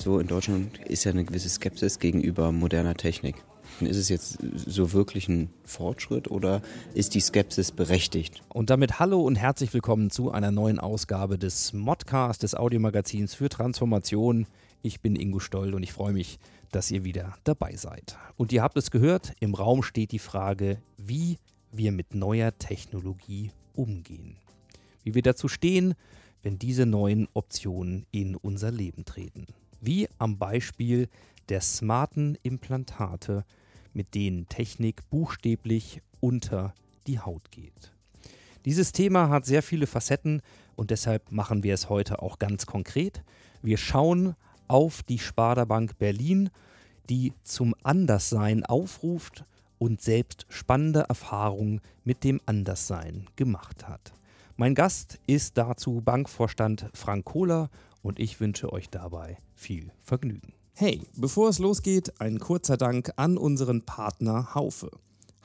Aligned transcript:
So 0.00 0.18
in 0.18 0.28
Deutschland 0.28 0.78
ist 0.86 1.04
ja 1.04 1.12
eine 1.12 1.24
gewisse 1.24 1.50
Skepsis 1.50 1.98
gegenüber 1.98 2.52
moderner 2.52 2.94
Technik. 2.94 3.44
Ist 3.80 3.98
es 3.98 4.08
jetzt 4.08 4.38
so 4.54 4.94
wirklich 4.94 5.28
ein 5.28 5.50
Fortschritt 5.66 6.30
oder 6.30 6.62
ist 6.94 7.14
die 7.14 7.20
Skepsis 7.20 7.70
berechtigt? 7.70 8.40
Und 8.48 8.70
damit 8.70 8.98
hallo 8.98 9.20
und 9.20 9.36
herzlich 9.36 9.74
willkommen 9.74 10.08
zu 10.08 10.30
einer 10.30 10.52
neuen 10.52 10.78
Ausgabe 10.78 11.36
des 11.36 11.74
Modcast, 11.74 12.42
des 12.42 12.54
Audiomagazins 12.54 13.34
für 13.34 13.50
Transformation. 13.50 14.46
Ich 14.80 15.02
bin 15.02 15.16
Ingo 15.16 15.38
Stoll 15.38 15.74
und 15.74 15.82
ich 15.82 15.92
freue 15.92 16.14
mich, 16.14 16.38
dass 16.72 16.90
ihr 16.90 17.04
wieder 17.04 17.34
dabei 17.44 17.76
seid. 17.76 18.16
Und 18.38 18.52
ihr 18.52 18.62
habt 18.62 18.78
es 18.78 18.90
gehört, 18.90 19.34
im 19.38 19.52
Raum 19.52 19.82
steht 19.82 20.12
die 20.12 20.18
Frage, 20.18 20.78
wie 20.96 21.36
wir 21.72 21.92
mit 21.92 22.14
neuer 22.14 22.56
Technologie 22.56 23.50
umgehen. 23.74 24.38
Wie 25.04 25.14
wir 25.14 25.22
dazu 25.22 25.46
stehen, 25.46 25.94
wenn 26.42 26.58
diese 26.58 26.86
neuen 26.86 27.28
Optionen 27.34 28.06
in 28.12 28.34
unser 28.34 28.70
Leben 28.70 29.04
treten. 29.04 29.46
Wie 29.80 30.08
am 30.18 30.38
Beispiel 30.38 31.08
der 31.48 31.60
smarten 31.60 32.36
Implantate, 32.42 33.44
mit 33.92 34.14
denen 34.14 34.48
Technik 34.48 35.08
buchstäblich 35.10 36.00
unter 36.20 36.74
die 37.06 37.18
Haut 37.18 37.50
geht. 37.50 37.92
Dieses 38.64 38.92
Thema 38.92 39.30
hat 39.30 39.46
sehr 39.46 39.62
viele 39.62 39.86
Facetten 39.86 40.42
und 40.76 40.90
deshalb 40.90 41.32
machen 41.32 41.62
wir 41.62 41.74
es 41.74 41.88
heute 41.88 42.22
auch 42.22 42.38
ganz 42.38 42.66
konkret. 42.66 43.22
Wir 43.62 43.78
schauen 43.78 44.36
auf 44.68 45.02
die 45.02 45.18
Sparda 45.18 45.64
Bank 45.64 45.98
Berlin, 45.98 46.50
die 47.08 47.32
zum 47.42 47.74
Anderssein 47.82 48.64
aufruft 48.64 49.44
und 49.78 50.02
selbst 50.02 50.46
spannende 50.50 51.06
Erfahrungen 51.08 51.80
mit 52.04 52.22
dem 52.22 52.40
Anderssein 52.46 53.26
gemacht 53.36 53.88
hat. 53.88 54.12
Mein 54.56 54.74
Gast 54.74 55.18
ist 55.26 55.56
dazu 55.56 56.02
Bankvorstand 56.02 56.90
Frank 56.92 57.24
Kohler 57.24 57.70
und 58.02 58.18
ich 58.18 58.40
wünsche 58.40 58.72
euch 58.72 58.88
dabei 58.88 59.38
viel 59.54 59.92
Vergnügen. 60.02 60.52
Hey, 60.72 61.02
bevor 61.14 61.48
es 61.48 61.58
losgeht, 61.58 62.20
ein 62.20 62.38
kurzer 62.38 62.76
Dank 62.76 63.12
an 63.16 63.36
unseren 63.36 63.82
Partner 63.82 64.54
Haufe. 64.54 64.90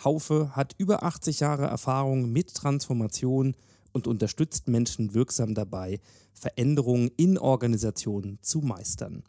Haufe 0.03 0.55
hat 0.55 0.75
über 0.77 1.03
80 1.03 1.41
Jahre 1.41 1.65
Erfahrung 1.65 2.31
mit 2.31 2.53
Transformation 2.53 3.55
und 3.91 4.07
unterstützt 4.07 4.67
Menschen 4.67 5.13
wirksam 5.13 5.53
dabei, 5.53 5.99
Veränderungen 6.33 7.11
in 7.17 7.37
Organisationen 7.37 8.39
zu 8.41 8.59
meistern. 8.59 9.23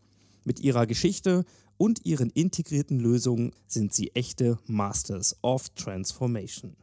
Mit 0.44 0.60
ihrer 0.60 0.86
Geschichte 0.86 1.44
und 1.77 2.04
ihren 2.04 2.30
integrierten 2.30 2.98
Lösungen 2.98 3.52
sind 3.66 3.92
sie 3.92 4.14
echte 4.14 4.58
Masters 4.66 5.36
of 5.42 5.69
Transformation. 5.70 6.77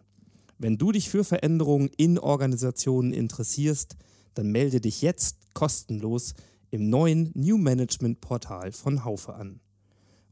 Wenn 0.59 0.77
du 0.77 0.91
dich 0.91 1.09
für 1.09 1.23
Veränderungen 1.23 1.89
in 1.97 2.19
Organisationen 2.19 3.13
interessierst, 3.13 3.97
dann 4.33 4.51
melde 4.51 4.79
dich 4.79 5.01
jetzt 5.01 5.37
kostenlos 5.53 6.33
im 6.71 6.89
neuen 6.89 7.31
New 7.35 7.57
Management 7.57 8.21
Portal 8.21 8.71
von 8.71 9.05
Haufe 9.05 9.35
an. 9.35 9.59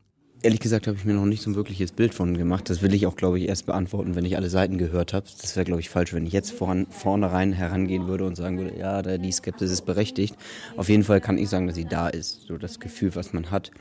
Ehrlich 0.43 0.59
gesagt 0.59 0.87
habe 0.87 0.97
ich 0.97 1.05
mir 1.05 1.13
noch 1.13 1.25
nicht 1.25 1.41
so 1.41 1.49
ein 1.49 1.55
wirkliches 1.55 1.93
Bild 1.93 2.13
von 2.13 2.37
gemacht. 2.37 2.69
Das 2.69 2.81
will 2.81 2.93
ich 2.93 3.07
auch, 3.07 3.15
glaube 3.15 3.39
ich, 3.39 3.47
erst 3.47 3.65
beantworten, 3.65 4.15
wenn 4.15 4.25
ich 4.25 4.35
alle 4.35 4.49
Seiten 4.49 4.77
gehört 4.77 5.13
habe. 5.13 5.25
Das 5.41 5.55
wäre, 5.55 5.63
glaube 5.63 5.79
ich, 5.79 5.89
falsch, 5.89 6.13
wenn 6.13 6.25
ich 6.25 6.33
jetzt 6.33 6.51
voran, 6.51 6.85
vornherein 6.89 7.53
herangehen 7.53 8.07
würde 8.07 8.25
und 8.25 8.35
sagen 8.35 8.57
würde, 8.57 8.77
ja, 8.77 9.01
die 9.01 9.31
Skepsis 9.31 9.71
ist 9.71 9.85
berechtigt. 9.85 10.35
Auf 10.75 10.89
jeden 10.89 11.05
Fall 11.05 11.21
kann 11.21 11.37
ich 11.37 11.47
sagen, 11.47 11.67
dass 11.67 11.77
sie 11.77 11.85
da 11.85 12.09
ist. 12.09 12.41
So 12.41 12.57
das 12.57 12.81
Gefühl, 12.81 13.15
was 13.15 13.31
man 13.31 13.51
hat. 13.51 13.71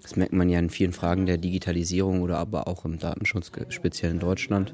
Das 0.00 0.16
merkt 0.16 0.32
man 0.32 0.48
ja 0.48 0.58
in 0.58 0.70
vielen 0.70 0.94
Fragen 0.94 1.26
der 1.26 1.36
Digitalisierung 1.36 2.22
oder 2.22 2.38
aber 2.38 2.66
auch 2.66 2.86
im 2.86 2.98
Datenschutz, 2.98 3.52
speziell 3.68 4.10
in 4.10 4.18
Deutschland. 4.18 4.72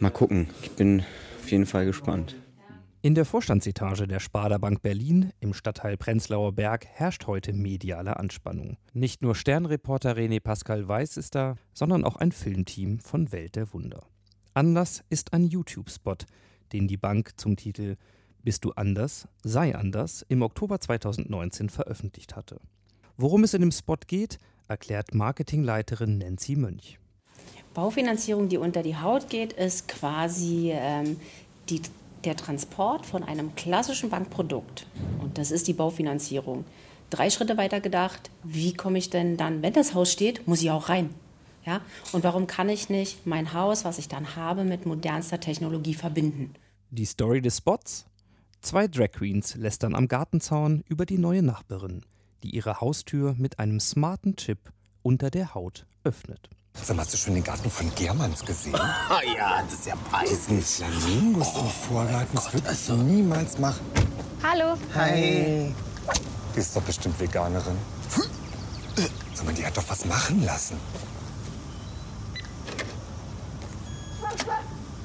Mal 0.00 0.10
gucken. 0.10 0.48
Ich 0.62 0.72
bin 0.72 1.04
auf 1.40 1.48
jeden 1.48 1.66
Fall 1.66 1.86
gespannt. 1.86 2.34
In 3.00 3.14
der 3.14 3.24
Vorstandsetage 3.24 4.08
der 4.08 4.18
Sparda 4.18 4.58
Bank 4.58 4.82
Berlin 4.82 5.32
im 5.38 5.54
Stadtteil 5.54 5.96
Prenzlauer 5.96 6.50
Berg 6.50 6.84
herrscht 6.84 7.28
heute 7.28 7.52
mediale 7.52 8.16
Anspannung. 8.16 8.76
Nicht 8.92 9.22
nur 9.22 9.36
Sternreporter 9.36 10.16
René 10.16 10.40
Pascal 10.40 10.88
Weiß 10.88 11.16
ist 11.16 11.36
da, 11.36 11.54
sondern 11.72 12.02
auch 12.02 12.16
ein 12.16 12.32
Filmteam 12.32 12.98
von 12.98 13.30
Welt 13.30 13.54
der 13.54 13.72
Wunder. 13.72 14.04
Anlass 14.52 15.04
ist 15.10 15.32
ein 15.32 15.44
YouTube-Spot, 15.44 16.16
den 16.72 16.88
die 16.88 16.96
Bank 16.96 17.34
zum 17.36 17.54
Titel 17.54 17.94
Bist 18.42 18.64
du 18.64 18.72
anders? 18.72 19.28
Sei 19.44 19.76
anders 19.76 20.26
im 20.28 20.42
Oktober 20.42 20.80
2019 20.80 21.68
veröffentlicht 21.68 22.34
hatte. 22.34 22.60
Worum 23.16 23.44
es 23.44 23.54
in 23.54 23.60
dem 23.60 23.70
Spot 23.70 23.98
geht, 24.08 24.38
erklärt 24.66 25.14
Marketingleiterin 25.14 26.18
Nancy 26.18 26.56
Mönch. 26.56 26.98
Baufinanzierung, 27.74 28.48
die 28.48 28.58
unter 28.58 28.82
die 28.82 28.96
Haut 28.96 29.30
geht, 29.30 29.52
ist 29.52 29.86
quasi 29.86 30.72
ähm, 30.74 31.16
die 31.68 31.80
der 32.24 32.36
Transport 32.36 33.06
von 33.06 33.22
einem 33.22 33.54
klassischen 33.54 34.10
Bankprodukt, 34.10 34.86
und 35.22 35.38
das 35.38 35.50
ist 35.50 35.68
die 35.68 35.72
Baufinanzierung, 35.72 36.64
drei 37.10 37.30
Schritte 37.30 37.56
weiter 37.56 37.80
gedacht, 37.80 38.30
wie 38.42 38.74
komme 38.74 38.98
ich 38.98 39.10
denn 39.10 39.36
dann, 39.36 39.62
wenn 39.62 39.72
das 39.72 39.94
Haus 39.94 40.12
steht, 40.12 40.46
muss 40.46 40.62
ich 40.62 40.70
auch 40.70 40.88
rein. 40.88 41.10
Ja? 41.64 41.80
Und 42.12 42.24
warum 42.24 42.46
kann 42.46 42.68
ich 42.68 42.88
nicht 42.88 43.26
mein 43.26 43.52
Haus, 43.52 43.84
was 43.84 43.98
ich 43.98 44.08
dann 44.08 44.36
habe, 44.36 44.64
mit 44.64 44.86
modernster 44.86 45.40
Technologie 45.40 45.94
verbinden? 45.94 46.54
Die 46.90 47.04
Story 47.04 47.40
des 47.40 47.58
Spots? 47.58 48.06
Zwei 48.60 48.88
Drag 48.88 49.12
Queens 49.12 49.54
lästern 49.54 49.94
am 49.94 50.08
Gartenzaun 50.08 50.82
über 50.88 51.06
die 51.06 51.18
neue 51.18 51.42
Nachbarin, 51.42 52.02
die 52.42 52.54
ihre 52.54 52.80
Haustür 52.80 53.34
mit 53.38 53.58
einem 53.58 53.80
smarten 53.80 54.36
Chip 54.36 54.72
unter 55.02 55.30
der 55.30 55.54
Haut 55.54 55.86
öffnet. 56.04 56.50
Sag 56.84 56.96
mal, 56.96 57.02
hast 57.02 57.12
du 57.12 57.18
schon 57.18 57.34
den 57.34 57.44
Garten 57.44 57.70
von 57.70 57.92
Germans 57.94 58.44
gesehen? 58.44 58.74
Ah 59.10 59.20
ja, 59.36 59.62
das 59.62 59.74
ist 59.74 59.86
ja 59.86 59.94
Diesen 60.22 60.60
preislich. 60.60 60.64
Flamingos 60.66 61.48
im 61.56 61.68
Vorgarten, 61.88 62.34
das 62.34 62.52
würde 62.52 62.68
ich 62.72 62.88
niemals 62.88 63.58
machen. 63.58 63.80
Hallo. 64.42 64.76
Hi. 64.94 65.72
Die 66.54 66.58
ist 66.58 66.74
doch 66.76 66.82
bestimmt 66.82 67.18
Veganerin. 67.20 67.76
Sag 69.34 69.46
mal, 69.46 69.54
die 69.54 69.64
hat 69.64 69.76
doch 69.76 69.84
was 69.88 70.04
machen 70.04 70.44
lassen. 70.44 70.76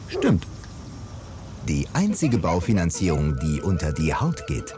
Stimmt. 0.08 0.48
Die 1.68 1.88
einzige 1.94 2.38
Baufinanzierung, 2.38 3.38
die 3.40 3.62
unter 3.62 3.94
die 3.94 4.14
Haut 4.14 4.46
geht. 4.48 4.76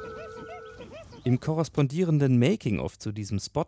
Im 1.24 1.40
korrespondierenden 1.40 2.38
Making-of 2.38 3.00
zu 3.00 3.12
diesem 3.12 3.40
Spot 3.40 3.66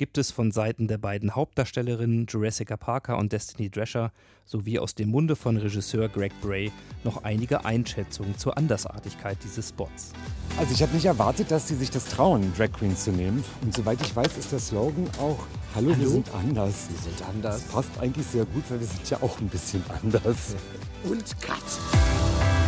gibt 0.00 0.16
es 0.16 0.30
von 0.30 0.50
Seiten 0.50 0.88
der 0.88 0.96
beiden 0.96 1.34
Hauptdarstellerinnen 1.34 2.24
Jurassica 2.26 2.78
Parker 2.78 3.18
und 3.18 3.34
Destiny 3.34 3.68
Drescher 3.68 4.12
sowie 4.46 4.78
aus 4.78 4.94
dem 4.94 5.10
Munde 5.10 5.36
von 5.36 5.58
Regisseur 5.58 6.08
Greg 6.08 6.32
Bray 6.40 6.72
noch 7.04 7.22
einige 7.22 7.66
Einschätzungen 7.66 8.38
zur 8.38 8.56
Andersartigkeit 8.56 9.36
dieses 9.44 9.68
Spots. 9.68 10.14
Also 10.58 10.72
ich 10.72 10.80
habe 10.80 10.94
nicht 10.94 11.04
erwartet, 11.04 11.50
dass 11.50 11.68
sie 11.68 11.74
sich 11.74 11.90
das 11.90 12.06
trauen, 12.06 12.50
Drag 12.56 12.72
Queens 12.72 13.04
zu 13.04 13.12
nehmen. 13.12 13.44
Und 13.60 13.74
soweit 13.74 14.00
ich 14.00 14.16
weiß, 14.16 14.38
ist 14.38 14.52
der 14.52 14.58
Slogan 14.58 15.06
auch 15.20 15.46
Hallo, 15.74 15.94
wir 15.94 16.08
sind 16.08 16.32
anders. 16.32 16.88
Wir 16.88 17.12
sind 17.12 17.28
anders. 17.28 17.64
Das 17.64 17.70
passt 17.70 17.90
eigentlich 18.00 18.24
sehr 18.24 18.46
gut, 18.46 18.64
weil 18.70 18.80
wir 18.80 18.86
sind 18.86 19.10
ja 19.10 19.18
auch 19.20 19.38
ein 19.38 19.48
bisschen 19.48 19.84
anders. 20.02 20.56
Und 21.04 21.38
Cut. 21.42 22.59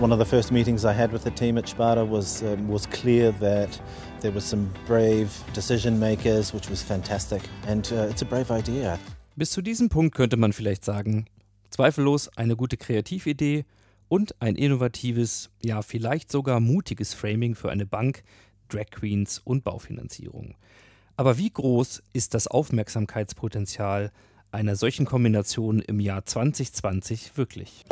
One 0.00 0.12
of 0.12 0.18
the 0.18 0.24
first 0.24 0.50
meetings 0.50 0.86
I 0.86 0.94
had 0.94 1.12
with 1.12 1.24
the 1.24 1.30
team 1.30 1.58
at 1.58 1.68
Sparta 1.68 2.02
was 2.02 2.42
um, 2.42 2.70
was 2.70 2.86
clear 2.86 3.32
that 3.32 3.78
there 4.22 4.32
were 4.32 4.40
some 4.40 4.72
brave 4.86 5.30
decision 5.52 5.98
makers, 5.98 6.54
which 6.54 6.70
was 6.70 6.82
fantastic, 6.82 7.42
and 7.66 7.86
uh, 7.92 8.08
it's 8.08 8.22
a 8.22 8.24
brave 8.24 8.50
idea. 8.50 8.98
Bis 9.36 9.50
zu 9.50 9.60
diesem 9.60 9.90
Punkt 9.90 10.14
könnte 10.14 10.38
man 10.38 10.54
vielleicht 10.54 10.86
sagen, 10.86 11.26
zweifellos 11.68 12.30
eine 12.34 12.56
gute 12.56 12.78
Kreatividee 12.78 13.66
und 14.08 14.40
ein 14.40 14.56
innovatives, 14.56 15.50
ja 15.62 15.82
vielleicht 15.82 16.32
sogar 16.32 16.60
mutiges 16.60 17.12
Framing 17.12 17.54
für 17.54 17.70
eine 17.70 17.84
Bank, 17.84 18.22
Drag 18.70 18.88
Queens 18.90 19.38
und 19.44 19.64
Baufinanzierung. 19.64 20.54
Aber 21.18 21.36
wie 21.36 21.50
groß 21.50 22.02
ist 22.14 22.32
das 22.32 22.46
Aufmerksamkeitspotenzial 22.46 24.12
einer 24.52 24.76
solchen 24.76 25.06
Kombination 25.06 25.80
im 25.80 26.00
Jahr 26.00 26.24
2020 26.24 27.36
wirklich? 27.36 27.84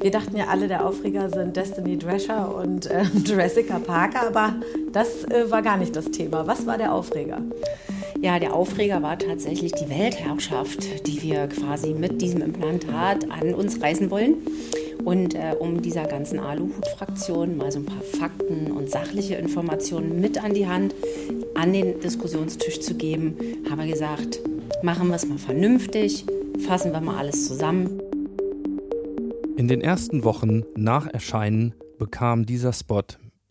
Wir 0.00 0.10
dachten 0.10 0.36
ja 0.36 0.46
alle, 0.48 0.68
der 0.68 0.84
Aufreger 0.86 1.30
sind 1.30 1.56
Destiny 1.56 1.98
Drescher 1.98 2.54
und 2.54 2.86
äh, 2.86 3.04
Jurassica 3.24 3.78
Parker, 3.78 4.26
aber 4.26 4.56
das 4.92 5.24
äh, 5.24 5.50
war 5.50 5.62
gar 5.62 5.76
nicht 5.76 5.94
das 5.94 6.10
Thema. 6.10 6.46
Was 6.46 6.66
war 6.66 6.78
der 6.78 6.92
Aufreger? 6.92 7.40
Ja, 8.20 8.38
der 8.38 8.54
Aufreger 8.54 9.02
war 9.02 9.18
tatsächlich 9.18 9.72
die 9.72 9.88
Weltherrschaft, 9.88 11.06
die 11.06 11.22
wir 11.22 11.48
quasi 11.48 11.92
mit 11.92 12.22
diesem 12.22 12.42
Implantat 12.42 13.30
an 13.30 13.54
uns 13.54 13.82
reißen 13.82 14.10
wollen. 14.10 14.36
Und 15.04 15.34
äh, 15.34 15.56
um 15.58 15.82
dieser 15.82 16.04
ganzen 16.04 16.38
Aluhut-Fraktion 16.38 17.56
mal 17.56 17.72
so 17.72 17.80
ein 17.80 17.86
paar 17.86 18.02
Fakten 18.02 18.70
und 18.70 18.88
sachliche 18.88 19.34
Informationen 19.34 20.20
mit 20.20 20.42
an 20.42 20.54
die 20.54 20.68
Hand 20.68 20.94
an 21.54 21.72
den 21.72 22.00
Diskussionstisch 22.00 22.80
zu 22.80 22.94
geben, 22.94 23.36
haben 23.68 23.80
wir 23.80 23.88
gesagt, 23.88 24.38
machen 24.82 25.08
wir 25.08 25.16
es 25.16 25.26
mal 25.26 25.38
vernünftig, 25.38 26.24
fassen 26.66 26.92
wir 26.92 27.00
mal 27.00 27.18
alles 27.18 27.48
zusammen. 27.48 28.00
In 29.56 29.68
den 29.68 29.80
ersten 29.80 30.24
Wochen 30.24 30.64
nach 30.76 31.06
Erscheinen 31.06 31.74
bekam 31.98 32.46
dieser 32.46 32.72
Spot 32.72 33.02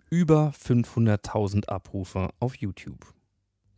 über 0.09 0.53
500.000 0.61 1.69
Abrufe 1.69 2.29
auf 2.39 2.55
YouTube. 2.55 3.13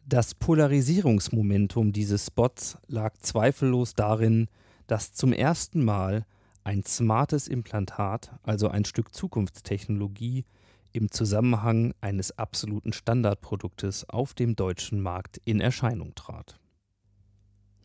Das 0.06 0.34
Polarisierungsmomentum 0.34 1.94
dieses 1.94 2.26
Spots 2.26 2.78
lag 2.88 3.18
zweifellos 3.20 3.94
darin, 3.94 4.48
dass 4.88 5.14
zum 5.14 5.32
ersten 5.32 5.86
Mal 5.86 6.26
ein 6.64 6.84
smartes 6.84 7.48
Implantat, 7.48 8.32
also 8.44 8.68
ein 8.68 8.86
Stück 8.86 9.14
Zukunftstechnologie, 9.14 10.44
im 10.92 11.10
Zusammenhang 11.12 11.94
eines 12.02 12.38
absoluten 12.38 12.94
Standardproduktes 12.94 14.10
auf 14.10 14.34
dem 14.34 14.56
deutschen 14.56 15.02
Markt 15.02 15.42
in 15.46 15.60
Erscheinung 15.60 16.14
trat. 16.16 16.60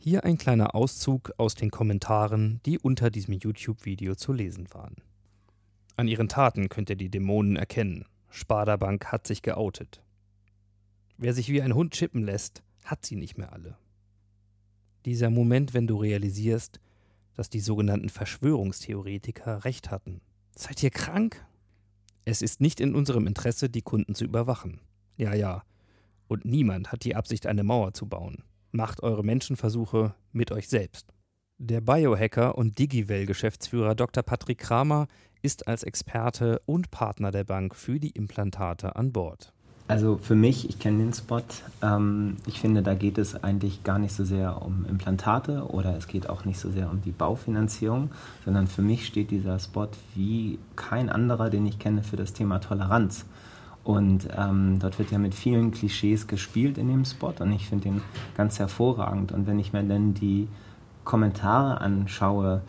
Hier 0.01 0.23
ein 0.23 0.37
kleiner 0.37 0.75
Auszug 0.75 1.33
aus 1.35 1.55
den 1.55 1.71
Kommentaren, 1.71 2.61
die 2.65 2.79
unter 2.79 3.09
diesem 3.09 3.33
YouTube-Video 3.33 4.15
zu 4.15 4.31
lesen 4.31 4.73
waren. 4.73 4.95
An 5.97 6.07
ihren 6.07 6.29
Taten 6.29 6.69
könnt 6.69 6.89
ihr 6.89 6.95
die 6.95 7.09
Dämonen 7.09 7.57
erkennen. 7.57 8.05
Sparda-Bank 8.29 9.07
hat 9.07 9.27
sich 9.27 9.41
geoutet. 9.41 10.01
Wer 11.17 11.33
sich 11.33 11.49
wie 11.49 11.61
ein 11.61 11.75
Hund 11.75 11.91
chippen 11.91 12.23
lässt, 12.23 12.63
hat 12.85 13.05
sie 13.05 13.17
nicht 13.17 13.37
mehr 13.37 13.51
alle. 13.51 13.77
Dieser 15.03 15.29
Moment, 15.29 15.73
wenn 15.73 15.85
du 15.85 15.97
realisierst, 15.97 16.79
dass 17.33 17.49
die 17.49 17.59
sogenannten 17.59 18.07
Verschwörungstheoretiker 18.07 19.65
recht 19.65 19.91
hatten. 19.91 20.21
Seid 20.55 20.81
ihr 20.81 20.91
krank? 20.91 21.45
Es 22.23 22.41
ist 22.41 22.61
nicht 22.61 22.79
in 22.79 22.95
unserem 22.95 23.27
Interesse, 23.27 23.69
die 23.69 23.81
Kunden 23.81 24.15
zu 24.15 24.23
überwachen. 24.23 24.79
Ja, 25.17 25.33
ja. 25.33 25.63
Und 26.29 26.45
niemand 26.45 26.93
hat 26.93 27.03
die 27.03 27.17
Absicht, 27.17 27.47
eine 27.47 27.65
Mauer 27.65 27.93
zu 27.93 28.05
bauen. 28.05 28.43
Macht 28.71 29.01
eure 29.03 29.23
Menschenversuche 29.23 30.13
mit 30.31 30.51
euch 30.51 30.67
selbst. 30.67 31.13
Der 31.57 31.81
Biohacker 31.81 32.57
und 32.57 32.79
Digivel-Geschäftsführer 32.79 33.95
Dr. 33.95 34.23
Patrick 34.23 34.59
Kramer 34.59 35.07
ist 35.41 35.67
als 35.67 35.83
Experte 35.83 36.61
und 36.65 36.91
Partner 36.91 37.31
der 37.31 37.43
Bank 37.43 37.75
für 37.75 37.99
die 37.99 38.11
Implantate 38.11 38.95
an 38.95 39.11
Bord. 39.11 39.53
Also 39.89 40.19
für 40.21 40.35
mich, 40.35 40.69
ich 40.69 40.77
kenne 40.77 40.99
den 40.99 41.13
Spot, 41.13 41.41
ähm, 41.81 42.37
ich 42.45 42.59
finde, 42.59 42.83
da 42.83 42.93
geht 42.93 43.17
es 43.17 43.43
eigentlich 43.43 43.83
gar 43.83 43.97
nicht 43.97 44.13
so 44.13 44.23
sehr 44.23 44.61
um 44.61 44.85
Implantate 44.87 45.65
oder 45.67 45.97
es 45.97 46.07
geht 46.07 46.29
auch 46.29 46.45
nicht 46.45 46.59
so 46.59 46.69
sehr 46.69 46.91
um 46.91 47.01
die 47.01 47.11
Baufinanzierung, 47.11 48.11
sondern 48.45 48.67
für 48.67 48.83
mich 48.83 49.07
steht 49.07 49.31
dieser 49.31 49.57
Spot 49.57 49.89
wie 50.13 50.59
kein 50.75 51.09
anderer, 51.09 51.49
den 51.49 51.65
ich 51.65 51.79
kenne, 51.79 52.03
für 52.03 52.17
das 52.17 52.33
Thema 52.33 52.59
Toleranz. 52.59 53.25
Und 53.89 54.27
ähm, 54.37 54.77
dort 54.77 54.99
wird 54.99 55.09
ja 55.09 55.17
mit 55.17 55.33
vielen 55.33 55.71
Klischees 55.71 56.27
gespielt 56.27 56.77
in 56.77 56.89
dem 56.89 57.05
Spot 57.05 57.33
und 57.39 57.51
ich 57.51 57.67
finde 57.67 57.85
den 57.85 58.01
ganz 58.37 58.59
hervorragend. 58.59 59.31
Und 59.31 59.47
wenn 59.47 59.57
ich 59.57 59.73
mir 59.73 59.81
dann 59.81 60.13
die 60.13 60.47
Kommentare 61.05 61.81
anschaue, 61.81 62.61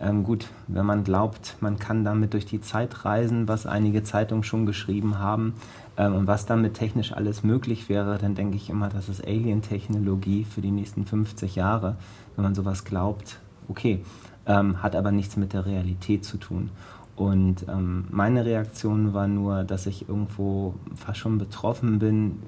ähm, 0.00 0.22
gut, 0.22 0.48
wenn 0.66 0.84
man 0.84 1.02
glaubt, 1.02 1.56
man 1.60 1.78
kann 1.78 2.04
damit 2.04 2.34
durch 2.34 2.44
die 2.44 2.60
Zeit 2.60 3.06
reisen, 3.06 3.48
was 3.48 3.64
einige 3.64 4.02
Zeitungen 4.02 4.44
schon 4.44 4.66
geschrieben 4.66 5.18
haben, 5.18 5.54
ähm, 5.96 6.14
und 6.14 6.26
was 6.26 6.44
damit 6.44 6.74
technisch 6.74 7.14
alles 7.14 7.42
möglich 7.42 7.88
wäre, 7.88 8.18
dann 8.18 8.34
denke 8.34 8.56
ich 8.56 8.68
immer, 8.68 8.90
das 8.90 9.08
ist 9.08 9.26
Alien-Technologie 9.26 10.44
für 10.44 10.60
die 10.60 10.72
nächsten 10.72 11.06
50 11.06 11.56
Jahre, 11.56 11.96
wenn 12.34 12.44
man 12.44 12.54
sowas 12.54 12.84
glaubt. 12.84 13.38
Okay, 13.68 14.02
ähm, 14.44 14.82
hat 14.82 14.94
aber 14.94 15.10
nichts 15.10 15.38
mit 15.38 15.54
der 15.54 15.64
Realität 15.64 16.26
zu 16.26 16.36
tun. 16.36 16.68
Und 17.16 17.66
ähm, 17.68 18.04
meine 18.10 18.44
Reaktion 18.44 19.14
war 19.14 19.26
nur, 19.26 19.64
dass 19.64 19.86
ich 19.86 20.08
irgendwo 20.08 20.74
fast 20.94 21.18
schon 21.18 21.38
betroffen 21.38 21.98
bin, 21.98 22.42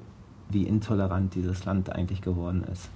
wie 0.50 0.64
intolerant 0.64 1.34
dieses 1.34 1.64
Land 1.64 1.90
eigentlich 1.90 2.20
geworden 2.20 2.64
ist. 2.70 2.90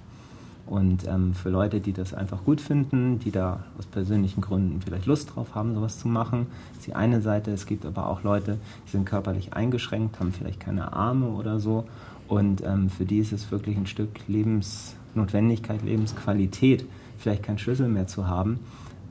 Und 0.65 1.05
ähm, 1.07 1.33
für 1.33 1.49
Leute, 1.49 1.81
die 1.81 1.91
das 1.91 2.13
einfach 2.13 2.43
gut 2.45 2.61
finden, 2.61 3.19
die 3.19 3.31
da 3.31 3.63
aus 3.77 3.85
persönlichen 3.85 4.39
Gründen 4.39 4.81
vielleicht 4.81 5.07
Lust 5.07 5.35
drauf 5.35 5.55
haben, 5.55 5.75
sowas 5.75 5.99
zu 5.99 6.07
machen, 6.07 6.47
ist 6.73 6.87
die 6.87 6.95
eine 6.95 7.21
Seite. 7.21 7.51
Es 7.51 7.65
gibt 7.65 7.85
aber 7.85 8.07
auch 8.07 8.23
Leute, 8.23 8.59
die 8.87 8.91
sind 8.91 9.05
körperlich 9.05 9.53
eingeschränkt, 9.53 10.19
haben 10.19 10.31
vielleicht 10.31 10.61
keine 10.61 10.93
Arme 10.93 11.27
oder 11.27 11.59
so. 11.59 11.85
Und 12.29 12.63
ähm, 12.63 12.89
für 12.89 13.05
die 13.05 13.19
ist 13.19 13.33
es 13.33 13.51
wirklich 13.51 13.75
ein 13.75 13.87
Stück 13.87 14.09
Lebensnotwendigkeit, 14.27 15.83
Lebensqualität, 15.83 16.85
vielleicht 17.17 17.43
keinen 17.43 17.59
Schlüssel 17.59 17.89
mehr 17.89 18.07
zu 18.07 18.27
haben. 18.27 18.59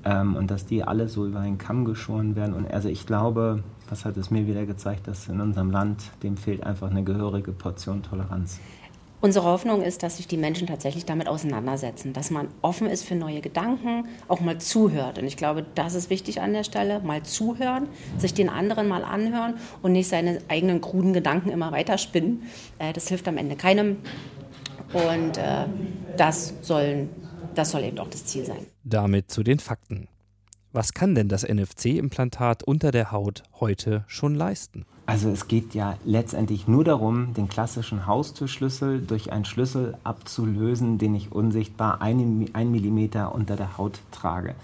Ähm, 0.05 0.37
und 0.37 0.51
dass 0.51 0.67
die 0.67 0.83
alle 0.83 1.09
so 1.09 1.27
über 1.27 1.41
einen 1.41 1.59
Kamm 1.59 1.85
geschoren 1.85 2.37
werden. 2.37 2.55
Und 2.55 2.71
also 2.73 2.89
ich 2.89 3.07
glaube, 3.07 3.63
was 3.89 4.05
hat 4.05 4.17
es 4.17 4.31
mir 4.31 4.47
wieder 4.47 4.67
gezeigt, 4.67 5.07
dass 5.07 5.29
in 5.29 5.41
unserem 5.41 5.71
Land 5.71 6.03
dem 6.23 6.37
fehlt 6.37 6.65
einfach 6.65 6.91
eine 6.91 7.05
gehörige 7.05 7.53
Portion 7.53 8.03
Toleranz. 8.03 8.59
Unsere 9.23 9.45
Hoffnung 9.45 9.83
ist, 9.83 10.03
dass 10.03 10.17
sich 10.17 10.27
die 10.27 10.37
Menschen 10.37 10.67
tatsächlich 10.67 11.05
damit 11.05 11.29
auseinandersetzen, 11.29 12.13
dass 12.13 12.33
man 12.33 12.49
offen 12.61 12.89
ist 12.89 13.05
für 13.05 13.15
neue 13.15 13.41
Gedanken, 13.41 14.09
auch 14.27 14.41
mal 14.41 14.59
zuhört. 14.59 15.17
Und 15.17 15.27
ich 15.27 15.37
glaube, 15.37 15.65
das 15.77 15.95
ist 15.95 16.11
wichtig 16.11 16.41
an 16.41 16.53
der 16.53 16.65
Stelle, 16.65 16.99
mal 16.99 17.23
zuhören, 17.23 17.87
sich 18.19 18.35
den 18.35 18.49
anderen 18.49 18.89
mal 18.89 19.05
anhören 19.05 19.55
und 19.81 19.93
nicht 19.93 20.09
seine 20.09 20.41
eigenen 20.49 20.81
kruden 20.81 21.13
Gedanken 21.13 21.51
immer 21.51 21.71
weiterspinnen. 21.71 22.43
Äh, 22.81 22.93
das 22.93 23.07
hilft 23.07 23.29
am 23.29 23.37
Ende 23.37 23.55
keinem. 23.55 23.99
Und 24.93 25.39
äh, 25.39 25.67
das, 26.17 26.55
sollen, 26.63 27.09
das 27.55 27.71
soll 27.71 27.85
eben 27.85 28.01
auch 28.01 28.11
das 28.11 28.27
Ziel 28.27 28.45
sein. 28.45 28.72
Damit 28.85 29.31
zu 29.31 29.43
den 29.43 29.61
Fakten. 29.61 30.09
Was 30.73 30.93
kann 30.93 31.15
denn 31.15 31.29
das 31.29 31.45
NFC-Implantat 31.45 32.63
unter 32.63 32.91
der 32.91 33.13
Haut 33.13 33.43
heute 33.61 34.05
schon 34.09 34.35
leisten? 34.35 34.87
Also 35.07 35.29
es 35.29 35.47
geht 35.47 35.75
ja 35.75 35.99
letztendlich 36.05 36.67
nur 36.67 36.83
darum, 36.83 37.35
den 37.35 37.49
klassischen 37.49 38.07
Haustürschlüssel 38.07 39.01
durch 39.01 39.31
einen 39.31 39.45
Schlüssel 39.45 39.97
abzulösen, 40.03 40.99
den 40.99 41.15
ich 41.15 41.31
unsichtbar 41.31 42.01
einen, 42.01 42.53
einen 42.55 42.71
Millimeter 42.71 43.35
unter 43.35 43.55
der 43.55 43.77
Haut 43.79 44.01
trage. 44.11 44.55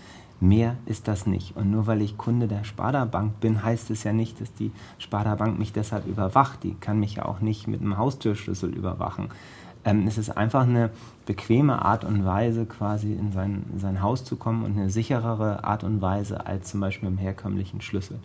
Mehr 0.41 0.77
ist 0.87 1.09
das 1.09 1.27
nicht. 1.27 1.57
Und 1.57 1.71
nur 1.71 1.87
weil 1.87 2.01
ich 2.01 2.17
Kunde 2.17 2.47
der 2.47 2.65
Sparda 2.65 3.05
Bank 3.05 3.41
bin, 3.41 3.63
heißt 3.63 3.91
es 3.91 4.05
ja 4.05 4.13
nicht, 4.13 4.41
dass 4.41 4.55
die 4.55 4.71
Sparda 4.99 5.35
Bank 5.35 5.59
mich 5.59 5.73
deshalb 5.73 6.07
überwacht. 6.07 6.63
Die 6.63 6.75
kann 6.75 7.01
mich 7.01 7.17
ja 7.17 7.25
auch 7.25 7.41
nicht 7.41 7.67
mit 7.67 7.81
einem 7.81 7.99
Haustürschlüssel 7.99 8.71
überwachen. 8.71 9.31
Ähm, 9.89 10.07
es 10.07 10.19
ist 10.19 10.29
einfach 10.29 10.65
eine 10.65 10.91
bequeme 11.25 11.83
Art 11.83 12.05
und 12.05 12.27
Weise, 12.27 12.67
quasi 12.67 13.15
in 13.15 13.33
sein, 13.33 13.65
in 13.73 13.81
sein 13.81 14.03
Haus 14.03 14.23
zu 14.23 14.37
kommen 14.37 14.63
und 14.63 14.77
eine 14.77 14.91
sicherere 14.91 15.65
Art 15.65 15.83
und 15.83 16.03
Weise 16.03 16.47
als 16.47 16.69
zum 16.71 16.81
Beispiel 16.81 17.09
im 17.09 17.17
herkömmlichen 17.17 17.81
Schlüssel. 17.81 18.19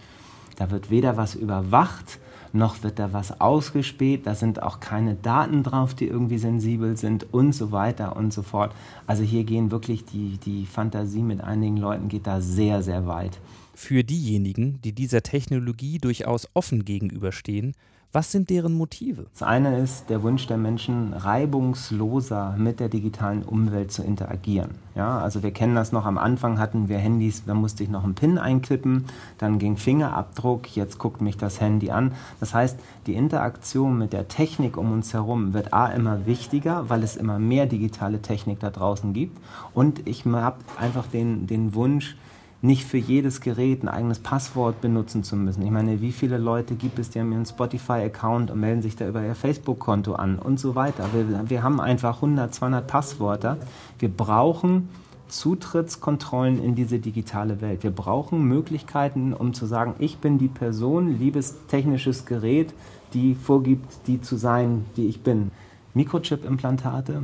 Da 0.57 0.71
wird 0.71 0.91
weder 0.91 1.15
was 1.15 1.35
überwacht, 1.35 2.19
noch 2.51 2.83
wird 2.83 2.99
da 2.99 3.13
was 3.13 3.39
ausgespäht. 3.39 4.27
Da 4.27 4.35
sind 4.35 4.61
auch 4.61 4.81
keine 4.81 5.15
Daten 5.15 5.63
drauf, 5.63 5.93
die 5.93 6.07
irgendwie 6.07 6.37
sensibel 6.37 6.97
sind 6.97 7.33
und 7.33 7.53
so 7.53 7.71
weiter 7.71 8.17
und 8.17 8.33
so 8.33 8.43
fort. 8.43 8.75
Also 9.07 9.23
hier 9.23 9.45
gehen 9.45 9.71
wirklich 9.71 10.03
die, 10.03 10.37
die 10.45 10.65
Fantasie 10.65 11.23
mit 11.23 11.41
einigen 11.41 11.77
Leuten 11.77 12.09
geht 12.09 12.27
da 12.27 12.41
sehr, 12.41 12.83
sehr 12.83 13.07
weit. 13.07 13.39
Für 13.73 14.03
diejenigen, 14.03 14.81
die 14.81 14.91
dieser 14.91 15.23
Technologie 15.23 15.97
durchaus 15.97 16.47
offen 16.53 16.83
gegenüberstehen, 16.85 17.73
was 18.13 18.31
sind 18.31 18.51
deren 18.51 18.73
Motive? 18.73 19.25
Das 19.33 19.41
eine 19.41 19.79
ist 19.79 20.09
der 20.11 20.21
Wunsch 20.21 20.45
der 20.45 20.57
Menschen, 20.57 21.13
reibungsloser 21.13 22.55
mit 22.59 22.79
der 22.79 22.87
digitalen 22.87 23.41
Umwelt 23.41 23.91
zu 23.91 24.03
interagieren. 24.03 24.75
Ja, 24.93 25.17
also 25.17 25.41
wir 25.41 25.49
kennen 25.49 25.73
das 25.73 25.91
noch, 25.91 26.05
am 26.05 26.19
Anfang 26.19 26.59
hatten 26.59 26.87
wir 26.87 26.99
Handys, 26.99 27.43
da 27.45 27.55
musste 27.55 27.81
ich 27.81 27.89
noch 27.89 28.03
einen 28.03 28.13
PIN 28.13 28.37
einkippen, 28.37 29.05
dann 29.39 29.57
ging 29.57 29.77
Fingerabdruck, 29.77 30.75
jetzt 30.75 30.99
guckt 30.99 31.21
mich 31.21 31.37
das 31.37 31.59
Handy 31.59 31.89
an. 31.89 32.11
Das 32.39 32.53
heißt, 32.53 32.79
die 33.07 33.15
Interaktion 33.15 33.97
mit 33.97 34.13
der 34.13 34.27
Technik 34.27 34.77
um 34.77 34.91
uns 34.91 35.11
herum 35.13 35.55
wird 35.55 35.73
A 35.73 35.87
immer 35.87 36.27
wichtiger, 36.27 36.89
weil 36.89 37.01
es 37.01 37.15
immer 37.15 37.39
mehr 37.39 37.65
digitale 37.65 38.21
Technik 38.21 38.59
da 38.59 38.69
draußen 38.69 39.13
gibt. 39.13 39.39
Und 39.73 40.07
ich 40.07 40.25
habe 40.25 40.57
einfach 40.79 41.07
den, 41.07 41.47
den 41.47 41.73
Wunsch, 41.73 42.15
nicht 42.63 42.85
für 42.85 42.97
jedes 42.97 43.41
Gerät 43.41 43.83
ein 43.83 43.89
eigenes 43.89 44.19
Passwort 44.19 44.79
benutzen 44.79 45.25
zu 45.25 45.35
müssen. 45.35 45.63
Ich 45.63 45.69
meine, 45.69 45.99
wie 45.99 46.13
viele 46.13 46.37
Leute 46.37 46.75
gibt 46.75 46.97
es, 46.97 47.09
die 47.09 47.19
haben 47.19 47.33
ihren 47.33 47.45
Spotify-Account 47.45 48.51
und 48.51 48.59
melden 48.61 48.81
sich 48.81 48.95
da 48.95 49.05
über 49.05 49.21
ihr 49.21 49.35
Facebook-Konto 49.35 50.13
an 50.13 50.39
und 50.39 50.61
so 50.61 50.73
weiter. 50.73 51.09
Wir, 51.13 51.49
wir 51.49 51.61
haben 51.61 51.81
einfach 51.81 52.15
100, 52.15 52.53
200 52.53 52.87
Passwörter. 52.87 53.57
Wir 53.99 54.07
brauchen 54.07 54.87
Zutrittskontrollen 55.27 56.63
in 56.63 56.73
diese 56.73 56.99
digitale 56.99 57.59
Welt. 57.59 57.83
Wir 57.83 57.91
brauchen 57.91 58.43
Möglichkeiten, 58.47 59.33
um 59.33 59.53
zu 59.53 59.65
sagen, 59.65 59.95
ich 59.99 60.19
bin 60.19 60.37
die 60.37 60.47
Person, 60.47 61.19
liebes 61.19 61.67
technisches 61.67 62.25
Gerät, 62.25 62.73
die 63.13 63.35
vorgibt, 63.35 64.07
die 64.07 64.21
zu 64.21 64.37
sein, 64.37 64.85
die 64.95 65.07
ich 65.07 65.21
bin. 65.21 65.51
Mikrochip-Implantate 65.95 67.23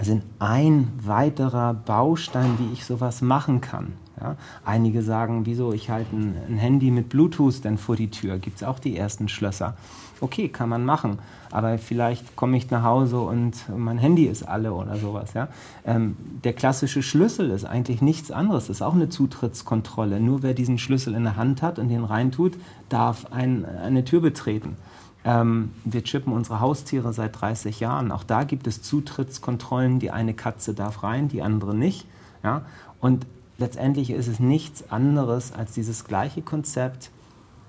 sind 0.00 0.22
ein 0.38 0.92
weiterer 1.02 1.74
Baustein, 1.74 2.60
wie 2.60 2.72
ich 2.72 2.84
sowas 2.84 3.22
machen 3.22 3.60
kann. 3.60 3.94
Ja? 4.20 4.36
Einige 4.64 5.02
sagen, 5.02 5.46
wieso, 5.46 5.72
ich 5.72 5.90
halte 5.90 6.14
ein, 6.14 6.34
ein 6.48 6.58
Handy 6.58 6.90
mit 6.90 7.08
Bluetooth 7.08 7.64
denn 7.64 7.78
vor 7.78 7.96
die 7.96 8.10
Tür. 8.10 8.38
Gibt 8.38 8.58
es 8.58 8.62
auch 8.62 8.78
die 8.78 8.96
ersten 8.96 9.28
Schlösser. 9.28 9.76
Okay, 10.20 10.48
kann 10.48 10.68
man 10.68 10.84
machen. 10.84 11.18
Aber 11.50 11.78
vielleicht 11.78 12.36
komme 12.36 12.56
ich 12.56 12.70
nach 12.70 12.82
Hause 12.82 13.20
und 13.20 13.54
mein 13.74 13.98
Handy 13.98 14.24
ist 14.24 14.42
alle 14.42 14.72
oder 14.72 14.96
sowas. 14.96 15.32
Ja? 15.34 15.48
Ähm, 15.86 16.16
der 16.44 16.52
klassische 16.52 17.02
Schlüssel 17.02 17.50
ist 17.50 17.64
eigentlich 17.64 18.02
nichts 18.02 18.30
anderes. 18.30 18.68
Ist 18.68 18.82
auch 18.82 18.94
eine 18.94 19.08
Zutrittskontrolle. 19.08 20.20
Nur 20.20 20.42
wer 20.42 20.54
diesen 20.54 20.78
Schlüssel 20.78 21.14
in 21.14 21.24
der 21.24 21.36
Hand 21.36 21.62
hat 21.62 21.78
und 21.78 21.88
den 21.88 22.04
reintut, 22.04 22.56
darf 22.88 23.32
ein, 23.32 23.64
eine 23.64 24.04
Tür 24.04 24.20
betreten. 24.20 24.76
Ähm, 25.24 25.70
wir 25.84 26.02
chippen 26.04 26.32
unsere 26.32 26.60
Haustiere 26.60 27.12
seit 27.12 27.40
30 27.40 27.80
Jahren. 27.80 28.12
Auch 28.12 28.24
da 28.24 28.44
gibt 28.44 28.66
es 28.66 28.82
Zutrittskontrollen. 28.82 30.00
Die 30.00 30.10
eine 30.10 30.34
Katze 30.34 30.74
darf 30.74 31.02
rein, 31.02 31.28
die 31.28 31.42
andere 31.42 31.74
nicht. 31.74 32.06
Ja? 32.42 32.62
Und 33.00 33.26
letztendlich 33.58 34.10
ist 34.10 34.28
es 34.28 34.40
nichts 34.40 34.90
anderes 34.90 35.52
als 35.52 35.72
dieses 35.72 36.04
gleiche 36.04 36.42
Konzept, 36.42 37.10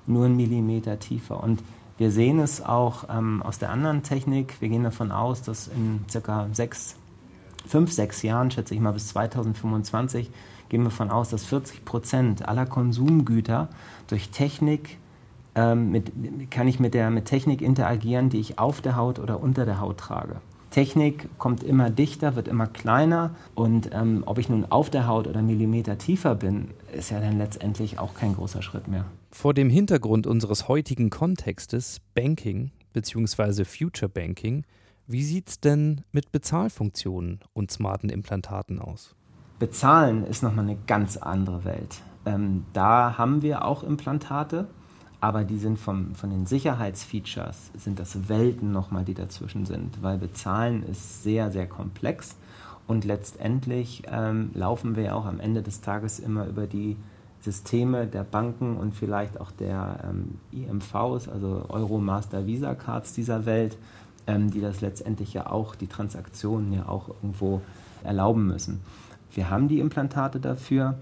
nur 0.07 0.25
einen 0.25 0.37
Millimeter 0.37 0.99
tiefer. 0.99 1.43
Und 1.43 1.61
wir 1.97 2.11
sehen 2.11 2.39
es 2.39 2.63
auch 2.63 3.05
ähm, 3.09 3.43
aus 3.43 3.59
der 3.59 3.71
anderen 3.71 4.03
Technik. 4.03 4.61
Wir 4.61 4.69
gehen 4.69 4.83
davon 4.83 5.11
aus, 5.11 5.41
dass 5.41 5.67
in 5.67 6.05
circa 6.09 6.47
sechs, 6.53 6.95
fünf, 7.67 7.91
sechs 7.91 8.21
Jahren, 8.21 8.51
schätze 8.51 8.73
ich 8.73 8.79
mal 8.79 8.93
bis 8.93 9.09
2025, 9.09 10.31
gehen 10.69 10.81
wir 10.81 10.89
davon 10.89 11.11
aus, 11.11 11.29
dass 11.29 11.43
40 11.45 11.83
Prozent 11.83 12.47
aller 12.47 12.65
Konsumgüter 12.65 13.67
durch 14.07 14.29
Technik 14.29 14.97
ähm, 15.55 15.91
mit, 15.91 16.11
kann 16.51 16.67
ich 16.67 16.79
mit 16.79 16.93
der 16.93 17.09
mit 17.09 17.25
Technik 17.25 17.61
interagieren, 17.61 18.29
die 18.29 18.39
ich 18.39 18.59
auf 18.59 18.81
der 18.81 18.95
Haut 18.95 19.19
oder 19.19 19.41
unter 19.41 19.65
der 19.65 19.81
Haut 19.81 19.97
trage. 19.97 20.37
Technik 20.71 21.27
kommt 21.37 21.63
immer 21.63 21.89
dichter, 21.89 22.35
wird 22.35 22.47
immer 22.47 22.67
kleiner 22.67 23.35
und 23.55 23.89
ähm, 23.91 24.23
ob 24.25 24.37
ich 24.37 24.49
nun 24.49 24.65
auf 24.65 24.89
der 24.89 25.07
Haut 25.07 25.27
oder 25.27 25.41
Millimeter 25.41 25.97
tiefer 25.97 26.35
bin, 26.35 26.69
ist 26.93 27.09
ja 27.09 27.19
dann 27.19 27.37
letztendlich 27.37 27.99
auch 27.99 28.13
kein 28.13 28.35
großer 28.35 28.61
Schritt 28.61 28.87
mehr. 28.87 29.05
Vor 29.31 29.53
dem 29.53 29.69
Hintergrund 29.69 30.27
unseres 30.27 30.67
heutigen 30.67 31.09
Kontextes 31.09 31.99
Banking 32.13 32.71
bzw. 32.93 33.65
Future 33.65 34.09
Banking, 34.09 34.63
wie 35.07 35.23
sieht 35.23 35.49
es 35.49 35.59
denn 35.59 36.01
mit 36.11 36.31
Bezahlfunktionen 36.31 37.39
und 37.53 37.71
smarten 37.71 38.09
Implantaten 38.09 38.79
aus? 38.79 39.15
Bezahlen 39.57 40.23
ist 40.23 40.43
nochmal 40.43 40.65
eine 40.65 40.77
ganz 40.87 41.17
andere 41.17 41.65
Welt. 41.65 42.01
Ähm, 42.25 42.65
da 42.73 43.17
haben 43.17 43.41
wir 43.41 43.65
auch 43.65 43.83
Implantate, 43.83 44.67
aber 45.21 45.43
die 45.43 45.57
sind 45.57 45.77
vom, 45.77 46.15
von 46.15 46.29
den 46.29 46.45
Sicherheitsfeatures, 46.45 47.71
sind 47.77 47.99
das 47.99 48.29
Welten 48.29 48.71
nochmal, 48.71 49.03
die 49.03 49.13
dazwischen 49.13 49.65
sind, 49.65 50.01
weil 50.01 50.17
Bezahlen 50.17 50.83
ist 50.83 51.23
sehr, 51.23 51.51
sehr 51.51 51.67
komplex. 51.67 52.35
Und 52.87 53.05
letztendlich 53.05 54.03
ähm, 54.09 54.51
laufen 54.53 54.95
wir 54.95 55.03
ja 55.03 55.13
auch 55.13 55.25
am 55.25 55.39
Ende 55.39 55.61
des 55.61 55.81
Tages 55.81 56.19
immer 56.19 56.47
über 56.47 56.65
die 56.65 56.95
Systeme 57.41 58.07
der 58.07 58.23
Banken 58.23 58.77
und 58.77 58.95
vielleicht 58.95 59.39
auch 59.39 59.51
der 59.51 59.99
ähm, 60.09 60.39
IMVs, 60.51 61.27
also 61.29 61.65
Euro 61.69 61.99
Master 61.99 62.47
Visa 62.47 62.73
Cards 62.75 63.13
dieser 63.13 63.45
Welt, 63.45 63.77
ähm, 64.27 64.49
die 64.49 64.61
das 64.61 64.81
letztendlich 64.81 65.33
ja 65.33 65.49
auch, 65.49 65.75
die 65.75 65.87
Transaktionen 65.87 66.73
ja 66.73 66.87
auch 66.87 67.09
irgendwo 67.09 67.61
erlauben 68.03 68.47
müssen. 68.47 68.81
Wir 69.33 69.49
haben 69.49 69.67
die 69.67 69.79
Implantate 69.79 70.39
dafür 70.39 70.95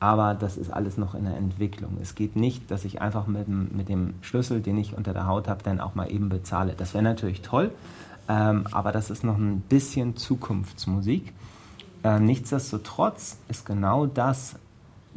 aber 0.00 0.34
das 0.34 0.56
ist 0.56 0.70
alles 0.70 0.96
noch 0.96 1.14
in 1.14 1.24
der 1.24 1.36
Entwicklung. 1.36 1.98
Es 2.00 2.14
geht 2.14 2.36
nicht, 2.36 2.70
dass 2.70 2.84
ich 2.84 3.00
einfach 3.00 3.26
mit, 3.26 3.48
mit 3.48 3.88
dem 3.88 4.14
Schlüssel, 4.20 4.60
den 4.60 4.78
ich 4.78 4.96
unter 4.96 5.12
der 5.12 5.26
Haut 5.26 5.48
habe, 5.48 5.62
dann 5.62 5.80
auch 5.80 5.94
mal 5.94 6.10
eben 6.10 6.28
bezahle. 6.28 6.74
Das 6.76 6.94
wäre 6.94 7.04
natürlich 7.04 7.42
toll, 7.42 7.72
ähm, 8.28 8.66
aber 8.70 8.92
das 8.92 9.10
ist 9.10 9.24
noch 9.24 9.36
ein 9.36 9.60
bisschen 9.60 10.16
Zukunftsmusik. 10.16 11.32
Äh, 12.04 12.20
nichtsdestotrotz 12.20 13.38
ist 13.48 13.66
genau 13.66 14.06
das 14.06 14.56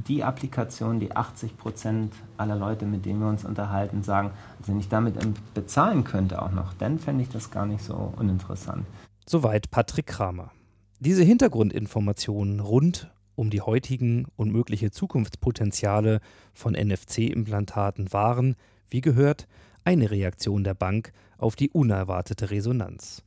die 0.08 0.24
Applikation, 0.24 1.00
die 1.00 1.16
80 1.16 1.58
Prozent 1.58 2.14
aller 2.38 2.56
Leute, 2.56 2.86
mit 2.86 3.06
denen 3.06 3.20
wir 3.20 3.28
uns 3.28 3.46
unterhalten, 3.46 4.04
sagen, 4.04 4.32
also 4.60 4.72
wenn 4.72 4.80
ich 4.80 4.90
damit 4.90 5.16
bezahlen 5.54 6.04
könnte 6.04 6.42
auch 6.42 6.52
noch, 6.52 6.74
dann 6.74 6.98
fände 6.98 7.24
ich 7.24 7.30
das 7.30 7.52
gar 7.52 7.66
nicht 7.66 7.84
so 7.84 8.14
uninteressant. 8.18 8.86
Soweit 9.28 9.70
Patrick 9.70 10.08
Kramer. 10.08 10.52
Diese 11.00 11.24
Hintergrundinformationen 11.24 12.60
rund 12.60 13.12
um 13.42 13.50
die 13.50 13.62
heutigen 13.62 14.28
und 14.36 14.52
mögliche 14.52 14.92
Zukunftspotenziale 14.92 16.20
von 16.54 16.74
NFC-Implantaten 16.76 18.14
waren, 18.14 18.56
wie 18.88 19.02
gehört, 19.02 19.48
eine 19.84 20.12
Reaktion 20.12 20.64
der 20.64 20.76
Bank 20.76 21.12
auf 21.40 21.56
die 21.56 21.72
unerwartete 21.72 22.52
Resonanz. 22.52 23.24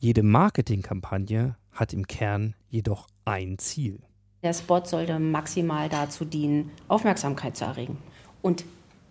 Jede 0.00 0.24
Marketingkampagne 0.24 1.54
hat 1.70 1.92
im 1.92 2.08
Kern 2.08 2.54
jedoch 2.70 3.06
ein 3.24 3.58
Ziel. 3.58 4.00
Der 4.42 4.52
Spot 4.52 4.84
sollte 4.84 5.20
maximal 5.20 5.88
dazu 5.88 6.24
dienen, 6.24 6.72
Aufmerksamkeit 6.88 7.56
zu 7.56 7.66
erregen. 7.66 7.98
Und 8.42 8.64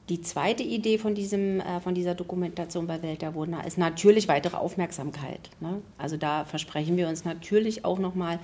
die 0.10 0.22
zweite 0.22 0.64
Idee 0.64 0.98
von, 0.98 1.16
diesem, 1.16 1.62
äh, 1.62 1.80
von 1.80 1.96
dieser 1.96 2.16
Dokumentation 2.16 2.88
bei 2.88 3.02
Welt 3.02 3.22
der 3.22 3.36
Wunder 3.36 3.66
ist 3.66 3.78
natürlich 3.78 4.28
weitere 4.28 4.58
Aufmerksamkeit. 4.58 5.50
Ne? 5.62 5.82
Also 5.98 6.18
da 6.18 6.44
versprechen 6.44 6.98
wir 6.98 7.08
uns 7.08 7.24
natürlich 7.24 7.86
auch 7.86 8.00
nochmal 8.00 8.40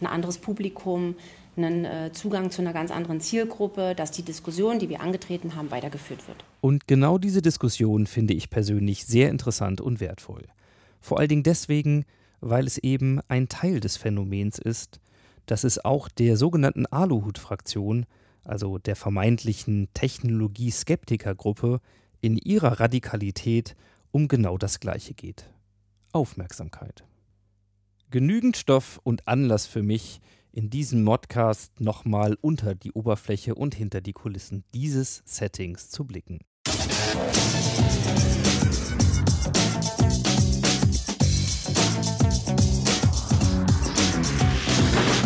ein 0.00 0.06
anderes 0.06 0.38
Publikum, 0.38 1.14
einen 1.56 1.84
äh, 1.84 2.12
Zugang 2.12 2.50
zu 2.50 2.62
einer 2.62 2.72
ganz 2.72 2.90
anderen 2.90 3.20
Zielgruppe, 3.20 3.94
dass 3.94 4.10
die 4.10 4.22
Diskussion, 4.22 4.78
die 4.78 4.88
wir 4.88 5.00
angetreten 5.00 5.56
haben, 5.56 5.70
weitergeführt 5.70 6.26
wird. 6.28 6.44
Und 6.60 6.86
genau 6.86 7.18
diese 7.18 7.42
Diskussion 7.42 8.06
finde 8.06 8.34
ich 8.34 8.50
persönlich 8.50 9.04
sehr 9.06 9.28
interessant 9.28 9.80
und 9.80 10.00
wertvoll. 10.00 10.44
Vor 11.00 11.18
allen 11.18 11.28
Dingen 11.28 11.42
deswegen, 11.42 12.04
weil 12.40 12.66
es 12.66 12.78
eben 12.78 13.20
ein 13.28 13.48
Teil 13.48 13.80
des 13.80 13.96
Phänomens 13.96 14.58
ist, 14.58 15.00
dass 15.46 15.64
es 15.64 15.84
auch 15.84 16.08
der 16.08 16.36
sogenannten 16.36 16.86
Aluhut-Fraktion, 16.86 18.06
also 18.44 18.78
der 18.78 18.96
vermeintlichen 18.96 19.88
Technologie-Skeptiker-Gruppe, 19.94 21.80
in 22.20 22.36
ihrer 22.36 22.80
Radikalität 22.80 23.76
um 24.10 24.28
genau 24.28 24.58
das 24.58 24.80
Gleiche 24.80 25.14
geht. 25.14 25.48
Aufmerksamkeit 26.12 27.04
genügend 28.10 28.56
Stoff 28.56 29.00
und 29.04 29.28
Anlass 29.28 29.66
für 29.66 29.82
mich, 29.82 30.20
in 30.50 30.70
diesem 30.70 31.04
Modcast 31.04 31.78
nochmal 31.80 32.38
unter 32.40 32.74
die 32.74 32.92
Oberfläche 32.92 33.54
und 33.54 33.74
hinter 33.74 34.00
die 34.00 34.14
Kulissen 34.14 34.64
dieses 34.72 35.22
Settings 35.26 35.90
zu 35.90 36.04
blicken. 36.04 36.40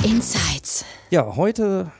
Insights. 0.05 0.85
Ja, 1.11 1.37
heute 1.37 1.93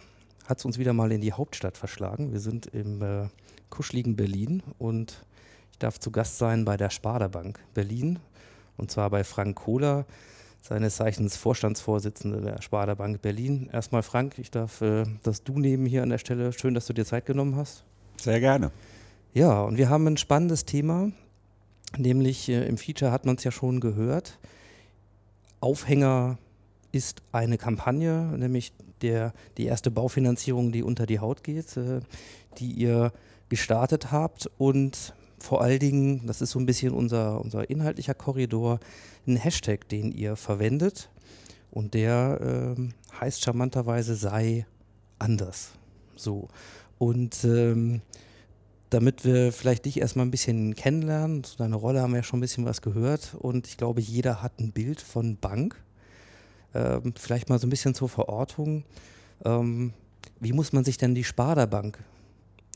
hat 0.47 0.59
es 0.59 0.65
uns 0.65 0.79
wieder 0.79 0.93
mal 0.93 1.13
in 1.13 1.21
die 1.21 1.33
Hauptstadt 1.33 1.79
verschlagen. 1.79 2.33
Wir 2.33 2.41
sind 2.41 2.67
im 2.67 3.03
äh, 3.03 3.29
kuscheligen 3.71 4.17
Berlin 4.17 4.65
und 4.79 5.25
ich 5.71 5.79
darf 5.79 6.01
zu 6.01 6.11
Gast 6.11 6.39
sein 6.39 6.65
bei 6.65 6.77
der 6.77 6.91
Sparda 6.91 7.29
Bank 7.29 7.61
Berlin 7.73 8.19
und 8.77 8.91
zwar 8.91 9.11
bei 9.11 9.23
Frank 9.23 9.57
Kohler 9.57 10.07
seines 10.63 10.97
Zeichens 10.97 11.37
Vorstandsvorsitzende 11.37 12.41
der 12.41 12.63
Sparda 12.63 12.95
Bank 12.95 13.21
Berlin. 13.21 13.69
Erstmal 13.73 14.03
Frank, 14.03 14.39
ich 14.39 14.51
darf 14.51 14.81
äh, 14.81 15.05
das 15.25 15.43
Du 15.43 15.59
nehmen 15.59 15.87
hier 15.87 16.03
an 16.03 16.09
der 16.09 16.19
Stelle. 16.19 16.53
Schön, 16.53 16.73
dass 16.73 16.87
du 16.87 16.93
dir 16.93 17.05
Zeit 17.05 17.27
genommen 17.27 17.57
hast. 17.57 17.85
Sehr 18.17 18.39
gerne. 18.39 18.71
Ja, 19.35 19.63
und 19.63 19.77
wir 19.77 19.91
haben 19.91 20.07
ein 20.07 20.17
spannendes 20.17 20.65
Thema, 20.65 21.11
nämlich 21.97 22.49
äh, 22.49 22.67
im 22.67 22.79
Feature 22.79 23.11
hat 23.11 23.27
man 23.27 23.37
es 23.37 23.45
ja 23.45 23.51
schon 23.51 23.81
gehört. 23.81 24.39
Aufhänger 25.61 26.39
ist 26.93 27.23
eine 27.33 27.59
Kampagne, 27.59 28.33
nämlich 28.37 28.73
der, 29.01 29.33
die 29.59 29.67
erste 29.67 29.91
Baufinanzierung, 29.91 30.71
die 30.71 30.85
unter 30.85 31.07
die 31.07 31.19
Haut 31.19 31.43
geht, 31.43 31.77
äh, 31.77 32.01
die 32.59 32.71
ihr 32.71 33.13
gestartet 33.49 34.13
habt 34.13 34.49
und 34.59 35.13
vor 35.43 35.61
allen 35.61 35.81
Dingen, 35.81 36.27
das 36.27 36.41
ist 36.41 36.51
so 36.51 36.59
ein 36.59 36.67
bisschen 36.67 36.93
unser, 36.93 37.41
unser 37.41 37.69
inhaltlicher 37.69 38.15
Korridor, 38.15 38.79
ein 39.27 39.37
Hashtag, 39.37 39.89
den 39.89 40.13
ihr 40.13 40.37
verwendet. 40.37 41.11
Und 41.71 41.95
der 41.95 42.39
ähm, 42.77 42.95
heißt 43.21 43.43
charmanterweise 43.43 44.15
sei 44.15 44.67
anders. 45.19 45.73
So. 46.17 46.49
Und 46.99 47.45
ähm, 47.45 48.03
damit 48.91 49.25
wir 49.25 49.53
vielleicht 49.53 49.87
dich 49.87 50.01
erstmal 50.01 50.27
ein 50.27 50.31
bisschen 50.31 50.75
kennenlernen, 50.77 51.43
zu 51.45 51.57
deiner 51.57 51.77
Rolle 51.77 52.03
haben 52.03 52.13
wir 52.13 52.19
ja 52.19 52.23
schon 52.23 52.39
ein 52.39 52.43
bisschen 52.43 52.67
was 52.67 52.83
gehört. 52.83 53.35
Und 53.39 53.67
ich 53.67 53.77
glaube, 53.77 54.01
jeder 54.01 54.43
hat 54.43 54.61
ein 54.61 54.73
Bild 54.73 55.01
von 55.01 55.39
Bank. 55.39 55.77
Ähm, 56.75 57.15
vielleicht 57.17 57.49
mal 57.49 57.59
so 57.59 57.67
ein 57.67 57.71
bisschen 57.71 57.95
zur 57.95 58.09
Verortung. 58.09 58.85
Ähm, 59.45 59.93
wie 60.41 60.53
muss 60.53 60.73
man 60.73 60.85
sich 60.85 60.99
denn 60.99 61.15
die 61.15 61.25
Sparda 61.25 61.67
Bank 61.67 61.99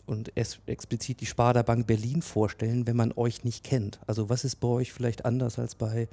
und 0.06 0.32
explizit 0.36 1.20
die 1.20 1.26
Sparda 1.26 1.62
Bank 1.62 1.86
Berlin 1.86 2.22
vorstellen, 2.22 2.86
wenn 2.86 2.96
man 2.96 3.12
euch 3.16 3.44
nicht 3.44 3.64
kennt? 3.64 4.00
Also 4.06 4.28
was 4.28 4.44
ist 4.44 4.56
bei 4.56 4.68
euch 4.68 4.92
vielleicht 4.92 5.24
anders 5.24 5.58
als 5.58 5.74
bei, 5.74 6.08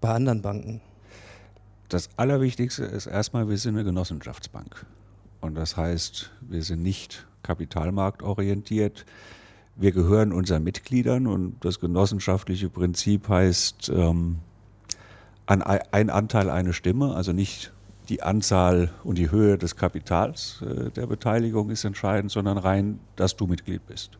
bei 0.00 0.10
anderen 0.10 0.42
Banken? 0.42 0.80
Das 1.88 2.10
Allerwichtigste 2.16 2.84
ist 2.84 3.06
erstmal, 3.06 3.48
wir 3.48 3.56
sind 3.56 3.74
eine 3.74 3.84
Genossenschaftsbank. 3.84 4.84
Und 5.40 5.54
das 5.54 5.76
heißt, 5.76 6.30
wir 6.40 6.62
sind 6.62 6.82
nicht 6.82 7.26
kapitalmarktorientiert. 7.42 9.06
Wir 9.76 9.92
gehören 9.92 10.32
unseren 10.32 10.64
Mitgliedern 10.64 11.26
und 11.26 11.64
das 11.64 11.80
genossenschaftliche 11.80 12.68
Prinzip 12.68 13.28
heißt, 13.28 13.90
ähm, 13.94 14.38
ein 15.46 16.10
Anteil 16.10 16.50
eine 16.50 16.74
Stimme, 16.74 17.14
also 17.14 17.32
nicht 17.32 17.72
die 18.08 18.22
Anzahl 18.22 18.90
und 19.04 19.18
die 19.18 19.30
Höhe 19.30 19.58
des 19.58 19.76
Kapitals 19.76 20.62
äh, 20.62 20.90
der 20.90 21.06
Beteiligung 21.06 21.70
ist 21.70 21.84
entscheidend, 21.84 22.30
sondern 22.30 22.58
rein, 22.58 23.00
dass 23.16 23.36
du 23.36 23.46
Mitglied 23.46 23.86
bist. 23.86 24.18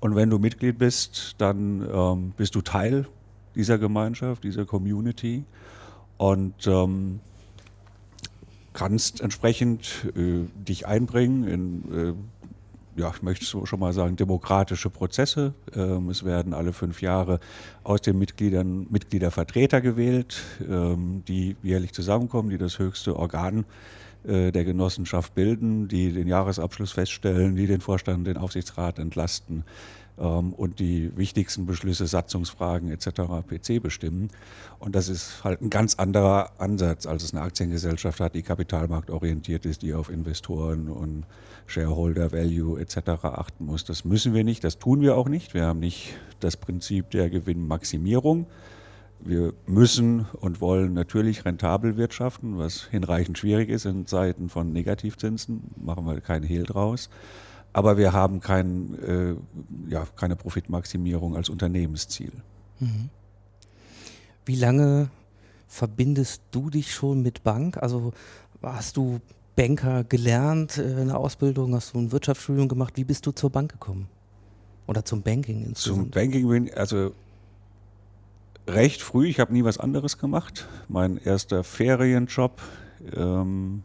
Und 0.00 0.16
wenn 0.16 0.30
du 0.30 0.38
Mitglied 0.38 0.78
bist, 0.78 1.34
dann 1.38 1.86
ähm, 1.92 2.32
bist 2.36 2.54
du 2.54 2.62
Teil 2.62 3.06
dieser 3.54 3.78
Gemeinschaft, 3.78 4.44
dieser 4.44 4.64
Community 4.64 5.44
und 6.16 6.66
ähm, 6.66 7.20
kannst 8.72 9.20
entsprechend 9.20 10.06
äh, 10.16 10.44
dich 10.54 10.86
einbringen 10.86 11.44
in, 11.44 11.92
äh, 11.92 12.39
ja, 13.00 13.10
ich 13.14 13.22
möchte 13.22 13.44
schon 13.44 13.80
mal 13.80 13.92
sagen, 13.92 14.16
demokratische 14.16 14.90
Prozesse. 14.90 15.54
Ähm, 15.74 16.10
es 16.10 16.24
werden 16.24 16.52
alle 16.52 16.72
fünf 16.72 17.00
Jahre 17.00 17.40
aus 17.82 18.02
den 18.02 18.18
Mitgliedern 18.18 18.86
Mitgliedervertreter 18.90 19.80
gewählt, 19.80 20.42
ähm, 20.68 21.22
die 21.26 21.56
jährlich 21.62 21.92
zusammenkommen, 21.92 22.50
die 22.50 22.58
das 22.58 22.78
höchste 22.78 23.16
Organ 23.16 23.64
äh, 24.24 24.52
der 24.52 24.64
Genossenschaft 24.64 25.34
bilden, 25.34 25.88
die 25.88 26.12
den 26.12 26.28
Jahresabschluss 26.28 26.92
feststellen, 26.92 27.56
die 27.56 27.66
den 27.66 27.80
Vorstand, 27.80 28.26
den 28.26 28.36
Aufsichtsrat 28.36 28.98
entlasten 28.98 29.64
und 30.20 30.80
die 30.80 31.16
wichtigsten 31.16 31.64
Beschlüsse, 31.64 32.06
Satzungsfragen 32.06 32.90
etc. 32.90 33.08
PC 33.48 33.82
bestimmen. 33.82 34.28
Und 34.78 34.94
das 34.94 35.08
ist 35.08 35.42
halt 35.44 35.62
ein 35.62 35.70
ganz 35.70 35.94
anderer 35.94 36.50
Ansatz, 36.58 37.06
als 37.06 37.22
es 37.22 37.32
eine 37.32 37.42
Aktiengesellschaft 37.42 38.20
hat, 38.20 38.34
die 38.34 38.42
kapitalmarktorientiert 38.42 39.64
ist, 39.64 39.80
die 39.80 39.94
auf 39.94 40.10
Investoren 40.10 40.88
und 40.88 41.24
Shareholder 41.66 42.32
Value 42.32 42.78
etc. 42.78 43.24
achten 43.24 43.64
muss. 43.64 43.84
Das 43.84 44.04
müssen 44.04 44.34
wir 44.34 44.44
nicht, 44.44 44.62
das 44.62 44.78
tun 44.78 45.00
wir 45.00 45.16
auch 45.16 45.28
nicht. 45.28 45.54
Wir 45.54 45.64
haben 45.64 45.80
nicht 45.80 46.14
das 46.40 46.58
Prinzip 46.58 47.10
der 47.10 47.30
Gewinnmaximierung. 47.30 48.46
Wir 49.20 49.54
müssen 49.66 50.26
und 50.40 50.60
wollen 50.60 50.92
natürlich 50.92 51.44
rentabel 51.44 51.96
wirtschaften, 51.96 52.58
was 52.58 52.84
hinreichend 52.84 53.38
schwierig 53.38 53.70
ist 53.70 53.86
in 53.86 54.06
Zeiten 54.06 54.48
von 54.48 54.72
Negativzinsen, 54.72 55.62
machen 55.76 56.06
wir 56.06 56.20
keinen 56.20 56.44
Hehl 56.44 56.64
draus. 56.64 57.08
Aber 57.72 57.96
wir 57.96 58.12
haben 58.12 58.40
kein, 58.40 58.98
äh, 59.02 59.34
ja, 59.88 60.06
keine 60.16 60.36
Profitmaximierung 60.36 61.36
als 61.36 61.48
Unternehmensziel. 61.48 62.32
Mhm. 62.80 63.10
Wie 64.44 64.56
lange 64.56 65.10
verbindest 65.68 66.42
du 66.50 66.70
dich 66.70 66.92
schon 66.92 67.22
mit 67.22 67.44
Bank? 67.44 67.76
Also 67.76 68.12
hast 68.62 68.96
du 68.96 69.20
Banker 69.54 70.04
gelernt 70.04 70.78
äh, 70.78 71.00
in 71.00 71.08
der 71.08 71.18
Ausbildung, 71.18 71.74
hast 71.74 71.94
du 71.94 71.98
ein 71.98 72.10
Wirtschaftsstudium 72.10 72.68
gemacht? 72.68 72.94
Wie 72.96 73.04
bist 73.04 73.26
du 73.26 73.32
zur 73.32 73.50
Bank 73.50 73.70
gekommen? 73.70 74.08
Oder 74.88 75.04
zum 75.04 75.22
Banking 75.22 75.64
insgesamt? 75.64 76.02
Zum 76.02 76.10
Banking 76.10 76.48
bin 76.48 76.74
also 76.74 77.12
recht 78.66 79.02
früh, 79.02 79.28
ich 79.28 79.38
habe 79.38 79.52
nie 79.52 79.62
was 79.62 79.78
anderes 79.78 80.18
gemacht. 80.18 80.66
Mein 80.88 81.18
erster 81.18 81.62
Ferienjob 81.62 82.60
ähm, 83.14 83.84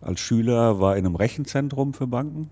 als 0.00 0.20
Schüler 0.20 0.78
war 0.78 0.96
in 0.96 1.04
einem 1.04 1.16
Rechenzentrum 1.16 1.92
für 1.92 2.06
Banken 2.06 2.50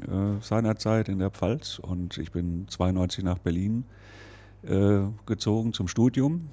äh, 0.00 0.40
seinerzeit 0.40 1.08
in 1.08 1.18
der 1.18 1.30
Pfalz 1.30 1.78
und 1.78 2.18
ich 2.18 2.32
bin 2.32 2.66
92 2.68 3.24
nach 3.24 3.38
Berlin 3.38 3.84
äh, 4.62 5.00
gezogen 5.26 5.72
zum 5.72 5.88
Studium. 5.88 6.48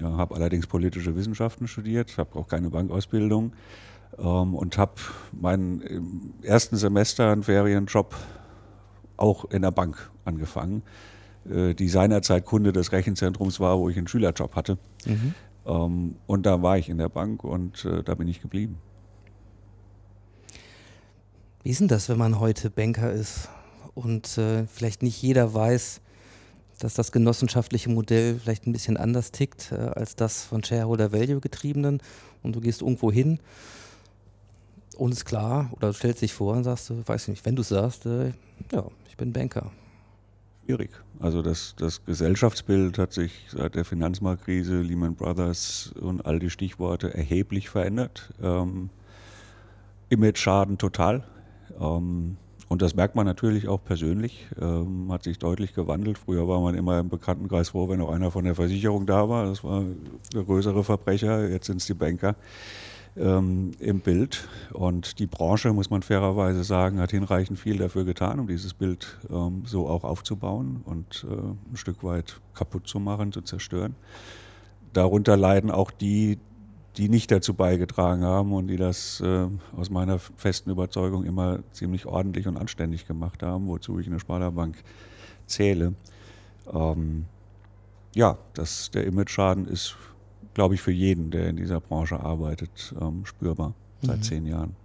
Ja, 0.00 0.16
habe 0.16 0.36
allerdings 0.36 0.66
politische 0.66 1.16
Wissenschaften 1.16 1.66
studiert, 1.66 2.16
habe 2.16 2.38
auch 2.38 2.46
keine 2.46 2.70
Bankausbildung 2.70 3.52
ähm, 4.18 4.54
und 4.54 4.78
habe 4.78 4.94
meinen 5.32 5.80
im 5.80 6.34
ersten 6.42 6.76
Semester 6.76 7.32
einen 7.32 7.42
Ferienjob 7.42 8.14
auch 9.16 9.44
in 9.50 9.62
der 9.62 9.70
Bank 9.70 10.10
angefangen, 10.24 10.82
äh, 11.48 11.74
die 11.74 11.88
seinerzeit 11.88 12.44
Kunde 12.44 12.72
des 12.72 12.92
Rechenzentrums 12.92 13.60
war, 13.60 13.78
wo 13.78 13.88
ich 13.88 13.98
einen 13.98 14.08
Schülerjob 14.08 14.54
hatte. 14.54 14.78
Mhm. 15.06 15.34
Ähm, 15.66 16.16
und 16.26 16.46
da 16.46 16.62
war 16.62 16.78
ich 16.78 16.88
in 16.88 16.98
der 16.98 17.08
Bank 17.08 17.44
und 17.44 17.84
äh, 17.84 18.02
da 18.02 18.14
bin 18.14 18.28
ich 18.28 18.40
geblieben. 18.40 18.78
Wie 21.62 21.70
ist 21.70 21.80
denn 21.80 21.88
das, 21.88 22.08
wenn 22.08 22.16
man 22.16 22.40
heute 22.40 22.70
Banker 22.70 23.12
ist 23.12 23.50
und 23.94 24.38
äh, 24.38 24.66
vielleicht 24.66 25.02
nicht 25.02 25.20
jeder 25.20 25.52
weiß, 25.52 26.00
dass 26.78 26.94
das 26.94 27.12
genossenschaftliche 27.12 27.90
Modell 27.90 28.38
vielleicht 28.38 28.66
ein 28.66 28.72
bisschen 28.72 28.96
anders 28.96 29.30
tickt 29.30 29.70
äh, 29.70 29.74
als 29.74 30.16
das 30.16 30.42
von 30.42 30.64
Shareholder 30.64 31.12
Value 31.12 31.40
getriebenen 31.40 32.00
und 32.42 32.56
du 32.56 32.60
gehst 32.60 32.80
irgendwo 32.80 33.12
hin 33.12 33.40
und 34.96 35.12
ist 35.12 35.26
klar 35.26 35.70
oder 35.72 35.92
stellst 35.92 36.22
dich 36.22 36.32
vor 36.32 36.54
und 36.54 36.64
sagst, 36.64 36.88
du, 36.88 37.06
weiß 37.06 37.28
nicht, 37.28 37.44
wenn 37.44 37.56
du 37.56 37.62
sagst, 37.62 38.06
äh, 38.06 38.32
ja, 38.72 38.86
ich 39.06 39.18
bin 39.18 39.34
Banker. 39.34 39.70
Schwierig. 40.64 40.92
Also 41.18 41.42
das, 41.42 41.74
das 41.76 42.02
Gesellschaftsbild 42.06 42.96
hat 42.96 43.12
sich 43.12 43.32
seit 43.50 43.74
der 43.74 43.84
Finanzmarktkrise, 43.84 44.80
Lehman 44.80 45.14
Brothers 45.14 45.92
und 46.00 46.24
all 46.24 46.38
die 46.38 46.48
Stichworte 46.48 47.12
erheblich 47.12 47.68
verändert. 47.68 48.32
Ähm, 48.42 48.88
Image-Schaden 50.08 50.78
total. 50.78 51.22
Ähm, 51.78 52.36
und 52.68 52.82
das 52.82 52.94
merkt 52.94 53.16
man 53.16 53.26
natürlich 53.26 53.66
auch 53.66 53.82
persönlich, 53.82 54.46
ähm, 54.60 55.10
hat 55.10 55.24
sich 55.24 55.38
deutlich 55.38 55.74
gewandelt. 55.74 56.18
Früher 56.18 56.46
war 56.46 56.60
man 56.60 56.76
immer 56.76 57.00
im 57.00 57.08
Bekanntenkreis 57.08 57.70
froh, 57.70 57.88
wenn 57.88 58.00
auch 58.00 58.12
einer 58.12 58.30
von 58.30 58.44
der 58.44 58.54
Versicherung 58.54 59.06
da 59.06 59.28
war. 59.28 59.46
Das 59.46 59.64
war 59.64 59.82
größere 60.32 60.84
Verbrecher, 60.84 61.48
jetzt 61.48 61.66
sind 61.66 61.78
es 61.78 61.86
die 61.86 61.94
Banker 61.94 62.36
ähm, 63.16 63.72
im 63.78 64.00
Bild. 64.00 64.48
Und 64.72 65.18
die 65.18 65.26
Branche, 65.26 65.72
muss 65.72 65.90
man 65.90 66.02
fairerweise 66.02 66.64
sagen, 66.64 67.00
hat 67.00 67.10
hinreichend 67.10 67.58
viel 67.58 67.78
dafür 67.78 68.04
getan, 68.04 68.40
um 68.40 68.46
dieses 68.46 68.74
Bild 68.74 69.18
ähm, 69.30 69.62
so 69.66 69.88
auch 69.88 70.04
aufzubauen 70.04 70.82
und 70.84 71.26
äh, 71.28 71.34
ein 71.34 71.76
Stück 71.76 72.04
weit 72.04 72.40
kaputt 72.54 72.86
zu 72.86 73.00
machen, 73.00 73.32
zu 73.32 73.42
zerstören. 73.42 73.96
Darunter 74.92 75.36
leiden 75.36 75.70
auch 75.70 75.90
die, 75.90 76.38
die 76.96 77.08
nicht 77.08 77.30
dazu 77.30 77.54
beigetragen 77.54 78.24
haben 78.24 78.52
und 78.52 78.68
die 78.68 78.76
das 78.76 79.20
äh, 79.20 79.46
aus 79.76 79.90
meiner 79.90 80.18
festen 80.18 80.70
Überzeugung 80.70 81.24
immer 81.24 81.60
ziemlich 81.72 82.06
ordentlich 82.06 82.46
und 82.46 82.56
anständig 82.56 83.06
gemacht 83.06 83.42
haben, 83.42 83.68
wozu 83.68 83.98
ich 83.98 84.06
eine 84.06 84.18
Sparda-Bank 84.18 84.76
zähle. 85.46 85.94
Ähm, 86.72 87.26
ja, 88.14 88.38
das, 88.54 88.90
der 88.90 89.06
Image-Schaden 89.06 89.66
ist, 89.66 89.96
glaube 90.54 90.74
ich, 90.74 90.82
für 90.82 90.90
jeden, 90.90 91.30
der 91.30 91.48
in 91.48 91.56
dieser 91.56 91.80
Branche 91.80 92.18
arbeitet, 92.18 92.94
ähm, 93.00 93.24
spürbar 93.24 93.74
seit 94.02 94.18
mhm. 94.18 94.22
zehn 94.22 94.46
Jahren. 94.46 94.76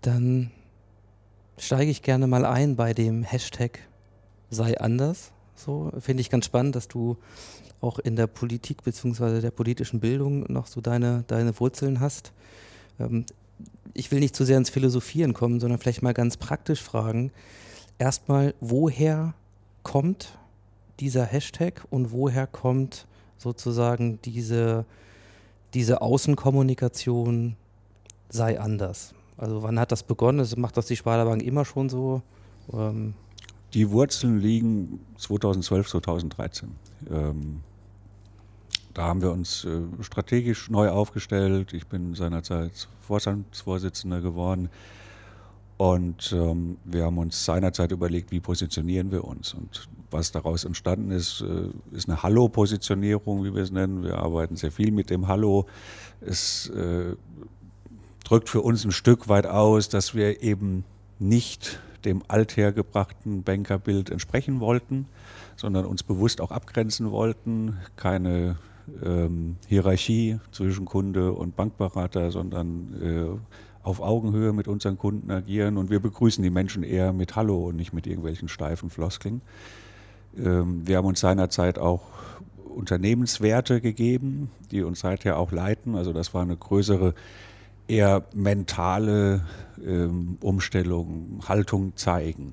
Dann 0.00 0.50
steige 1.58 1.90
ich 1.90 2.02
gerne 2.02 2.26
mal 2.26 2.44
ein 2.44 2.76
bei 2.76 2.94
dem 2.94 3.22
Hashtag 3.22 3.80
sei 4.48 4.78
anders. 4.80 5.32
So 5.54 5.92
finde 5.98 6.20
ich 6.22 6.30
ganz 6.30 6.46
spannend, 6.46 6.76
dass 6.76 6.88
du 6.88 7.16
auch 7.80 7.98
in 7.98 8.16
der 8.16 8.26
Politik 8.26 8.82
bzw. 8.84 9.40
der 9.40 9.50
politischen 9.50 10.00
Bildung 10.00 10.50
noch 10.52 10.66
so 10.66 10.80
deine, 10.80 11.24
deine 11.26 11.58
Wurzeln 11.58 12.00
hast. 12.00 12.32
Ähm, 12.98 13.24
ich 13.94 14.10
will 14.10 14.20
nicht 14.20 14.36
zu 14.36 14.44
sehr 14.44 14.58
ins 14.58 14.70
Philosophieren 14.70 15.34
kommen, 15.34 15.60
sondern 15.60 15.78
vielleicht 15.78 16.02
mal 16.02 16.14
ganz 16.14 16.36
praktisch 16.36 16.82
fragen. 16.82 17.32
Erstmal, 17.98 18.54
woher 18.60 19.34
kommt 19.82 20.38
dieser 21.00 21.24
Hashtag 21.24 21.84
und 21.90 22.12
woher 22.12 22.46
kommt 22.46 23.06
sozusagen 23.38 24.20
diese, 24.22 24.84
diese 25.74 26.02
Außenkommunikation 26.02 27.56
sei 28.28 28.60
anders? 28.60 29.14
Also 29.36 29.62
wann 29.62 29.80
hat 29.80 29.90
das 29.90 30.02
begonnen? 30.02 30.46
macht 30.56 30.76
das 30.76 30.86
die 30.86 30.96
Sparda 30.96 31.32
immer 31.34 31.64
schon 31.64 31.88
so? 31.88 32.22
Ähm 32.72 33.14
die 33.72 33.90
Wurzeln 33.90 34.40
liegen 34.40 35.00
2012, 35.16 35.88
2013. 35.88 36.68
Ähm, 37.10 37.60
da 39.00 39.06
haben 39.06 39.22
wir 39.22 39.32
uns 39.32 39.64
äh, 39.64 39.80
strategisch 40.02 40.68
neu 40.68 40.90
aufgestellt. 40.90 41.72
Ich 41.72 41.86
bin 41.86 42.14
seinerzeit 42.14 42.86
Vorstandsvorsitzender 43.00 44.20
geworden. 44.20 44.68
Und 45.78 46.32
ähm, 46.36 46.76
wir 46.84 47.06
haben 47.06 47.16
uns 47.16 47.42
seinerzeit 47.46 47.92
überlegt, 47.92 48.30
wie 48.30 48.40
positionieren 48.40 49.10
wir 49.10 49.24
uns. 49.24 49.54
Und 49.54 49.88
was 50.10 50.32
daraus 50.32 50.66
entstanden 50.66 51.12
ist, 51.12 51.40
äh, 51.40 51.96
ist 51.96 52.10
eine 52.10 52.22
Hallo-Positionierung, 52.22 53.42
wie 53.42 53.54
wir 53.54 53.62
es 53.62 53.70
nennen. 53.70 54.02
Wir 54.02 54.18
arbeiten 54.18 54.56
sehr 54.56 54.70
viel 54.70 54.92
mit 54.92 55.08
dem 55.08 55.28
Hallo. 55.28 55.64
Es 56.20 56.68
äh, 56.68 57.16
drückt 58.22 58.50
für 58.50 58.60
uns 58.60 58.84
ein 58.84 58.92
Stück 58.92 59.30
weit 59.30 59.46
aus, 59.46 59.88
dass 59.88 60.14
wir 60.14 60.42
eben 60.42 60.84
nicht 61.18 61.80
dem 62.04 62.22
althergebrachten 62.28 63.44
Bankerbild 63.44 64.10
entsprechen 64.10 64.60
wollten, 64.60 65.06
sondern 65.56 65.86
uns 65.86 66.02
bewusst 66.02 66.42
auch 66.42 66.50
abgrenzen 66.50 67.10
wollten, 67.10 67.78
keine 67.96 68.58
ähm, 69.04 69.56
Hierarchie 69.66 70.38
zwischen 70.52 70.84
Kunde 70.84 71.32
und 71.32 71.56
Bankberater, 71.56 72.30
sondern 72.30 73.02
äh, 73.02 73.38
auf 73.82 74.00
Augenhöhe 74.00 74.52
mit 74.52 74.68
unseren 74.68 74.98
Kunden 74.98 75.30
agieren 75.30 75.76
und 75.76 75.90
wir 75.90 76.00
begrüßen 76.00 76.42
die 76.42 76.50
Menschen 76.50 76.82
eher 76.82 77.12
mit 77.12 77.36
Hallo 77.36 77.68
und 77.68 77.76
nicht 77.76 77.92
mit 77.92 78.06
irgendwelchen 78.06 78.48
steifen 78.48 78.90
Floskeln. 78.90 79.40
Ähm, 80.36 80.86
wir 80.86 80.96
haben 80.98 81.06
uns 81.06 81.20
seinerzeit 81.20 81.78
auch 81.78 82.02
Unternehmenswerte 82.64 83.80
gegeben, 83.80 84.50
die 84.70 84.82
uns 84.82 85.00
seither 85.00 85.38
auch 85.38 85.52
leiten. 85.52 85.96
Also 85.96 86.12
das 86.12 86.34
war 86.34 86.42
eine 86.42 86.56
größere, 86.56 87.14
eher 87.88 88.24
mentale 88.34 89.44
ähm, 89.84 90.38
Umstellung, 90.40 91.40
Haltung 91.48 91.96
zeigen. 91.96 92.52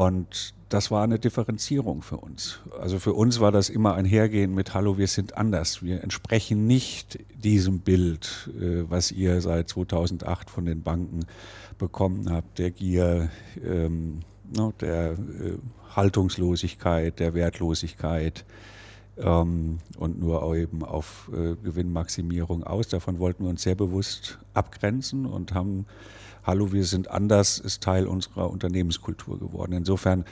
Und 0.00 0.54
das 0.70 0.90
war 0.90 1.04
eine 1.04 1.18
Differenzierung 1.18 2.00
für 2.00 2.16
uns. 2.16 2.60
Also 2.80 2.98
für 2.98 3.12
uns 3.12 3.38
war 3.38 3.52
das 3.52 3.68
immer 3.68 3.96
ein 3.96 4.06
Hergehen 4.06 4.54
mit 4.54 4.72
Hallo, 4.72 4.96
wir 4.96 5.08
sind 5.08 5.36
anders. 5.36 5.82
Wir 5.82 6.02
entsprechen 6.02 6.66
nicht 6.66 7.18
diesem 7.34 7.80
Bild, 7.80 8.48
äh, 8.58 8.84
was 8.88 9.12
ihr 9.12 9.42
seit 9.42 9.68
2008 9.68 10.48
von 10.48 10.64
den 10.64 10.80
Banken 10.80 11.26
bekommen 11.76 12.30
habt, 12.30 12.58
der 12.58 12.70
Gier, 12.70 13.28
ähm, 13.62 14.20
ne, 14.56 14.72
der 14.80 15.10
äh, 15.10 15.16
Haltungslosigkeit, 15.94 17.20
der 17.20 17.34
Wertlosigkeit 17.34 18.46
ähm, 19.18 19.80
und 19.98 20.18
nur 20.18 20.56
eben 20.56 20.82
auf 20.82 21.30
äh, 21.30 21.56
Gewinnmaximierung 21.62 22.64
aus. 22.64 22.88
Davon 22.88 23.18
wollten 23.18 23.44
wir 23.44 23.50
uns 23.50 23.60
sehr 23.60 23.74
bewusst 23.74 24.38
abgrenzen 24.54 25.26
und 25.26 25.52
haben 25.52 25.84
Hallo, 26.42 26.72
wir 26.72 26.84
sind 26.84 27.08
anders 27.08 27.58
ist 27.58 27.82
Teil 27.82 28.06
unserer 28.06 28.50
Unternehmenskultur 28.50 29.38
geworden. 29.38 29.72
Insofern, 29.72 30.24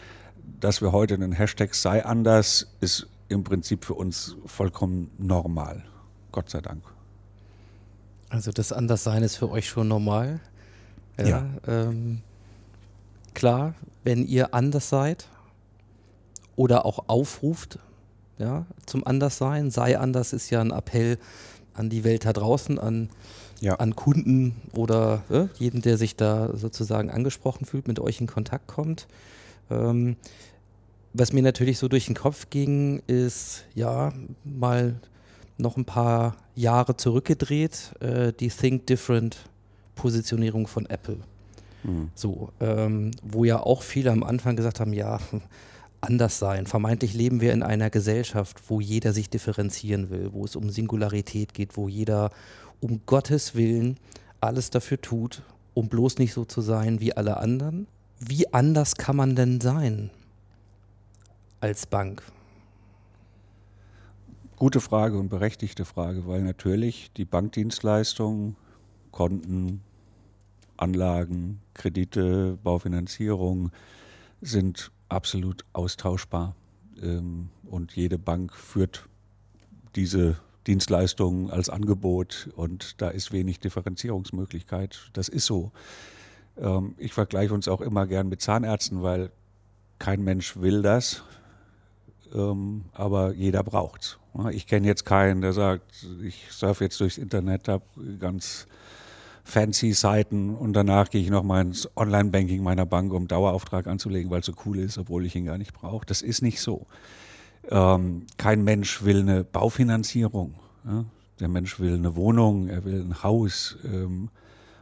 dass 0.58 0.80
wir 0.80 0.92
heute 0.92 1.14
einen 1.14 1.32
Hashtag 1.32 1.74
sei 1.74 2.04
anders, 2.04 2.66
ist 2.80 3.08
im 3.28 3.44
Prinzip 3.44 3.84
für 3.84 3.94
uns 3.94 4.36
vollkommen 4.46 5.10
normal. 5.18 5.84
Gott 6.32 6.48
sei 6.48 6.62
Dank. 6.62 6.82
Also 8.30 8.52
das 8.52 8.72
Anderssein 8.72 9.22
ist 9.22 9.36
für 9.36 9.50
euch 9.50 9.68
schon 9.68 9.88
normal. 9.88 10.40
Ja. 11.18 11.26
ja. 11.26 11.46
Ähm, 11.66 12.22
klar, 13.34 13.74
wenn 14.02 14.24
ihr 14.24 14.54
anders 14.54 14.88
seid 14.88 15.28
oder 16.56 16.86
auch 16.86 17.08
aufruft, 17.08 17.78
ja, 18.38 18.64
zum 18.86 19.06
Anderssein, 19.06 19.70
sei 19.70 19.98
anders 19.98 20.32
ist 20.32 20.48
ja 20.48 20.60
ein 20.62 20.70
Appell 20.70 21.18
an 21.74 21.90
die 21.90 22.04
Welt 22.04 22.24
da 22.24 22.32
draußen, 22.32 22.78
an 22.78 23.10
ja. 23.60 23.74
an 23.74 23.96
Kunden 23.96 24.56
oder 24.74 25.22
äh, 25.30 25.46
jeden, 25.58 25.82
der 25.82 25.96
sich 25.96 26.16
da 26.16 26.56
sozusagen 26.56 27.10
angesprochen 27.10 27.64
fühlt, 27.64 27.88
mit 27.88 28.00
euch 28.00 28.20
in 28.20 28.26
Kontakt 28.26 28.66
kommt. 28.66 29.06
Ähm, 29.70 30.16
was 31.12 31.32
mir 31.32 31.42
natürlich 31.42 31.78
so 31.78 31.88
durch 31.88 32.06
den 32.06 32.14
Kopf 32.14 32.50
ging, 32.50 33.02
ist 33.06 33.64
ja 33.74 34.12
mal 34.44 34.94
noch 35.56 35.76
ein 35.76 35.84
paar 35.84 36.36
Jahre 36.54 36.96
zurückgedreht, 36.96 37.94
äh, 38.00 38.32
die 38.32 38.48
Think 38.48 38.86
Different 38.86 39.36
Positionierung 39.94 40.66
von 40.66 40.86
Apple. 40.86 41.18
Mhm. 41.82 42.10
So, 42.14 42.50
ähm, 42.60 43.10
wo 43.22 43.44
ja 43.44 43.60
auch 43.60 43.82
viele 43.82 44.12
am 44.12 44.22
Anfang 44.22 44.56
gesagt 44.56 44.80
haben, 44.80 44.92
ja, 44.92 45.18
anders 46.00 46.38
sein. 46.38 46.66
Vermeintlich 46.66 47.14
leben 47.14 47.40
wir 47.40 47.52
in 47.52 47.62
einer 47.62 47.90
Gesellschaft, 47.90 48.62
wo 48.68 48.80
jeder 48.80 49.12
sich 49.12 49.30
differenzieren 49.30 50.10
will, 50.10 50.30
wo 50.32 50.44
es 50.44 50.54
um 50.54 50.70
Singularität 50.70 51.54
geht, 51.54 51.76
wo 51.76 51.88
jeder 51.88 52.30
um 52.80 53.00
Gottes 53.06 53.54
Willen 53.54 53.98
alles 54.40 54.70
dafür 54.70 55.00
tut, 55.00 55.42
um 55.74 55.88
bloß 55.88 56.18
nicht 56.18 56.32
so 56.32 56.44
zu 56.44 56.60
sein 56.60 57.00
wie 57.00 57.16
alle 57.16 57.38
anderen? 57.38 57.86
Wie 58.20 58.52
anders 58.52 58.96
kann 58.96 59.16
man 59.16 59.36
denn 59.36 59.60
sein 59.60 60.10
als 61.60 61.86
Bank? 61.86 62.22
Gute 64.56 64.80
Frage 64.80 65.18
und 65.18 65.28
berechtigte 65.28 65.84
Frage, 65.84 66.26
weil 66.26 66.42
natürlich 66.42 67.12
die 67.16 67.24
Bankdienstleistungen, 67.24 68.56
Konten, 69.12 69.82
Anlagen, 70.76 71.60
Kredite, 71.74 72.58
Baufinanzierung 72.62 73.70
sind 74.40 74.90
absolut 75.08 75.64
austauschbar. 75.72 76.54
Ähm, 77.00 77.50
und 77.64 77.94
jede 77.94 78.18
Bank 78.18 78.52
führt 78.52 79.08
diese 79.94 80.36
Dienstleistungen 80.68 81.50
als 81.50 81.70
Angebot 81.70 82.50
und 82.54 83.00
da 83.00 83.08
ist 83.08 83.32
wenig 83.32 83.58
Differenzierungsmöglichkeit. 83.58 85.10
Das 85.14 85.28
ist 85.28 85.46
so. 85.46 85.72
Ähm, 86.58 86.94
ich 86.98 87.14
vergleiche 87.14 87.54
uns 87.54 87.66
auch 87.68 87.80
immer 87.80 88.06
gern 88.06 88.28
mit 88.28 88.42
Zahnärzten, 88.42 89.02
weil 89.02 89.30
kein 89.98 90.22
Mensch 90.22 90.58
will 90.58 90.82
das, 90.82 91.24
ähm, 92.34 92.84
aber 92.92 93.32
jeder 93.32 93.62
braucht 93.64 94.02
es. 94.02 94.18
Ich 94.52 94.66
kenne 94.66 94.86
jetzt 94.86 95.04
keinen, 95.04 95.40
der 95.40 95.52
sagt, 95.54 96.06
ich 96.22 96.52
surfe 96.52 96.84
jetzt 96.84 97.00
durchs 97.00 97.18
Internet, 97.18 97.66
habe 97.66 97.84
ganz 98.20 98.68
fancy 99.42 99.94
Seiten 99.94 100.54
und 100.54 100.74
danach 100.74 101.08
gehe 101.08 101.22
ich 101.22 101.30
noch 101.30 101.42
mal 101.42 101.62
ins 101.62 101.88
Online-Banking 101.96 102.62
meiner 102.62 102.84
Bank, 102.84 103.12
um 103.14 103.26
Dauerauftrag 103.26 103.86
anzulegen, 103.86 104.30
weil 104.30 104.40
es 104.40 104.46
so 104.46 104.52
cool 104.66 104.78
ist, 104.78 104.98
obwohl 104.98 105.24
ich 105.24 105.34
ihn 105.34 105.46
gar 105.46 105.56
nicht 105.56 105.72
brauche. 105.72 106.04
Das 106.04 106.20
ist 106.20 106.42
nicht 106.42 106.60
so. 106.60 106.86
Ähm, 107.70 108.26
kein 108.36 108.64
Mensch 108.64 109.04
will 109.04 109.20
eine 109.20 109.44
Baufinanzierung. 109.44 110.54
Ja? 110.84 111.04
Der 111.40 111.48
Mensch 111.48 111.78
will 111.78 111.94
eine 111.94 112.16
Wohnung, 112.16 112.68
er 112.68 112.84
will 112.84 113.00
ein 113.00 113.22
Haus. 113.22 113.76
Ähm, 113.84 114.30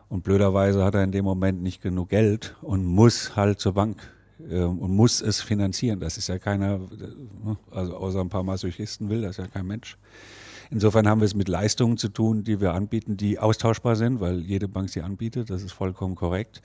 und 0.08 0.22
blöderweise 0.22 0.84
hat 0.84 0.94
er 0.94 1.02
in 1.02 1.12
dem 1.12 1.24
Moment 1.24 1.62
nicht 1.62 1.82
genug 1.82 2.10
Geld 2.10 2.54
und 2.62 2.84
muss 2.84 3.34
halt 3.34 3.58
zur 3.58 3.74
Bank 3.74 3.98
ähm, 4.50 4.78
und 4.78 4.94
muss 4.94 5.20
es 5.20 5.40
finanzieren. 5.40 6.00
Das 6.00 6.16
ist 6.16 6.28
ja 6.28 6.38
keiner, 6.38 6.80
also 7.70 7.96
außer 7.96 8.20
ein 8.20 8.28
paar 8.28 8.44
Masochisten 8.44 9.08
will 9.08 9.22
das 9.22 9.38
ja 9.38 9.46
kein 9.48 9.66
Mensch. 9.66 9.96
Insofern 10.70 11.08
haben 11.08 11.20
wir 11.20 11.26
es 11.26 11.34
mit 11.34 11.48
Leistungen 11.48 11.96
zu 11.96 12.08
tun, 12.08 12.42
die 12.44 12.60
wir 12.60 12.74
anbieten, 12.74 13.16
die 13.16 13.38
austauschbar 13.38 13.96
sind, 13.96 14.20
weil 14.20 14.40
jede 14.40 14.68
Bank 14.68 14.90
sie 14.90 15.02
anbietet. 15.02 15.50
Das 15.50 15.62
ist 15.62 15.72
vollkommen 15.72 16.16
korrekt. 16.16 16.60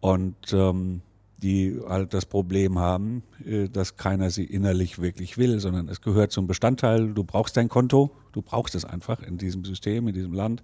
Und 0.00 0.36
ähm, 0.52 1.02
die 1.38 1.78
halt 1.86 2.14
das 2.14 2.24
Problem 2.24 2.78
haben, 2.78 3.22
äh, 3.44 3.68
dass 3.68 3.96
keiner 3.96 4.30
sie 4.30 4.44
innerlich 4.44 4.98
wirklich 4.98 5.36
will, 5.38 5.60
sondern 5.60 5.88
es 5.88 6.00
gehört 6.00 6.32
zum 6.32 6.46
Bestandteil. 6.46 7.12
Du 7.12 7.24
brauchst 7.24 7.56
dein 7.56 7.68
Konto, 7.68 8.10
du 8.32 8.42
brauchst 8.42 8.74
es 8.74 8.84
einfach 8.84 9.22
in 9.22 9.38
diesem 9.38 9.64
System, 9.64 10.08
in 10.08 10.14
diesem 10.14 10.32
Land. 10.32 10.62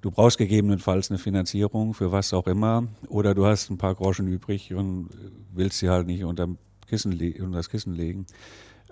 Du 0.00 0.10
brauchst 0.10 0.38
gegebenenfalls 0.38 1.10
eine 1.10 1.18
Finanzierung 1.18 1.94
für 1.94 2.10
was 2.10 2.32
auch 2.32 2.46
immer, 2.46 2.88
oder 3.08 3.34
du 3.34 3.44
hast 3.46 3.70
ein 3.70 3.78
paar 3.78 3.94
Groschen 3.94 4.26
übrig 4.28 4.72
und 4.72 5.10
willst 5.52 5.78
sie 5.78 5.90
halt 5.90 6.06
nicht 6.06 6.24
unter, 6.24 6.48
das 6.88 7.68
Kissen 7.68 7.92
legen. 7.92 8.26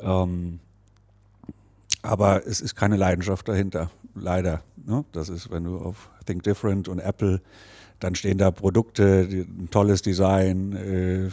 Ähm, 0.01 0.61
aber 2.03 2.47
es 2.47 2.61
ist 2.61 2.77
keine 2.77 2.97
Leidenschaft 2.97 3.49
dahinter, 3.49 3.91
leider. 4.15 4.63
Ne? 4.77 5.05
Das 5.13 5.31
ist, 5.31 5.51
wenn 5.51 5.65
du 5.65 5.79
auf 5.79 6.11
Think 6.27 6.43
Different 6.45 6.89
und 6.89 7.01
Apple 7.01 7.41
dann 8.01 8.15
stehen 8.15 8.39
da 8.39 8.51
Produkte, 8.51 9.27
die, 9.27 9.41
ein 9.41 9.69
tolles 9.71 10.03
Design. 10.03 10.73
Äh, 10.73 11.31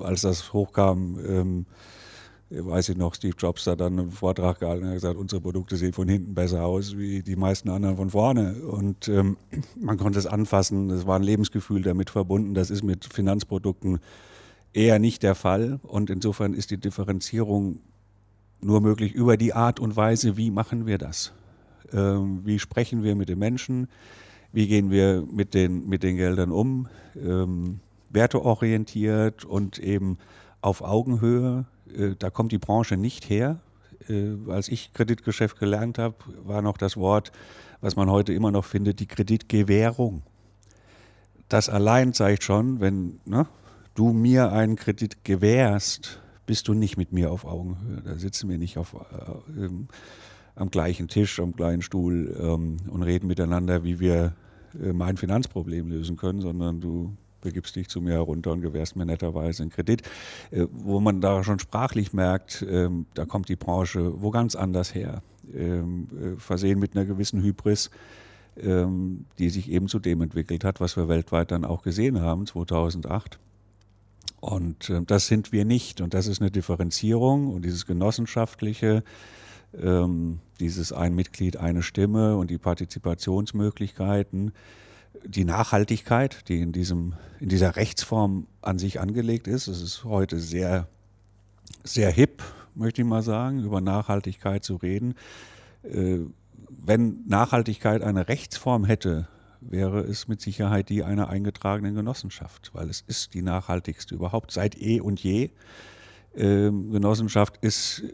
als 0.00 0.22
das 0.22 0.52
hochkam, 0.52 1.18
ähm, 1.26 1.66
weiß 2.50 2.88
ich 2.90 2.96
noch, 2.96 3.14
Steve 3.14 3.34
Jobs 3.36 3.66
hat 3.66 3.80
dann 3.80 3.98
einen 3.98 4.10
Vortrag 4.10 4.60
gehalten 4.60 4.86
und 4.86 4.92
gesagt, 4.92 5.16
unsere 5.16 5.40
Produkte 5.40 5.76
sehen 5.76 5.92
von 5.92 6.08
hinten 6.08 6.34
besser 6.34 6.64
aus 6.64 6.96
wie 6.96 7.22
die 7.22 7.36
meisten 7.36 7.68
anderen 7.68 7.96
von 7.96 8.10
vorne. 8.10 8.54
Und 8.62 9.08
ähm, 9.08 9.36
man 9.78 9.98
konnte 9.98 10.18
es 10.18 10.26
anfassen, 10.26 10.90
es 10.90 11.06
war 11.06 11.16
ein 11.16 11.22
Lebensgefühl 11.22 11.82
damit 11.82 12.10
verbunden. 12.10 12.54
Das 12.54 12.70
ist 12.70 12.82
mit 12.82 13.04
Finanzprodukten 13.04 13.98
eher 14.72 14.98
nicht 14.98 15.22
der 15.22 15.34
Fall. 15.34 15.80
Und 15.82 16.10
insofern 16.10 16.54
ist 16.54 16.70
die 16.70 16.78
Differenzierung 16.78 17.80
nur 18.60 18.80
möglich 18.80 19.12
über 19.12 19.36
die 19.36 19.52
Art 19.52 19.78
und 19.78 19.96
Weise, 19.96 20.36
wie 20.36 20.50
machen 20.50 20.86
wir 20.86 20.98
das? 20.98 21.32
Ähm, 21.92 22.40
wie 22.44 22.58
sprechen 22.58 23.02
wir 23.02 23.14
mit 23.14 23.28
den 23.28 23.38
Menschen? 23.38 23.88
Wie 24.52 24.66
gehen 24.66 24.90
wir 24.90 25.24
mit 25.30 25.54
den, 25.54 25.88
mit 25.88 26.02
den 26.02 26.16
Geldern 26.16 26.52
um, 26.52 26.88
ähm, 27.16 27.80
werteorientiert 28.10 29.44
und 29.44 29.78
eben 29.78 30.18
auf 30.60 30.82
Augenhöhe. 30.82 31.66
Äh, 31.94 32.14
da 32.18 32.30
kommt 32.30 32.52
die 32.52 32.58
Branche 32.58 32.96
nicht 32.96 33.28
her. 33.28 33.60
Äh, 34.08 34.36
als 34.48 34.68
ich 34.68 34.92
Kreditgeschäft 34.92 35.58
gelernt 35.58 35.98
habe, 35.98 36.16
war 36.44 36.62
noch 36.62 36.76
das 36.76 36.96
Wort, 36.96 37.32
was 37.80 37.96
man 37.96 38.10
heute 38.10 38.32
immer 38.32 38.50
noch 38.50 38.64
findet, 38.64 39.00
die 39.00 39.06
Kreditgewährung. 39.06 40.22
Das 41.48 41.68
allein 41.68 42.12
zeigt 42.12 42.42
schon, 42.42 42.80
wenn 42.80 43.20
ne, 43.24 43.46
du 43.94 44.12
mir 44.12 44.52
einen 44.52 44.76
Kredit 44.76 45.24
gewährst, 45.24 46.20
bist 46.46 46.68
du 46.68 46.74
nicht 46.74 46.96
mit 46.96 47.12
mir 47.12 47.30
auf 47.30 47.44
Augenhöhe. 47.44 48.02
Da 48.02 48.14
sitzen 48.16 48.48
wir 48.48 48.58
nicht 48.58 48.78
auf, 48.78 48.94
äh, 48.94 49.64
ähm, 49.64 49.88
am 50.58 50.70
gleichen 50.70 51.08
Tisch, 51.08 51.40
am 51.40 51.52
gleichen 51.52 51.82
Stuhl 51.82 52.36
ähm, 52.40 52.78
und 52.90 53.02
reden 53.02 53.26
miteinander, 53.26 53.84
wie 53.84 54.00
wir 54.00 54.34
äh, 54.82 54.92
mein 54.92 55.16
Finanzproblem 55.16 55.88
lösen 55.88 56.16
können, 56.16 56.40
sondern 56.40 56.80
du 56.80 57.16
begibst 57.40 57.76
dich 57.76 57.88
zu 57.88 58.00
mir 58.00 58.14
herunter 58.14 58.50
und 58.52 58.60
gewährst 58.60 58.96
mir 58.96 59.06
netterweise 59.06 59.62
einen 59.62 59.70
Kredit, 59.70 60.02
äh, 60.50 60.66
wo 60.70 61.00
man 61.00 61.20
da 61.20 61.44
schon 61.44 61.58
sprachlich 61.58 62.12
merkt, 62.12 62.66
ähm, 62.68 63.06
da 63.14 63.24
kommt 63.24 63.48
die 63.48 63.56
Branche 63.56 64.20
wo 64.20 64.30
ganz 64.30 64.56
anders 64.56 64.94
her, 64.94 65.22
ähm, 65.54 66.08
äh, 66.20 66.40
versehen 66.40 66.78
mit 66.78 66.96
einer 66.96 67.04
gewissen 67.04 67.42
Hybris, 67.42 67.90
ähm, 68.60 69.26
die 69.38 69.50
sich 69.50 69.70
eben 69.70 69.88
zu 69.88 70.00
dem 70.00 70.20
entwickelt 70.20 70.64
hat, 70.64 70.80
was 70.80 70.96
wir 70.96 71.08
weltweit 71.08 71.52
dann 71.52 71.64
auch 71.64 71.82
gesehen 71.82 72.20
haben, 72.20 72.46
2008. 72.46 73.38
Und 74.40 74.90
äh, 74.90 75.02
das 75.02 75.26
sind 75.26 75.52
wir 75.52 75.64
nicht. 75.64 76.00
Und 76.00 76.14
das 76.14 76.26
ist 76.26 76.40
eine 76.40 76.50
Differenzierung 76.50 77.52
und 77.52 77.64
dieses 77.64 77.86
genossenschaftliche, 77.86 79.04
ähm, 79.80 80.40
dieses 80.60 80.92
ein 80.92 81.14
Mitglied, 81.14 81.56
eine 81.56 81.82
Stimme 81.82 82.36
und 82.36 82.50
die 82.50 82.58
Partizipationsmöglichkeiten, 82.58 84.52
die 85.24 85.44
Nachhaltigkeit, 85.44 86.48
die 86.48 86.60
in, 86.60 86.72
diesem, 86.72 87.14
in 87.40 87.48
dieser 87.48 87.76
Rechtsform 87.76 88.46
an 88.62 88.78
sich 88.78 89.00
angelegt 89.00 89.46
ist. 89.48 89.68
Es 89.68 89.80
ist 89.80 90.04
heute 90.04 90.38
sehr, 90.38 90.88
sehr 91.84 92.10
hip, 92.10 92.42
möchte 92.74 93.02
ich 93.02 93.08
mal 93.08 93.22
sagen, 93.22 93.62
über 93.62 93.80
Nachhaltigkeit 93.80 94.64
zu 94.64 94.76
reden. 94.76 95.14
Äh, 95.82 96.18
wenn 96.68 97.24
Nachhaltigkeit 97.26 98.02
eine 98.02 98.28
Rechtsform 98.28 98.84
hätte, 98.84 99.28
wäre 99.60 100.00
es 100.00 100.28
mit 100.28 100.40
Sicherheit 100.40 100.88
die 100.88 101.02
einer 101.02 101.28
eingetragenen 101.28 101.94
Genossenschaft, 101.94 102.70
weil 102.74 102.88
es 102.88 103.02
ist 103.06 103.34
die 103.34 103.42
nachhaltigste 103.42 104.14
überhaupt 104.14 104.52
seit 104.52 104.80
eh 104.80 105.00
und 105.00 105.20
je. 105.20 105.50
Ähm, 106.34 106.92
Genossenschaft 106.92 107.56
ist, 107.60 108.04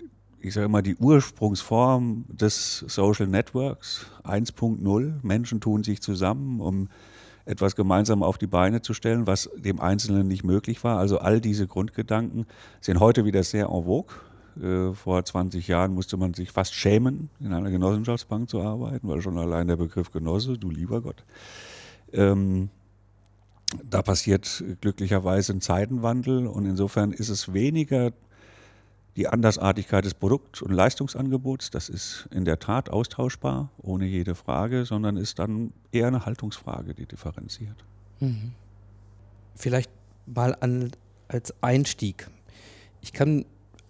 ich 0.44 0.52
sage 0.52 0.66
immer, 0.66 0.82
die 0.82 0.96
Ursprungsform 0.96 2.26
des 2.28 2.84
Social 2.86 3.26
Networks 3.26 4.06
1.0. 4.24 5.14
Menschen 5.22 5.60
tun 5.62 5.82
sich 5.82 6.02
zusammen, 6.02 6.60
um 6.60 6.88
etwas 7.46 7.76
gemeinsam 7.76 8.22
auf 8.22 8.36
die 8.36 8.46
Beine 8.46 8.82
zu 8.82 8.92
stellen, 8.92 9.26
was 9.26 9.48
dem 9.56 9.80
Einzelnen 9.80 10.28
nicht 10.28 10.44
möglich 10.44 10.84
war. 10.84 10.98
Also 10.98 11.18
all 11.18 11.40
diese 11.40 11.66
Grundgedanken 11.66 12.44
sind 12.82 13.00
heute 13.00 13.24
wieder 13.24 13.42
sehr 13.42 13.68
en 13.70 13.84
vogue. 13.84 14.14
Äh, 14.62 14.92
vor 14.92 15.24
20 15.24 15.66
Jahren 15.66 15.94
musste 15.94 16.18
man 16.18 16.34
sich 16.34 16.52
fast 16.52 16.74
schämen, 16.74 17.30
in 17.40 17.54
einer 17.54 17.70
Genossenschaftsbank 17.70 18.50
zu 18.50 18.60
arbeiten, 18.60 19.08
weil 19.08 19.22
schon 19.22 19.38
allein 19.38 19.66
der 19.66 19.76
Begriff 19.76 20.12
Genosse, 20.12 20.58
du 20.58 20.70
lieber 20.70 21.00
Gott. 21.00 21.24
Ähm, 22.12 22.68
da 23.82 24.02
passiert 24.02 24.62
glücklicherweise 24.82 25.54
ein 25.54 25.62
Zeitenwandel 25.62 26.46
und 26.46 26.66
insofern 26.66 27.12
ist 27.12 27.30
es 27.30 27.54
weniger 27.54 28.12
die 29.16 29.28
Andersartigkeit 29.28 30.04
des 30.04 30.14
Produkt- 30.14 30.62
und 30.62 30.72
Leistungsangebots, 30.72 31.70
das 31.70 31.88
ist 31.88 32.28
in 32.32 32.44
der 32.44 32.58
Tat 32.58 32.90
austauschbar, 32.90 33.70
ohne 33.80 34.06
jede 34.06 34.34
Frage, 34.34 34.84
sondern 34.84 35.16
ist 35.16 35.38
dann 35.38 35.72
eher 35.92 36.08
eine 36.08 36.26
Haltungsfrage, 36.26 36.94
die 36.94 37.06
differenziert. 37.06 37.84
Mhm. 38.20 38.52
Vielleicht 39.54 39.90
mal 40.26 40.56
an, 40.60 40.90
als 41.28 41.54
Einstieg. 41.62 42.28
Ich 43.00 43.12
kann 43.12 43.44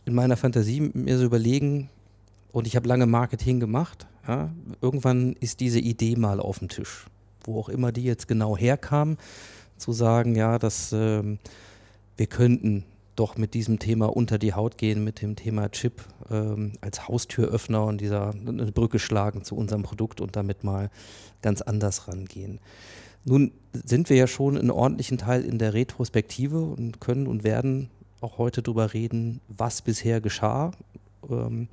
in 0.04 0.14
meiner 0.14 0.36
Fantasie 0.36 0.80
mir 0.92 1.18
so 1.18 1.24
überlegen, 1.24 1.88
und 2.52 2.66
ich 2.66 2.76
habe 2.76 2.86
lange 2.86 3.06
Marketing 3.06 3.58
gemacht, 3.58 4.06
ja, 4.28 4.50
irgendwann 4.80 5.34
ist 5.40 5.60
diese 5.60 5.80
Idee 5.80 6.16
mal 6.16 6.38
auf 6.38 6.58
dem 6.60 6.68
Tisch, 6.68 7.06
wo 7.42 7.58
auch 7.58 7.68
immer 7.68 7.92
die 7.92 8.04
jetzt 8.04 8.28
genau 8.28 8.56
herkam, 8.56 9.16
zu 9.76 9.92
sagen, 9.92 10.36
ja, 10.36 10.58
dass 10.58 10.92
ähm, 10.92 11.38
wir 12.16 12.26
könnten 12.26 12.84
doch 13.16 13.36
mit 13.36 13.54
diesem 13.54 13.78
Thema 13.78 14.06
unter 14.06 14.38
die 14.38 14.54
Haut 14.54 14.78
gehen, 14.78 15.04
mit 15.04 15.22
dem 15.22 15.36
Thema 15.36 15.70
Chip 15.70 16.02
ähm, 16.30 16.72
als 16.80 17.08
Haustüröffner 17.08 17.84
und 17.84 18.00
dieser 18.00 18.30
eine 18.30 18.72
Brücke 18.72 18.98
schlagen 18.98 19.44
zu 19.44 19.56
unserem 19.56 19.82
Produkt 19.82 20.20
und 20.20 20.36
damit 20.36 20.64
mal 20.64 20.90
ganz 21.42 21.62
anders 21.62 22.08
rangehen. 22.08 22.60
Nun 23.24 23.52
sind 23.72 24.10
wir 24.10 24.16
ja 24.16 24.26
schon 24.26 24.58
einen 24.58 24.70
ordentlichen 24.70 25.18
Teil 25.18 25.44
in 25.44 25.58
der 25.58 25.74
Retrospektive 25.74 26.60
und 26.60 27.00
können 27.00 27.26
und 27.26 27.44
werden 27.44 27.90
auch 28.20 28.38
heute 28.38 28.62
darüber 28.62 28.92
reden, 28.92 29.40
was 29.48 29.82
bisher 29.82 30.20
geschah. 30.20 30.72
Ähm, 31.28 31.68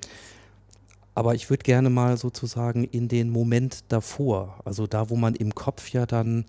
aber 1.13 1.35
ich 1.35 1.49
würde 1.49 1.63
gerne 1.63 1.89
mal 1.89 2.17
sozusagen 2.17 2.85
in 2.85 3.07
den 3.07 3.29
Moment 3.29 3.83
davor, 3.89 4.59
also 4.63 4.87
da, 4.87 5.09
wo 5.09 5.17
man 5.17 5.35
im 5.35 5.53
Kopf 5.53 5.89
ja 5.89 6.05
dann 6.05 6.45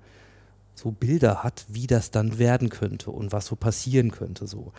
so 0.75 0.91
Bilder 0.91 1.43
hat, 1.43 1.67
wie 1.69 1.87
das 1.87 2.11
dann 2.11 2.39
werden 2.39 2.69
könnte 2.69 3.11
und 3.11 3.33
was 3.33 3.47
so 3.47 3.57
passieren 3.57 4.11
könnte 4.11 4.47
so. 4.47 4.73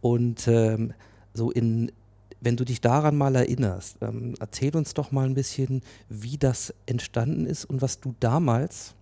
Und 0.00 0.46
ähm, 0.48 0.92
so 1.34 1.50
in, 1.50 1.92
wenn 2.40 2.56
du 2.56 2.64
dich 2.64 2.80
daran 2.80 3.16
mal 3.16 3.34
erinnerst, 3.34 3.98
ähm, 4.02 4.34
erzähl 4.38 4.76
uns 4.76 4.94
doch 4.94 5.12
mal 5.12 5.26
ein 5.26 5.34
bisschen, 5.34 5.82
wie 6.08 6.38
das 6.38 6.74
entstanden 6.86 7.46
ist 7.46 7.64
und 7.64 7.82
was 7.82 8.00
du 8.00 8.14
damals 8.20 8.94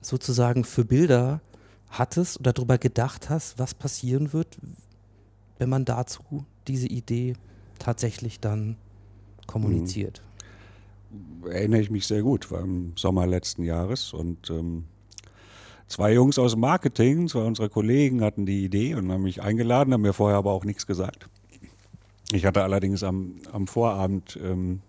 sozusagen 0.00 0.64
für 0.64 0.84
Bilder 0.84 1.40
hattest 1.90 2.38
oder 2.40 2.52
darüber 2.52 2.78
gedacht 2.78 3.30
hast, 3.30 3.58
was 3.58 3.74
passieren 3.74 4.32
wird, 4.32 4.58
wenn 5.58 5.68
man 5.68 5.84
dazu 5.84 6.44
diese 6.66 6.86
Idee 6.86 7.34
tatsächlich 7.78 8.40
dann 8.40 8.76
kommuniziert. 9.46 10.22
Mhm. 10.22 11.50
Erinnere 11.50 11.80
ich 11.80 11.90
mich 11.90 12.06
sehr 12.06 12.22
gut, 12.22 12.50
war 12.50 12.60
im 12.60 12.92
Sommer 12.96 13.26
letzten 13.26 13.64
Jahres 13.64 14.12
und 14.12 14.50
ähm, 14.50 14.84
Zwei 15.88 16.12
Jungs 16.12 16.38
aus 16.38 16.52
dem 16.52 16.60
Marketing, 16.60 17.28
zwei 17.28 17.40
unserer 17.40 17.70
Kollegen 17.70 18.20
hatten 18.22 18.44
die 18.44 18.62
Idee 18.62 18.94
und 18.94 19.10
haben 19.10 19.22
mich 19.22 19.42
eingeladen, 19.42 19.94
haben 19.94 20.02
mir 20.02 20.12
vorher 20.12 20.36
aber 20.36 20.52
auch 20.52 20.64
nichts 20.64 20.86
gesagt. 20.86 21.28
Ich 22.30 22.44
hatte 22.44 22.62
allerdings 22.62 23.02
am, 23.02 23.36
am 23.52 23.66
Vorabend 23.66 24.38
ähm, 24.42 24.82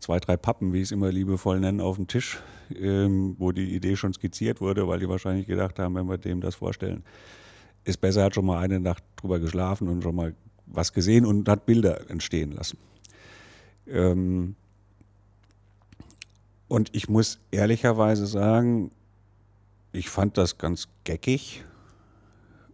zwei, 0.00 0.18
drei 0.18 0.36
Pappen, 0.36 0.72
wie 0.72 0.78
ich 0.78 0.84
es 0.84 0.90
immer 0.90 1.12
liebevoll 1.12 1.60
nenne, 1.60 1.84
auf 1.84 1.94
dem 1.94 2.08
Tisch, 2.08 2.40
ähm, 2.74 3.36
wo 3.38 3.52
die 3.52 3.72
Idee 3.74 3.94
schon 3.94 4.12
skizziert 4.12 4.60
wurde, 4.60 4.88
weil 4.88 4.98
die 4.98 5.08
wahrscheinlich 5.08 5.46
gedacht 5.46 5.78
haben, 5.78 5.94
wenn 5.94 6.08
wir 6.08 6.18
dem 6.18 6.40
das 6.40 6.56
vorstellen, 6.56 7.04
ist 7.84 8.00
besser, 8.00 8.24
hat 8.24 8.34
schon 8.34 8.46
mal 8.46 8.58
eine 8.58 8.80
Nacht 8.80 9.04
drüber 9.14 9.38
geschlafen 9.38 9.88
und 9.88 10.02
schon 10.02 10.16
mal 10.16 10.34
was 10.66 10.92
gesehen 10.92 11.24
und 11.24 11.48
hat 11.48 11.66
Bilder 11.66 12.10
entstehen 12.10 12.50
lassen. 12.50 12.78
Ähm, 13.86 14.56
und 16.66 16.94
ich 16.94 17.08
muss 17.08 17.38
ehrlicherweise 17.52 18.26
sagen, 18.26 18.90
ich 19.92 20.08
fand 20.08 20.38
das 20.38 20.58
ganz 20.58 20.88
geckig. 21.04 21.64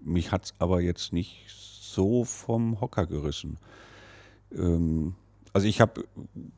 Mich 0.02 0.32
hat 0.32 0.46
es 0.46 0.54
aber 0.58 0.80
jetzt 0.80 1.12
nicht 1.12 1.46
so 1.48 2.24
vom 2.24 2.80
Hocker 2.80 3.06
gerissen. 3.06 3.58
Ähm, 4.52 5.14
also 5.56 5.66
ich 5.66 5.80
habe, 5.80 6.04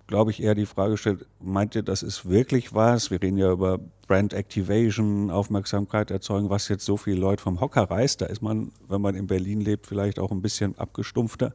glaube 0.09 0.33
ich, 0.33 0.43
eher 0.43 0.57
die 0.57 0.67
Frage 0.67 0.93
gestellt, 0.93 1.25
meint 1.41 1.77
ihr, 1.77 1.85
das 1.85 2.03
ist 2.03 2.29
wirklich 2.29 2.75
was? 2.75 3.13
Wir 3.13 3.23
reden 3.23 3.39
ja 3.39 3.53
über 3.53 3.79
Brand 4.09 4.35
Activation, 4.35 5.31
Aufmerksamkeit 5.31 6.11
erzeugen, 6.11 6.51
was 6.51 6.67
jetzt 6.67 6.85
so 6.85 6.97
viele 6.97 7.21
Leute 7.21 7.41
vom 7.41 7.61
Hocker 7.61 7.83
reißt. 7.83 8.23
Da 8.23 8.27
ist 8.27 8.43
man, 8.43 8.73
wenn 8.89 9.01
man 9.01 9.15
in 9.15 9.29
Berlin 9.29 9.61
lebt, 9.61 9.87
vielleicht 9.87 10.19
auch 10.19 10.33
ein 10.33 10.43
bisschen 10.43 10.77
abgestumpfter, 10.77 11.55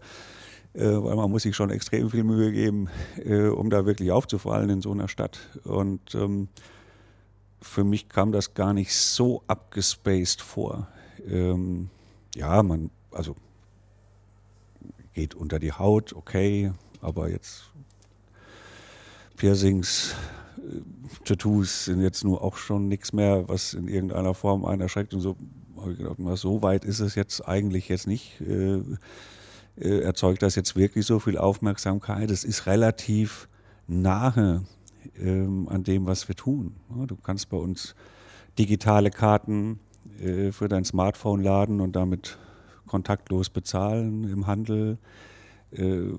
äh, 0.71 0.85
weil 0.85 1.17
man 1.17 1.29
muss 1.29 1.43
sich 1.43 1.53
schon 1.53 1.69
extrem 1.69 2.09
viel 2.09 2.23
Mühe 2.23 2.53
geben, 2.53 2.87
äh, 3.17 3.47
um 3.47 3.69
da 3.69 3.85
wirklich 3.85 4.11
aufzufallen 4.13 4.69
in 4.69 4.81
so 4.81 4.93
einer 4.93 5.09
Stadt. 5.09 5.37
Und 5.65 6.15
ähm, 6.15 6.47
für 7.63 7.83
mich 7.83 8.09
kam 8.09 8.31
das 8.31 8.53
gar 8.53 8.73
nicht 8.73 8.93
so 8.93 9.41
abgespaced 9.47 10.41
vor. 10.41 10.87
Ähm, 11.27 11.89
ja, 12.35 12.61
man, 12.61 12.91
also 13.11 13.35
geht 15.13 15.33
unter 15.33 15.59
die 15.59 15.71
Haut, 15.71 16.13
okay, 16.13 16.73
aber 17.01 17.29
jetzt 17.29 17.71
Piercings, 19.37 20.15
äh, 20.57 20.81
Tattoos 21.25 21.85
sind 21.85 22.01
jetzt 22.01 22.23
nur 22.23 22.43
auch 22.43 22.57
schon 22.57 22.87
nichts 22.87 23.13
mehr, 23.13 23.47
was 23.47 23.73
in 23.73 23.87
irgendeiner 23.87 24.33
Form 24.33 24.65
einen 24.65 24.81
erschreckt 24.81 25.13
und 25.13 25.21
so 25.21 25.37
habe 25.79 25.93
ich 25.93 25.97
gedacht, 25.97 26.15
na, 26.17 26.35
so 26.35 26.61
weit 26.61 26.85
ist 26.85 26.99
es 26.99 27.15
jetzt 27.15 27.47
eigentlich 27.47 27.89
jetzt 27.89 28.07
nicht. 28.07 28.39
Äh, 28.41 28.81
äh, 29.75 30.01
erzeugt 30.01 30.41
das 30.43 30.55
jetzt 30.55 30.75
wirklich 30.75 31.05
so 31.05 31.19
viel 31.19 31.37
Aufmerksamkeit? 31.37 32.29
Es 32.29 32.43
ist 32.43 32.67
relativ 32.67 33.47
nahe 33.87 34.63
ähm, 35.19 35.67
an 35.69 35.83
dem, 35.83 36.05
was 36.05 36.27
wir 36.27 36.35
tun. 36.35 36.75
Du 37.07 37.15
kannst 37.15 37.49
bei 37.49 37.57
uns 37.57 37.95
digitale 38.57 39.09
Karten 39.09 39.79
äh, 40.19 40.51
für 40.51 40.67
dein 40.67 40.85
Smartphone 40.85 41.41
laden 41.41 41.81
und 41.81 41.95
damit 41.95 42.37
kontaktlos 42.87 43.49
bezahlen 43.49 44.23
im 44.25 44.47
Handel. 44.47 44.97
Äh, 45.71 46.09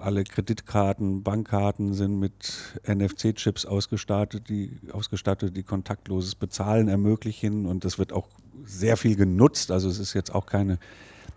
alle 0.00 0.24
Kreditkarten, 0.24 1.22
Bankkarten 1.22 1.92
sind 1.92 2.18
mit 2.18 2.80
NFC-Chips 2.86 3.66
ausgestattet 3.66 4.48
die, 4.48 4.78
ausgestattet, 4.92 5.56
die 5.56 5.62
kontaktloses 5.62 6.34
Bezahlen 6.34 6.88
ermöglichen. 6.88 7.66
Und 7.66 7.84
das 7.84 7.98
wird 7.98 8.12
auch 8.12 8.28
sehr 8.64 8.96
viel 8.96 9.16
genutzt. 9.16 9.70
Also 9.70 9.88
es 9.88 9.98
ist 9.98 10.14
jetzt 10.14 10.34
auch 10.34 10.46
keine 10.46 10.78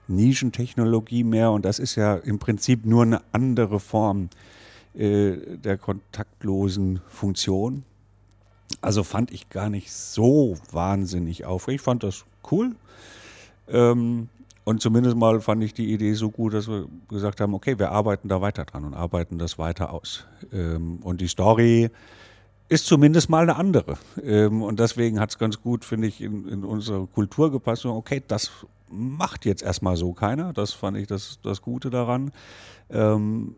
Nischentechnologie 0.07 1.23
mehr. 1.23 1.51
Und 1.51 1.65
das 1.65 1.79
ist 1.79 1.95
ja 1.95 2.15
im 2.15 2.39
Prinzip 2.39 2.85
nur 2.85 3.03
eine 3.03 3.21
andere 3.33 3.79
Form 3.79 4.29
äh, 4.97 5.57
der 5.57 5.77
kontaktlosen 5.77 7.01
Funktion. 7.07 7.83
Also 8.81 9.03
fand 9.03 9.31
ich 9.31 9.49
gar 9.49 9.69
nicht 9.69 9.91
so 9.91 10.57
wahnsinnig 10.71 11.45
aufregend. 11.45 11.81
Ich 11.81 11.85
fand 11.85 12.03
das 12.03 12.25
cool. 12.51 12.75
Ähm, 13.67 14.29
und 14.63 14.81
zumindest 14.81 15.15
mal 15.15 15.41
fand 15.41 15.63
ich 15.63 15.73
die 15.73 15.93
Idee 15.93 16.13
so 16.13 16.31
gut, 16.31 16.53
dass 16.53 16.67
wir 16.67 16.87
gesagt 17.07 17.39
haben, 17.39 17.53
okay, 17.53 17.77
wir 17.77 17.91
arbeiten 17.91 18.29
da 18.29 18.41
weiter 18.41 18.65
dran 18.65 18.83
und 18.83 18.95
arbeiten 18.95 19.37
das 19.37 19.59
weiter 19.59 19.93
aus. 19.93 20.25
Ähm, 20.51 20.97
und 21.03 21.21
die 21.21 21.27
Story 21.27 21.91
ist 22.67 22.87
zumindest 22.87 23.29
mal 23.29 23.43
eine 23.43 23.57
andere. 23.57 23.97
Ähm, 24.23 24.63
und 24.63 24.79
deswegen 24.79 25.19
hat 25.19 25.29
es 25.29 25.37
ganz 25.37 25.61
gut, 25.61 25.85
finde 25.85 26.07
ich, 26.07 26.19
in, 26.19 26.47
in, 26.47 26.63
unsere 26.63 27.05
Kultur 27.05 27.51
gepasst. 27.51 27.85
Okay, 27.85 28.23
das 28.27 28.65
macht 28.89 29.45
jetzt 29.45 29.63
erstmal 29.63 29.97
so 29.97 30.13
keiner. 30.13 30.53
Das 30.53 30.73
fand 30.73 30.97
ich 30.97 31.07
das, 31.07 31.39
das 31.41 31.61
Gute 31.61 31.89
daran. 31.89 32.31
Ähm, 32.89 33.55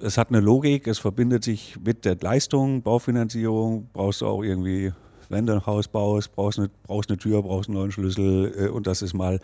es 0.00 0.16
hat 0.16 0.28
eine 0.28 0.40
Logik, 0.40 0.86
es 0.86 0.98
verbindet 0.98 1.44
sich 1.44 1.78
mit 1.84 2.04
der 2.04 2.16
Leistung, 2.16 2.82
Baufinanzierung, 2.82 3.88
brauchst 3.92 4.22
du 4.22 4.26
auch 4.26 4.42
irgendwie, 4.42 4.92
wenn 5.28 5.46
du 5.46 5.54
ein 5.54 5.66
Haus 5.66 5.88
baust, 5.88 6.32
brauchst 6.32 6.58
eine, 6.58 6.70
brauchst 6.84 7.10
eine 7.10 7.18
Tür, 7.18 7.42
brauchst 7.42 7.68
einen 7.68 7.78
neuen 7.78 7.92
Schlüssel 7.92 8.54
äh, 8.56 8.68
und 8.68 8.86
das 8.86 9.02
ist 9.02 9.14
mal, 9.14 9.40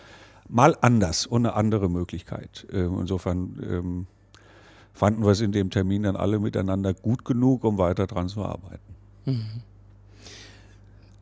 mal 0.49 0.77
anders 0.81 1.27
und 1.27 1.44
eine 1.44 1.55
andere 1.55 1.90
Möglichkeit. 1.90 2.66
Äh, 2.72 2.85
insofern 2.85 3.61
ähm, 3.68 4.07
fanden 4.94 5.22
wir 5.22 5.31
es 5.33 5.40
in 5.40 5.53
dem 5.53 5.70
Termin 5.70 6.05
dann 6.05 6.16
alle 6.16 6.38
miteinander 6.38 6.94
gut 6.94 7.25
genug, 7.25 7.64
um 7.64 7.77
weiter 7.77 8.07
dran 8.07 8.29
zu 8.29 8.42
arbeiten. 8.42 8.94
Mhm. 9.27 9.62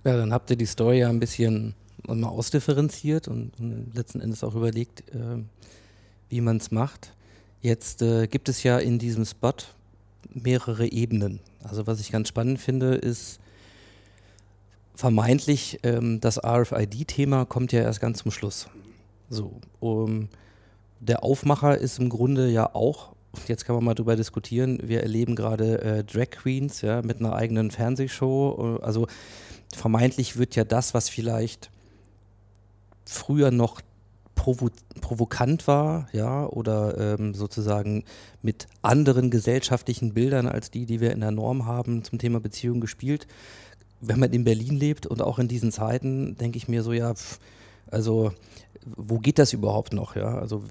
Ja, 0.05 0.17
dann 0.17 0.33
habt 0.33 0.51
ihr 0.51 0.57
die 0.57 0.67
Story 0.67 1.01
ja 1.01 1.09
ein 1.09 1.19
bisschen 1.19 1.75
mal 2.07 2.29
ausdifferenziert 2.29 3.29
und, 3.29 3.53
und 3.59 3.95
letzten 3.95 4.21
Endes 4.21 4.45
auch 4.45 4.55
überlegt, 4.55 5.01
äh, 5.15 5.43
wie 6.29 6.41
man 6.41 6.59
es 6.59 6.71
macht. 6.71 7.15
Jetzt 7.61 8.03
äh, 8.03 8.27
gibt 8.27 8.49
es 8.49 8.63
ja 8.63 8.79
in 8.79 8.99
diesem 8.99 9.25
Spot 9.25 9.55
mehrere 10.33 10.87
Ebenen. 10.87 11.41
Also 11.63 11.87
was 11.87 12.01
ich 12.01 12.13
ganz 12.13 12.29
spannend 12.29 12.59
finde, 12.61 12.95
ist, 12.95 13.41
vermeintlich 14.95 15.81
ähm, 15.83 16.21
das 16.21 16.43
RFID-Thema 16.43 17.45
kommt 17.47 17.73
ja 17.73 17.81
erst 17.83 18.01
ganz 18.01 18.19
zum 18.19 18.31
Schluss. 18.31 18.69
So, 19.29 19.61
um, 19.81 20.29
der 21.01 21.25
Aufmacher 21.25 21.79
ist 21.79 21.99
im 21.99 22.09
Grunde 22.09 22.49
ja 22.49 22.75
auch, 22.75 23.15
jetzt 23.49 23.65
kann 23.65 23.75
man 23.75 23.85
mal 23.85 23.95
drüber 23.95 24.17
diskutieren, 24.17 24.79
wir 24.83 25.03
erleben 25.03 25.35
gerade 25.35 25.81
äh, 25.83 26.05
Drag 26.05 26.31
Queens 26.31 26.83
ja, 26.83 27.03
mit 27.03 27.19
einer 27.19 27.35
eigenen 27.35 27.71
Fernsehshow. 27.71 28.79
Äh, 28.79 28.85
also 28.85 29.07
vermeintlich 29.75 30.37
wird 30.37 30.55
ja 30.57 30.65
das, 30.65 30.95
was 30.95 31.09
vielleicht 31.09 31.71
früher 33.05 33.51
noch 33.51 33.81
provo 34.35 34.71
provokant 35.01 35.67
war, 35.67 36.09
ja, 36.13 36.47
oder 36.47 37.19
ähm, 37.19 37.35
sozusagen 37.35 38.05
mit 38.43 38.69
anderen 38.83 39.31
gesellschaftlichen 39.31 40.15
Bildern 40.15 40.49
als 40.49 40.71
die, 40.71 40.87
die 40.87 41.01
wir 41.01 41.13
in 41.13 41.21
der 41.21 41.31
Norm 41.31 41.67
haben, 41.67 42.05
zum 42.05 42.19
Thema 42.19 42.41
Beziehung 42.41 42.81
gespielt. 42.81 43.27
Wenn 44.01 44.19
man 44.19 44.33
in 44.33 44.45
Berlin 44.45 44.77
lebt 44.77 45.07
und 45.07 45.23
auch 45.23 45.39
in 45.39 45.49
diesen 45.49 45.73
Zeiten, 45.73 46.37
denke 46.37 46.57
ich 46.57 46.69
mir 46.69 46.83
so, 46.83 46.93
ja, 46.93 47.15
pff, 47.15 47.39
also 47.91 48.33
wo 48.97 49.19
geht 49.19 49.39
das 49.39 49.53
überhaupt 49.53 49.93
noch, 49.93 50.17
ja? 50.17 50.39
Also 50.39 50.63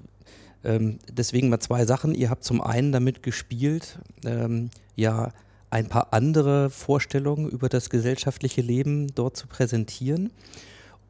ähm, 0.64 0.98
deswegen 1.10 1.48
mal 1.48 1.60
zwei 1.60 1.84
Sachen. 1.84 2.14
Ihr 2.14 2.30
habt 2.30 2.44
zum 2.44 2.60
einen 2.60 2.92
damit 2.92 3.22
gespielt, 3.22 3.98
ähm, 4.24 4.70
ja, 4.96 5.32
ein 5.70 5.88
paar 5.88 6.12
andere 6.12 6.70
Vorstellungen 6.70 7.48
über 7.48 7.68
das 7.68 7.90
gesellschaftliche 7.90 8.62
Leben 8.62 9.14
dort 9.14 9.36
zu 9.36 9.46
präsentieren. 9.46 10.30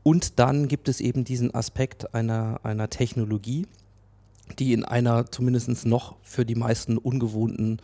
Und 0.04 0.38
dann 0.38 0.68
gibt 0.68 0.88
es 0.88 1.00
eben 1.00 1.24
diesen 1.24 1.52
Aspekt 1.54 2.14
einer, 2.14 2.60
einer 2.62 2.90
Technologie, 2.90 3.66
die 4.58 4.74
in 4.74 4.84
einer 4.84 5.32
zumindest 5.32 5.86
noch 5.86 6.16
für 6.22 6.44
die 6.44 6.54
meisten 6.54 6.98
ungewohnten 6.98 7.80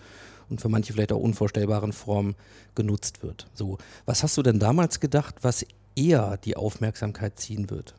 und 0.50 0.60
für 0.60 0.68
manche 0.68 0.92
vielleicht 0.92 1.12
auch 1.12 1.20
unvorstellbaren 1.20 1.92
Form 1.92 2.34
genutzt 2.74 3.22
wird. 3.22 3.46
So, 3.54 3.78
was 4.04 4.22
hast 4.22 4.36
du 4.36 4.42
denn 4.42 4.58
damals 4.58 5.00
gedacht, 5.00 5.36
was 5.42 5.64
eher 5.96 6.36
die 6.36 6.56
Aufmerksamkeit 6.56 7.38
ziehen 7.38 7.70
wird? 7.70 7.94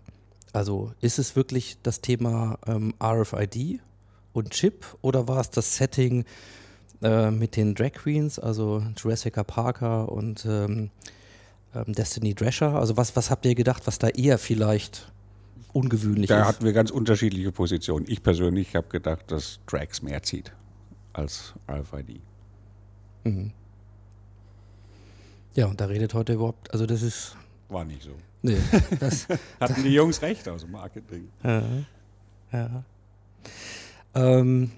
Also 0.54 0.94
ist 1.02 1.18
es 1.18 1.36
wirklich 1.36 1.78
das 1.82 2.02
Thema 2.02 2.60
ähm, 2.68 2.94
RFID 3.02 3.80
und 4.34 4.52
Chip 4.52 4.86
oder 5.02 5.28
war 5.28 5.40
es 5.40 5.50
das 5.50 5.78
Setting 5.78 6.26
äh, 7.02 7.32
mit 7.32 7.56
den 7.56 7.74
Drag 7.74 7.94
Queens, 7.94 8.38
also 8.38 8.84
Jurassica 8.98 9.44
Parker 9.44 10.12
und 10.12 10.46
ähm, 10.46 10.92
ähm, 11.76 11.94
Destiny 11.94 12.34
Drescher? 12.34 12.76
Also 12.76 12.98
was, 12.98 13.16
was 13.16 13.30
habt 13.30 13.46
ihr 13.46 13.56
gedacht, 13.56 13.88
was 13.88 14.00
da 14.00 14.10
eher 14.10 14.38
vielleicht 14.38 15.12
ungewöhnlich 15.74 16.28
da 16.28 16.40
ist? 16.40 16.42
Da 16.42 16.48
hatten 16.48 16.66
wir 16.66 16.74
ganz 16.74 16.92
unterschiedliche 16.92 17.52
Positionen. 17.52 18.06
Ich 18.08 18.24
persönlich 18.24 18.76
habe 18.76 18.88
gedacht, 18.88 19.32
dass 19.32 19.60
Drags 19.68 20.02
mehr 20.02 20.22
zieht 20.24 20.52
als 21.14 21.54
RFID. 21.70 22.22
Mhm. 23.24 23.52
Ja, 25.56 25.68
und 25.68 25.82
da 25.82 25.86
redet 25.86 26.14
heute 26.14 26.34
überhaupt, 26.34 26.72
also 26.72 26.86
das 26.86 27.02
ist. 27.02 27.36
War 27.70 27.84
nicht 27.84 28.04
so. 28.04 28.12
Nee, 28.42 28.58
das 29.00 29.28
Hatten 29.60 29.84
die 29.84 29.94
Jungs 29.94 30.22
recht 30.22 30.48
aus 30.48 30.62
dem 30.62 30.72
Marketing. 30.72 31.30
Ja. 31.44 31.64
ja. 32.52 32.84
Ähm, 34.16 34.72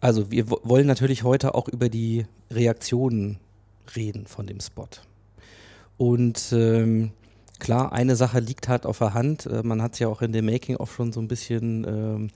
also 0.00 0.30
wir 0.30 0.50
wollen 0.50 0.86
natürlich 0.86 1.24
heute 1.24 1.54
auch 1.54 1.68
über 1.68 1.88
die 1.88 2.26
Reaktionen 2.50 3.38
reden 3.96 4.26
von 4.26 4.46
dem 4.46 4.60
Spot. 4.60 4.88
Und 6.00 6.52
ähm, 6.52 7.10
klar, 7.58 7.92
eine 7.92 8.16
Sache 8.16 8.40
liegt 8.40 8.68
halt 8.68 8.86
auf 8.86 9.00
der 9.00 9.12
Hand. 9.12 9.44
Äh, 9.44 9.62
man 9.62 9.82
hat 9.82 9.92
es 9.92 9.98
ja 9.98 10.08
auch 10.08 10.22
in 10.22 10.32
dem 10.32 10.46
Making-of 10.46 10.94
schon 10.94 11.12
so 11.12 11.20
ein 11.20 11.28
bisschen 11.28 11.84
ähm, 11.84 12.30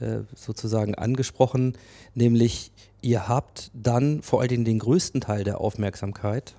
äh, 0.00 0.24
sozusagen 0.34 0.96
angesprochen, 0.96 1.78
nämlich 2.14 2.72
ihr 3.00 3.28
habt 3.28 3.70
dann 3.72 4.20
vor 4.20 4.40
allen 4.40 4.48
Dingen 4.48 4.64
den 4.64 4.80
größten 4.80 5.20
Teil 5.20 5.44
der 5.44 5.60
Aufmerksamkeit 5.60 6.56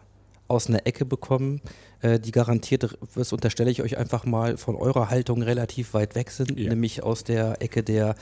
aus 0.47 0.67
einer 0.67 0.87
Ecke 0.87 1.03
bekommen, 1.03 1.59
äh, 2.01 2.21
die 2.21 2.31
garantiert, 2.31 2.97
das 3.15 3.33
unterstelle 3.33 3.69
ich 3.69 3.81
euch 3.81 3.97
einfach 3.97 4.23
mal, 4.23 4.55
von 4.55 4.77
eurer 4.77 5.09
Haltung 5.09 5.41
relativ 5.41 5.93
weit 5.93 6.15
weg 6.15 6.31
sind, 6.31 6.57
ja. 6.57 6.69
nämlich 6.69 7.03
aus 7.03 7.25
der 7.25 7.61
Ecke 7.61 7.83
der 7.83 8.15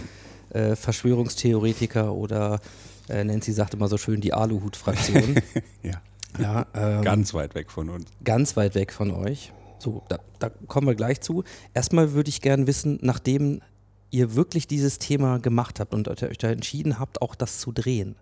äh, 0.50 0.76
Verschwörungstheoretiker 0.76 2.16
oder 2.16 2.62
äh, 3.10 3.24
Nancy 3.24 3.54
sagt 3.54 3.76
immer 3.76 3.88
so 3.88 3.98
schön 3.98 4.22
die 4.22 4.34
Aluhut-Fraktion. 4.34 5.40
ja. 5.84 6.02
Ja 6.40 6.66
ähm, 6.74 7.04
ganz 7.04 7.34
weit 7.34 7.56
weg 7.56 7.72
von 7.72 7.90
uns. 7.90 8.06
Ganz 8.24 8.56
weit 8.58 8.76
weg 8.76 8.94
von 8.94 9.12
euch. 9.12 9.52
So, 9.80 10.04
da, 10.08 10.20
da 10.40 10.50
kommen 10.68 10.88
wir 10.88 10.96
gleich 10.96 11.22
zu. 11.22 11.44
Erstmal 11.74 12.14
würde 12.14 12.30
ich 12.30 12.42
gerne 12.42 12.68
wissen, 12.68 13.00
nachdem 13.02 13.62
ihr 14.10 14.36
wirklich 14.36 14.68
dieses 14.68 15.00
Thema 15.00 15.40
gemacht 15.40 15.80
habt 15.80 15.94
und 15.94 16.08
euch 16.08 16.38
da 16.38 16.50
entschieden 16.50 17.00
habt, 17.00 17.22
auch 17.22 17.36
das 17.36 17.60
zu 17.60 17.72
drehen, 17.72 18.16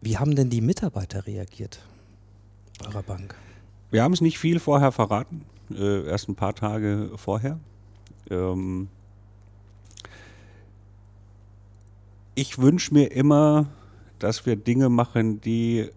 wie 0.00 0.18
haben 0.18 0.34
denn 0.34 0.50
die 0.50 0.60
Mitarbeiter 0.60 1.26
reagiert 1.26 1.80
eurer 2.86 3.02
Bank? 3.02 3.34
Wir 3.90 4.02
haben 4.02 4.12
es 4.12 4.20
nicht 4.20 4.38
viel 4.38 4.58
vorher 4.58 4.92
verraten, 4.92 5.42
äh, 5.70 6.06
erst 6.06 6.28
ein 6.28 6.34
paar 6.34 6.54
Tage 6.54 7.10
vorher. 7.16 7.58
Ähm 8.30 8.88
ich 12.34 12.58
wünsche 12.58 12.92
mir 12.92 13.12
immer, 13.12 13.66
dass 14.18 14.46
wir 14.46 14.56
Dinge 14.56 14.88
machen, 14.88 15.40
die 15.40 15.88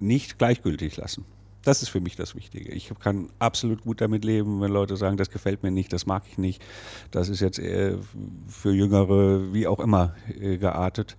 nicht 0.00 0.38
gleichgültig 0.38 0.96
lassen. 0.96 1.24
Das 1.62 1.82
ist 1.82 1.88
für 1.88 2.00
mich 2.00 2.16
das 2.16 2.34
Wichtige. 2.34 2.70
Ich 2.72 2.90
kann 3.00 3.30
absolut 3.38 3.82
gut 3.82 4.00
damit 4.00 4.24
leben, 4.24 4.60
wenn 4.60 4.70
Leute 4.70 4.96
sagen, 4.96 5.16
das 5.16 5.30
gefällt 5.30 5.62
mir 5.62 5.70
nicht, 5.70 5.92
das 5.92 6.06
mag 6.06 6.22
ich 6.30 6.38
nicht, 6.38 6.64
das 7.10 7.28
ist 7.28 7.40
jetzt 7.40 7.58
für 7.58 8.72
Jüngere, 8.72 9.52
wie 9.52 9.66
auch 9.66 9.80
immer, 9.80 10.14
äh, 10.40 10.56
geartet. 10.56 11.16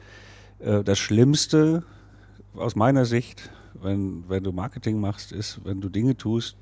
Äh, 0.59 0.83
das 0.83 0.97
Schlimmste 0.97 1.83
aus 2.55 2.75
meiner 2.75 3.05
Sicht 3.05 3.51
wenn, 3.81 4.23
wenn 4.27 4.43
du 4.43 4.51
Marketing 4.51 4.99
machst, 4.99 5.31
ist, 5.31 5.63
wenn 5.63 5.81
du 5.81 5.89
Dinge 5.89 6.15
tust, 6.15 6.57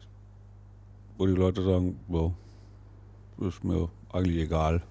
wo 1.18 1.26
die 1.26 1.34
Leute 1.34 1.64
sagen, 1.64 2.00
wow, 2.08 2.34
ist 3.40 3.64
mir 3.64 3.90
eigentlich 4.12 4.38
egal, 4.38 4.82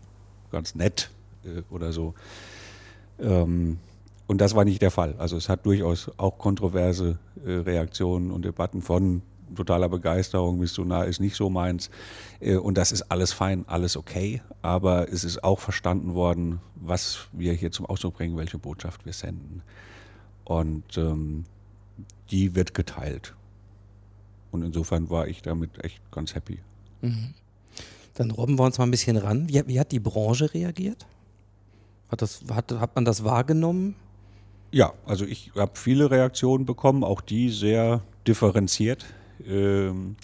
ganz 0.51 0.75
nett 0.75 1.11
äh, 1.45 1.63
oder 1.71 1.93
so. 1.93 2.15
Ähm, 3.19 3.79
und 4.27 4.41
das 4.41 4.55
war 4.55 4.65
nicht 4.65 4.83
der 4.83 4.91
Fall. 4.91 5.15
Also 5.19 5.37
es 5.37 5.49
hat 5.49 5.67
durchaus 5.67 6.11
auch 6.17 6.39
kontroverse 6.39 7.19
äh, 7.45 7.53
Reaktionen 7.53 8.31
und 8.31 8.45
Debatten 8.45 8.83
von 8.83 9.23
totaler 9.55 9.89
Begeisterung 9.89 10.59
bis 10.59 10.73
zu 10.73 10.85
nah 10.85 11.05
ist 11.05 11.21
nicht 11.21 11.37
so 11.37 11.49
meins. 11.49 11.91
Äh, 12.41 12.57
und 12.57 12.77
das 12.77 12.93
ist 12.93 13.03
alles 13.03 13.33
fein, 13.33 13.65
alles 13.69 13.97
okay. 13.97 14.43
Aber 14.63 15.13
es 15.13 15.25
ist 15.25 15.45
auch 15.45 15.61
verstanden 15.61 16.15
worden, 16.15 16.61
was 16.75 17.29
wir 17.33 17.53
hier 17.53 17.71
zum 17.71 17.87
Ausdruck 17.87 18.15
bringen, 18.17 18.37
welche 18.37 18.59
Botschaft 18.59 19.07
wir 19.07 19.13
senden. 19.13 19.63
Und 20.45 20.97
ähm, 20.99 21.45
die 22.31 22.55
wird 22.55 22.75
geteilt. 22.75 23.35
Und 24.51 24.63
insofern 24.63 25.11
war 25.11 25.29
ich 25.29 25.43
damit 25.43 25.85
echt 25.85 26.01
ganz 26.11 26.35
happy. 26.35 26.59
Mhm. 27.03 27.35
Dann 28.15 28.31
robben 28.31 28.59
wir 28.59 28.65
uns 28.65 28.79
mal 28.79 28.85
ein 28.85 28.91
bisschen 28.91 29.17
ran. 29.17 29.49
Wie, 29.49 29.63
wie 29.67 29.79
hat 29.79 29.93
die 29.93 30.01
Branche 30.01 30.53
reagiert? 30.55 31.07
Hat, 32.09 32.23
das, 32.23 32.43
hat, 32.51 32.73
hat 32.73 32.95
man 32.95 33.05
das 33.05 33.25
wahrgenommen? 33.25 33.95
Ja, 34.77 34.93
also 35.07 35.25
ich 35.25 35.53
habe 35.57 35.73
viele 35.73 36.11
Reaktionen 36.11 36.67
bekommen, 36.67 37.03
auch 37.03 37.23
die 37.23 37.49
sehr 37.49 38.03
differenziert, 38.27 39.07
ähm, 39.47 40.17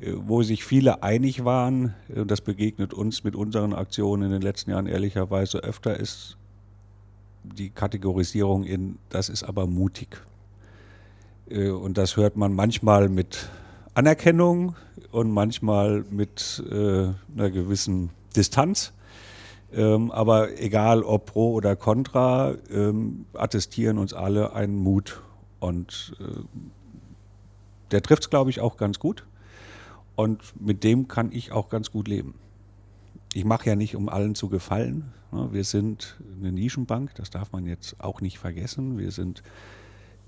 äh, 0.00 0.12
wo 0.16 0.42
sich 0.42 0.64
viele 0.64 1.02
einig 1.02 1.44
waren. 1.44 1.94
Und 2.08 2.30
das 2.30 2.40
begegnet 2.40 2.94
uns 2.94 3.22
mit 3.22 3.36
unseren 3.36 3.74
Aktionen 3.74 4.22
in 4.22 4.30
den 4.30 4.40
letzten 4.40 4.70
Jahren 4.70 4.86
ehrlicherweise 4.86 5.58
öfter, 5.58 6.00
ist 6.00 6.38
die 7.44 7.68
Kategorisierung 7.68 8.64
in, 8.64 8.96
das 9.10 9.28
ist 9.28 9.42
aber 9.42 9.66
mutig. 9.66 10.22
Äh, 11.50 11.68
und 11.68 11.98
das 11.98 12.16
hört 12.16 12.38
man 12.38 12.54
manchmal 12.54 13.10
mit 13.10 13.50
Anerkennung 13.92 14.74
und 15.12 15.30
manchmal 15.30 16.02
mit 16.10 16.64
äh, 16.70 17.08
einer 17.36 17.50
gewissen 17.50 18.08
Distanz. 18.34 18.94
Ähm, 19.72 20.10
aber 20.10 20.60
egal 20.60 21.02
ob 21.02 21.26
pro 21.26 21.52
oder 21.52 21.76
contra, 21.76 22.54
ähm, 22.70 23.26
attestieren 23.34 23.98
uns 23.98 24.12
alle 24.12 24.52
einen 24.54 24.76
Mut. 24.76 25.20
Und 25.58 26.16
äh, 26.20 26.24
der 27.90 28.02
trifft 28.02 28.24
es, 28.24 28.30
glaube 28.30 28.50
ich, 28.50 28.60
auch 28.60 28.76
ganz 28.76 28.98
gut. 28.98 29.26
Und 30.14 30.40
mit 30.60 30.82
dem 30.82 31.08
kann 31.08 31.30
ich 31.32 31.52
auch 31.52 31.68
ganz 31.68 31.90
gut 31.90 32.08
leben. 32.08 32.34
Ich 33.34 33.44
mache 33.44 33.68
ja 33.68 33.76
nicht, 33.76 33.96
um 33.96 34.08
allen 34.08 34.34
zu 34.34 34.48
gefallen. 34.48 35.12
Ne? 35.30 35.48
Wir 35.52 35.64
sind 35.64 36.16
eine 36.40 36.52
Nischenbank, 36.52 37.14
das 37.16 37.30
darf 37.30 37.52
man 37.52 37.66
jetzt 37.66 38.00
auch 38.00 38.20
nicht 38.20 38.38
vergessen. 38.38 38.98
Wir 38.98 39.10
sind 39.10 39.42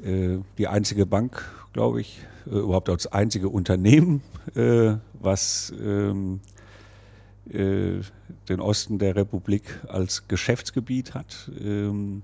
äh, 0.03 0.39
die 0.59 0.69
einzige 0.69 1.07
Bank, 1.07 1.45
glaube 1.73 2.01
ich, 2.01 2.21
äh, 2.47 2.51
überhaupt 2.51 2.89
das 2.89 3.07
einzige 3.07 3.49
Unternehmen, 3.49 4.23
äh, 4.55 4.97
was 5.15 5.73
ähm, 5.81 6.41
den 7.53 8.61
Osten 8.61 8.99
der 8.99 9.17
Republik 9.17 9.65
als 9.89 10.29
Geschäftsgebiet 10.29 11.15
hat. 11.15 11.51
Ähm, 11.61 12.23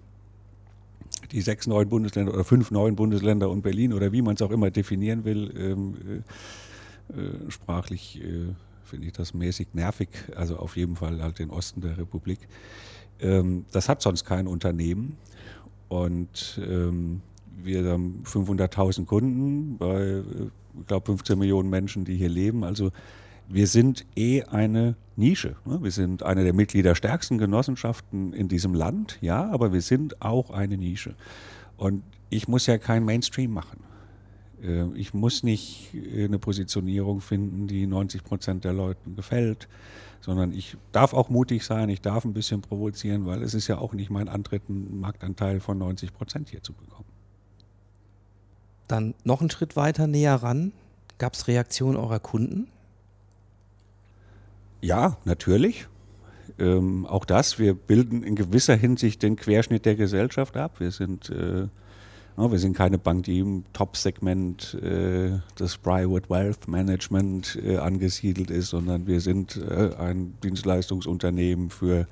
die 1.32 1.40
sechs 1.40 1.66
neuen 1.66 1.88
Bundesländer 1.88 2.34
oder 2.34 2.44
fünf 2.44 2.70
neuen 2.70 2.96
Bundesländer 2.96 3.48
und 3.48 3.62
Berlin 3.62 3.94
oder 3.94 4.12
wie 4.12 4.20
man 4.20 4.34
es 4.34 4.42
auch 4.42 4.50
immer 4.50 4.70
definieren 4.70 5.24
will, 5.24 5.52
ähm, 5.56 6.22
sprachlich 7.48 8.22
finde 8.84 9.06
ich 9.06 9.12
das 9.12 9.32
mäßig 9.34 9.68
nervig, 9.72 10.08
also 10.36 10.56
auf 10.58 10.76
jeden 10.76 10.96
Fall 10.96 11.22
halt 11.22 11.38
den 11.38 11.50
Osten 11.50 11.80
der 11.80 11.96
Republik. 11.98 12.40
das 13.18 13.88
hat 13.88 14.02
sonst 14.02 14.24
kein 14.24 14.46
Unternehmen 14.46 15.16
und 15.88 16.60
wir 17.62 17.84
haben 17.84 18.22
500.000 18.24 19.06
Kunden 19.06 19.78
bei 19.78 20.22
ich 20.80 20.86
glaube, 20.86 21.06
15 21.06 21.38
Millionen 21.38 21.70
Menschen, 21.70 22.04
die 22.04 22.16
hier 22.16 22.28
leben. 22.28 22.64
Also 22.64 22.90
wir 23.48 23.66
sind 23.66 24.04
eh 24.16 24.42
eine 24.42 24.96
Nische. 25.16 25.56
Ne? 25.64 25.82
Wir 25.82 25.90
sind 25.90 26.22
eine 26.22 26.44
der 26.44 26.52
mitgliederstärksten 26.52 27.38
Genossenschaften 27.38 28.32
in 28.32 28.48
diesem 28.48 28.74
Land, 28.74 29.18
ja, 29.20 29.50
aber 29.50 29.72
wir 29.72 29.82
sind 29.82 30.20
auch 30.22 30.50
eine 30.50 30.76
Nische. 30.76 31.14
Und 31.76 32.02
ich 32.30 32.48
muss 32.48 32.66
ja 32.66 32.78
kein 32.78 33.04
Mainstream 33.04 33.52
machen. 33.52 33.80
Äh, 34.62 34.86
ich 34.94 35.14
muss 35.14 35.42
nicht 35.42 35.92
eine 36.16 36.38
Positionierung 36.38 37.20
finden, 37.20 37.66
die 37.66 37.86
90 37.86 38.24
Prozent 38.24 38.64
der 38.64 38.72
Leuten 38.72 39.14
gefällt, 39.16 39.68
sondern 40.20 40.52
ich 40.52 40.76
darf 40.92 41.12
auch 41.12 41.28
mutig 41.28 41.64
sein, 41.64 41.88
ich 41.88 42.00
darf 42.00 42.24
ein 42.24 42.32
bisschen 42.32 42.62
provozieren, 42.62 43.26
weil 43.26 43.42
es 43.42 43.54
ist 43.54 43.68
ja 43.68 43.78
auch 43.78 43.92
nicht 43.92 44.10
mein 44.10 44.28
Antritt, 44.28 44.62
einen 44.68 45.00
Marktanteil 45.00 45.60
von 45.60 45.78
90 45.78 46.12
Prozent 46.12 46.48
hier 46.48 46.62
zu 46.62 46.72
bekommen. 46.72 47.08
Dann 48.88 49.14
noch 49.24 49.40
einen 49.40 49.50
Schritt 49.50 49.76
weiter 49.76 50.06
näher 50.06 50.36
ran. 50.36 50.72
Gab 51.18 51.34
es 51.34 51.46
Reaktionen 51.46 51.96
eurer 51.96 52.20
Kunden? 52.20 52.68
Ja, 54.84 55.16
natürlich. 55.24 55.86
Ähm, 56.58 57.06
auch 57.06 57.24
das, 57.24 57.58
wir 57.58 57.72
bilden 57.72 58.22
in 58.22 58.36
gewisser 58.36 58.76
Hinsicht 58.76 59.22
den 59.22 59.36
Querschnitt 59.36 59.86
der 59.86 59.94
Gesellschaft 59.94 60.58
ab. 60.58 60.78
Wir 60.78 60.90
sind, 60.90 61.30
äh, 61.30 61.68
wir 62.36 62.58
sind 62.58 62.76
keine 62.76 62.98
Bank, 62.98 63.24
die 63.24 63.38
im 63.38 63.64
Top-Segment 63.72 64.74
äh, 64.82 65.38
des 65.58 65.78
Private 65.78 66.28
Wealth 66.28 66.68
Management 66.68 67.58
äh, 67.64 67.78
angesiedelt 67.78 68.50
ist, 68.50 68.68
sondern 68.68 69.06
wir 69.06 69.22
sind 69.22 69.56
äh, 69.56 69.94
ein 69.98 70.34
Dienstleistungsunternehmen 70.42 71.70
für 71.70 72.00
äh, 72.00 72.06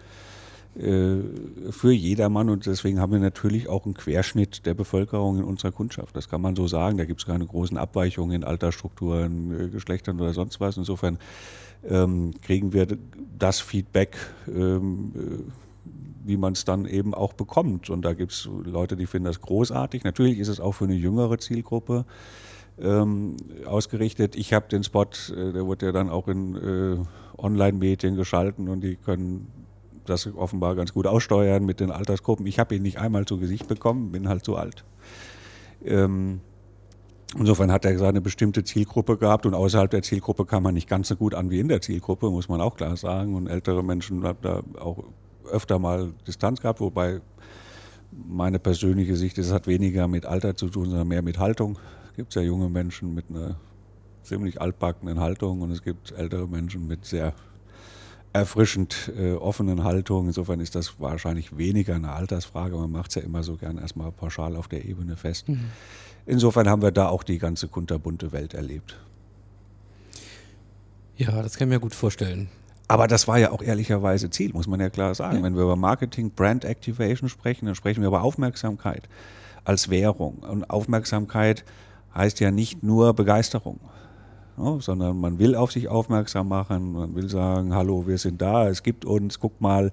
für 0.74 1.92
jedermann 1.92 2.48
und 2.48 2.64
deswegen 2.64 2.98
haben 2.98 3.12
wir 3.12 3.18
natürlich 3.18 3.68
auch 3.68 3.84
einen 3.84 3.92
Querschnitt 3.92 4.64
der 4.64 4.72
Bevölkerung 4.72 5.38
in 5.38 5.44
unserer 5.44 5.70
Kundschaft. 5.70 6.16
Das 6.16 6.30
kann 6.30 6.40
man 6.40 6.56
so 6.56 6.66
sagen. 6.66 6.96
Da 6.96 7.04
gibt 7.04 7.20
es 7.20 7.26
keine 7.26 7.44
großen 7.44 7.76
Abweichungen 7.76 8.34
in 8.34 8.44
Altersstrukturen, 8.44 9.66
äh, 9.66 9.68
Geschlechtern 9.68 10.18
oder 10.18 10.32
sonst 10.32 10.60
was. 10.60 10.78
Insofern 10.78 11.18
ähm, 11.88 12.32
kriegen 12.40 12.72
wir 12.72 12.86
das 13.38 13.60
Feedback, 13.60 14.16
ähm, 14.48 15.12
äh, 15.14 15.52
wie 16.24 16.36
man 16.36 16.54
es 16.54 16.64
dann 16.64 16.86
eben 16.86 17.12
auch 17.12 17.32
bekommt. 17.32 17.90
Und 17.90 18.02
da 18.04 18.14
gibt 18.14 18.32
es 18.32 18.48
Leute, 18.64 18.96
die 18.96 19.06
finden 19.06 19.26
das 19.26 19.40
großartig. 19.40 20.04
Natürlich 20.04 20.38
ist 20.38 20.48
es 20.48 20.60
auch 20.60 20.72
für 20.72 20.84
eine 20.84 20.94
jüngere 20.94 21.38
Zielgruppe 21.38 22.06
ähm, 22.80 23.36
ausgerichtet. 23.66 24.36
Ich 24.36 24.52
habe 24.52 24.68
den 24.68 24.84
Spot, 24.84 25.04
äh, 25.04 25.52
der 25.52 25.66
wurde 25.66 25.86
ja 25.86 25.92
dann 25.92 26.08
auch 26.08 26.28
in 26.28 26.56
äh, 26.56 26.96
Online-Medien 27.36 28.16
geschalten 28.16 28.68
und 28.68 28.82
die 28.82 28.96
können 28.96 29.48
das 30.12 30.32
offenbar 30.34 30.74
ganz 30.76 30.92
gut 30.92 31.06
aussteuern 31.06 31.64
mit 31.64 31.80
den 31.80 31.90
Altersgruppen. 31.90 32.46
Ich 32.46 32.58
habe 32.58 32.74
ihn 32.74 32.82
nicht 32.82 32.98
einmal 32.98 33.24
zu 33.24 33.38
Gesicht 33.38 33.68
bekommen, 33.68 34.12
bin 34.12 34.28
halt 34.28 34.44
zu 34.44 34.56
alt. 34.56 34.84
Ähm, 35.84 36.40
insofern 37.36 37.72
hat 37.72 37.84
er 37.84 37.98
seine 37.98 38.20
bestimmte 38.20 38.64
Zielgruppe 38.64 39.16
gehabt 39.16 39.46
und 39.46 39.54
außerhalb 39.54 39.90
der 39.90 40.02
Zielgruppe 40.02 40.44
kam 40.44 40.62
man 40.62 40.74
nicht 40.74 40.88
ganz 40.88 41.08
so 41.08 41.16
gut 41.16 41.34
an 41.34 41.50
wie 41.50 41.60
in 41.60 41.68
der 41.68 41.80
Zielgruppe, 41.80 42.30
muss 42.30 42.48
man 42.48 42.60
auch 42.60 42.76
klar 42.76 42.96
sagen. 42.96 43.34
Und 43.34 43.48
ältere 43.48 43.82
Menschen 43.82 44.24
haben 44.24 44.38
da 44.42 44.62
auch 44.78 45.04
öfter 45.50 45.78
mal 45.78 46.12
Distanz 46.26 46.60
gehabt, 46.60 46.80
wobei 46.80 47.20
meine 48.12 48.58
persönliche 48.58 49.16
Sicht 49.16 49.38
ist, 49.38 49.46
es 49.46 49.52
hat 49.52 49.66
weniger 49.66 50.06
mit 50.06 50.26
Alter 50.26 50.54
zu 50.54 50.68
tun, 50.68 50.86
sondern 50.86 51.08
mehr 51.08 51.22
mit 51.22 51.38
Haltung. 51.38 51.78
Es 52.10 52.16
gibt 52.16 52.34
ja 52.34 52.42
junge 52.42 52.68
Menschen 52.68 53.14
mit 53.14 53.30
einer 53.30 53.56
ziemlich 54.22 54.60
altbackenen 54.60 55.18
Haltung 55.18 55.62
und 55.62 55.70
es 55.70 55.82
gibt 55.82 56.12
ältere 56.12 56.46
Menschen 56.46 56.86
mit 56.86 57.04
sehr 57.04 57.34
erfrischend 58.32 59.12
äh, 59.18 59.32
offenen 59.32 59.84
Haltung. 59.84 60.26
Insofern 60.26 60.60
ist 60.60 60.74
das 60.74 61.00
wahrscheinlich 61.00 61.56
weniger 61.56 61.94
eine 61.94 62.12
Altersfrage. 62.12 62.76
Man 62.76 62.90
macht 62.90 63.10
es 63.10 63.16
ja 63.16 63.22
immer 63.22 63.42
so 63.42 63.56
gern 63.56 63.78
erstmal 63.78 64.10
pauschal 64.10 64.56
auf 64.56 64.68
der 64.68 64.84
Ebene 64.84 65.16
fest. 65.16 65.48
Mhm. 65.48 65.70
Insofern 66.24 66.68
haben 66.68 66.82
wir 66.82 66.92
da 66.92 67.08
auch 67.08 67.22
die 67.22 67.38
ganze 67.38 67.68
kunterbunte 67.68 68.32
Welt 68.32 68.54
erlebt. 68.54 68.96
Ja, 71.16 71.42
das 71.42 71.56
kann 71.56 71.68
ich 71.68 71.74
mir 71.74 71.80
gut 71.80 71.94
vorstellen. 71.94 72.48
Aber 72.88 73.06
das 73.06 73.28
war 73.28 73.38
ja 73.38 73.50
auch 73.50 73.62
ehrlicherweise 73.62 74.30
Ziel, 74.30 74.52
muss 74.52 74.66
man 74.66 74.80
ja 74.80 74.90
klar 74.90 75.14
sagen. 75.14 75.38
Ja. 75.38 75.42
Wenn 75.42 75.54
wir 75.54 75.62
über 75.62 75.76
Marketing, 75.76 76.30
Brand 76.30 76.64
Activation 76.64 77.28
sprechen, 77.28 77.66
dann 77.66 77.74
sprechen 77.74 78.00
wir 78.00 78.08
über 78.08 78.22
Aufmerksamkeit 78.22 79.08
als 79.64 79.90
Währung. 79.90 80.38
Und 80.38 80.68
Aufmerksamkeit 80.68 81.64
heißt 82.14 82.40
ja 82.40 82.50
nicht 82.50 82.82
nur 82.82 83.14
Begeisterung 83.14 83.80
ja, 84.56 84.80
sondern 84.80 85.18
man 85.18 85.38
will 85.38 85.54
auf 85.54 85.72
sich 85.72 85.88
aufmerksam 85.88 86.48
machen, 86.48 86.92
man 86.92 87.14
will 87.14 87.28
sagen, 87.28 87.74
hallo, 87.74 88.06
wir 88.06 88.18
sind 88.18 88.40
da, 88.42 88.68
es 88.68 88.82
gibt 88.82 89.04
uns, 89.04 89.40
guck 89.40 89.60
mal, 89.60 89.92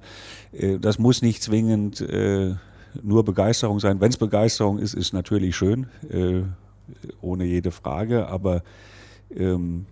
äh, 0.52 0.80
das 0.80 1.00
muss 1.00 1.22
nicht 1.22 1.42
zwingend 1.42 2.02
äh, 2.02 2.56
nur 3.02 3.24
Begeisterung 3.24 3.80
sein. 3.80 4.02
Wenn 4.02 4.10
es 4.10 4.18
Begeisterung 4.18 4.80
ist, 4.80 4.94
ist 4.94 5.14
natürlich 5.14 5.56
schön, 5.56 5.88
äh, 6.10 6.44
ohne 7.22 7.46
jede 7.46 7.72
Frage, 7.72 8.28
aber 8.28 8.64
ähm, 9.36 9.86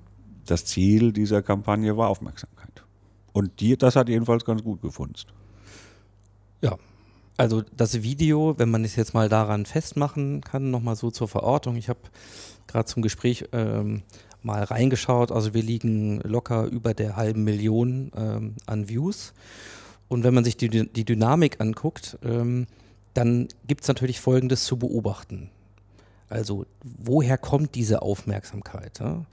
das 0.45 0.65
Ziel 0.65 1.11
dieser 1.11 1.41
Kampagne 1.41 1.95
war 1.95 2.09
Aufmerksamkeit. 2.09 2.83
Und 3.33 3.59
die, 3.59 3.77
das 3.77 3.95
hat 3.95 4.09
jedenfalls 4.09 4.45
ganz 4.45 4.63
gut 4.63 4.81
gefunden. 4.81 5.15
Ja, 6.61 6.77
also 7.37 7.61
das 7.75 8.01
Video, 8.01 8.55
wenn 8.57 8.71
man 8.71 8.83
es 8.83 8.95
jetzt 8.95 9.13
mal 9.13 9.29
daran 9.29 9.65
festmachen 9.67 10.41
kann, 10.41 10.71
nochmal 10.71 10.95
so 10.95 11.11
zur 11.11 11.27
Verortung. 11.27 11.75
Ich 11.75 11.87
habe 11.87 11.99
gerade 12.65 12.85
zum 12.85 13.03
Gespräch 13.03 13.45
ähm, 13.51 14.01
mal 14.43 14.63
reingeschaut. 14.63 15.31
Also 15.31 15.53
wir 15.53 15.63
liegen 15.63 16.19
locker 16.21 16.65
über 16.65 16.93
der 16.93 17.15
halben 17.15 17.43
Million 17.43 18.11
ähm, 18.15 18.55
an 18.65 18.89
Views. 18.89 19.33
Und 20.07 20.23
wenn 20.23 20.33
man 20.33 20.43
sich 20.43 20.57
die, 20.57 20.69
die 20.69 21.05
Dynamik 21.05 21.59
anguckt, 21.59 22.17
ähm, 22.23 22.67
dann 23.13 23.47
gibt 23.67 23.81
es 23.81 23.87
natürlich 23.87 24.19
Folgendes 24.19 24.63
zu 24.65 24.77
beobachten. 24.77 25.49
Also 26.29 26.65
woher 26.83 27.37
kommt 27.37 27.75
diese 27.75 28.01
Aufmerksamkeit? 28.01 28.99
Ja? 28.99 29.25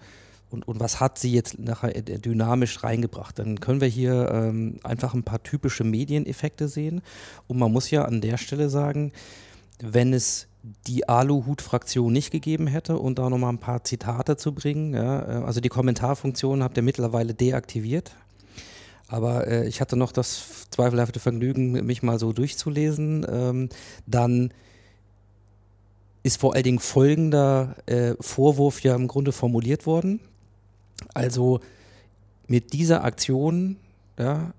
Und, 0.50 0.68
und 0.68 0.78
was 0.80 1.00
hat 1.00 1.18
sie 1.18 1.32
jetzt 1.32 1.58
nachher 1.58 1.92
dynamisch 2.00 2.84
reingebracht? 2.84 3.38
Dann 3.38 3.58
können 3.60 3.80
wir 3.80 3.88
hier 3.88 4.30
ähm, 4.32 4.78
einfach 4.84 5.12
ein 5.12 5.24
paar 5.24 5.42
typische 5.42 5.84
Medieneffekte 5.84 6.68
sehen. 6.68 7.02
Und 7.48 7.58
man 7.58 7.72
muss 7.72 7.90
ja 7.90 8.04
an 8.04 8.20
der 8.20 8.36
Stelle 8.36 8.70
sagen, 8.70 9.12
wenn 9.80 10.12
es 10.12 10.46
die 10.86 11.08
Aluhut-Fraktion 11.08 12.12
nicht 12.12 12.30
gegeben 12.30 12.66
hätte 12.66 12.98
und 12.98 13.18
da 13.18 13.28
nochmal 13.28 13.52
ein 13.52 13.58
paar 13.58 13.84
Zitate 13.84 14.36
zu 14.36 14.52
bringen. 14.52 14.94
Ja, 14.94 15.40
äh, 15.40 15.44
also 15.44 15.60
die 15.60 15.68
Kommentarfunktion 15.68 16.62
habt 16.62 16.76
ihr 16.76 16.82
mittlerweile 16.82 17.34
deaktiviert. 17.34 18.16
Aber 19.08 19.46
äh, 19.46 19.68
ich 19.68 19.80
hatte 19.80 19.96
noch 19.96 20.12
das 20.12 20.66
zweifelhafte 20.70 21.20
Vergnügen, 21.20 21.72
mich 21.84 22.02
mal 22.02 22.18
so 22.18 22.32
durchzulesen. 22.32 23.26
Ähm, 23.28 23.68
dann 24.06 24.52
ist 26.22 26.40
vor 26.40 26.54
allen 26.54 26.64
Dingen 26.64 26.78
folgender 26.78 27.76
äh, 27.84 28.14
Vorwurf 28.18 28.80
ja 28.80 28.94
im 28.94 29.08
Grunde 29.08 29.32
formuliert 29.32 29.84
worden. 29.84 30.20
Also 31.12 31.60
mit 32.46 32.72
dieser 32.72 33.04
Aktion 33.04 33.76
ja, 34.18 34.54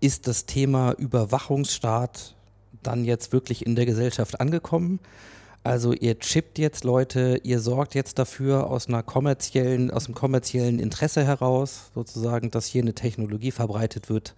ist 0.00 0.26
das 0.26 0.46
Thema 0.46 0.92
Überwachungsstaat 0.92 2.34
dann 2.82 3.04
jetzt 3.04 3.32
wirklich 3.32 3.66
in 3.66 3.76
der 3.76 3.86
Gesellschaft 3.86 4.40
angekommen. 4.40 5.00
Also 5.62 5.92
ihr 5.92 6.18
chippt 6.18 6.58
jetzt 6.58 6.84
Leute, 6.84 7.38
ihr 7.42 7.60
sorgt 7.60 7.94
jetzt 7.94 8.18
dafür 8.18 8.68
aus 8.68 8.88
einer 8.88 9.02
kommerziellen, 9.02 9.90
aus 9.90 10.06
dem 10.06 10.14
kommerziellen 10.14 10.78
Interesse 10.78 11.22
heraus, 11.22 11.90
sozusagen, 11.94 12.50
dass 12.50 12.64
hier 12.64 12.80
eine 12.80 12.94
Technologie 12.94 13.50
verbreitet 13.50 14.08
wird, 14.08 14.34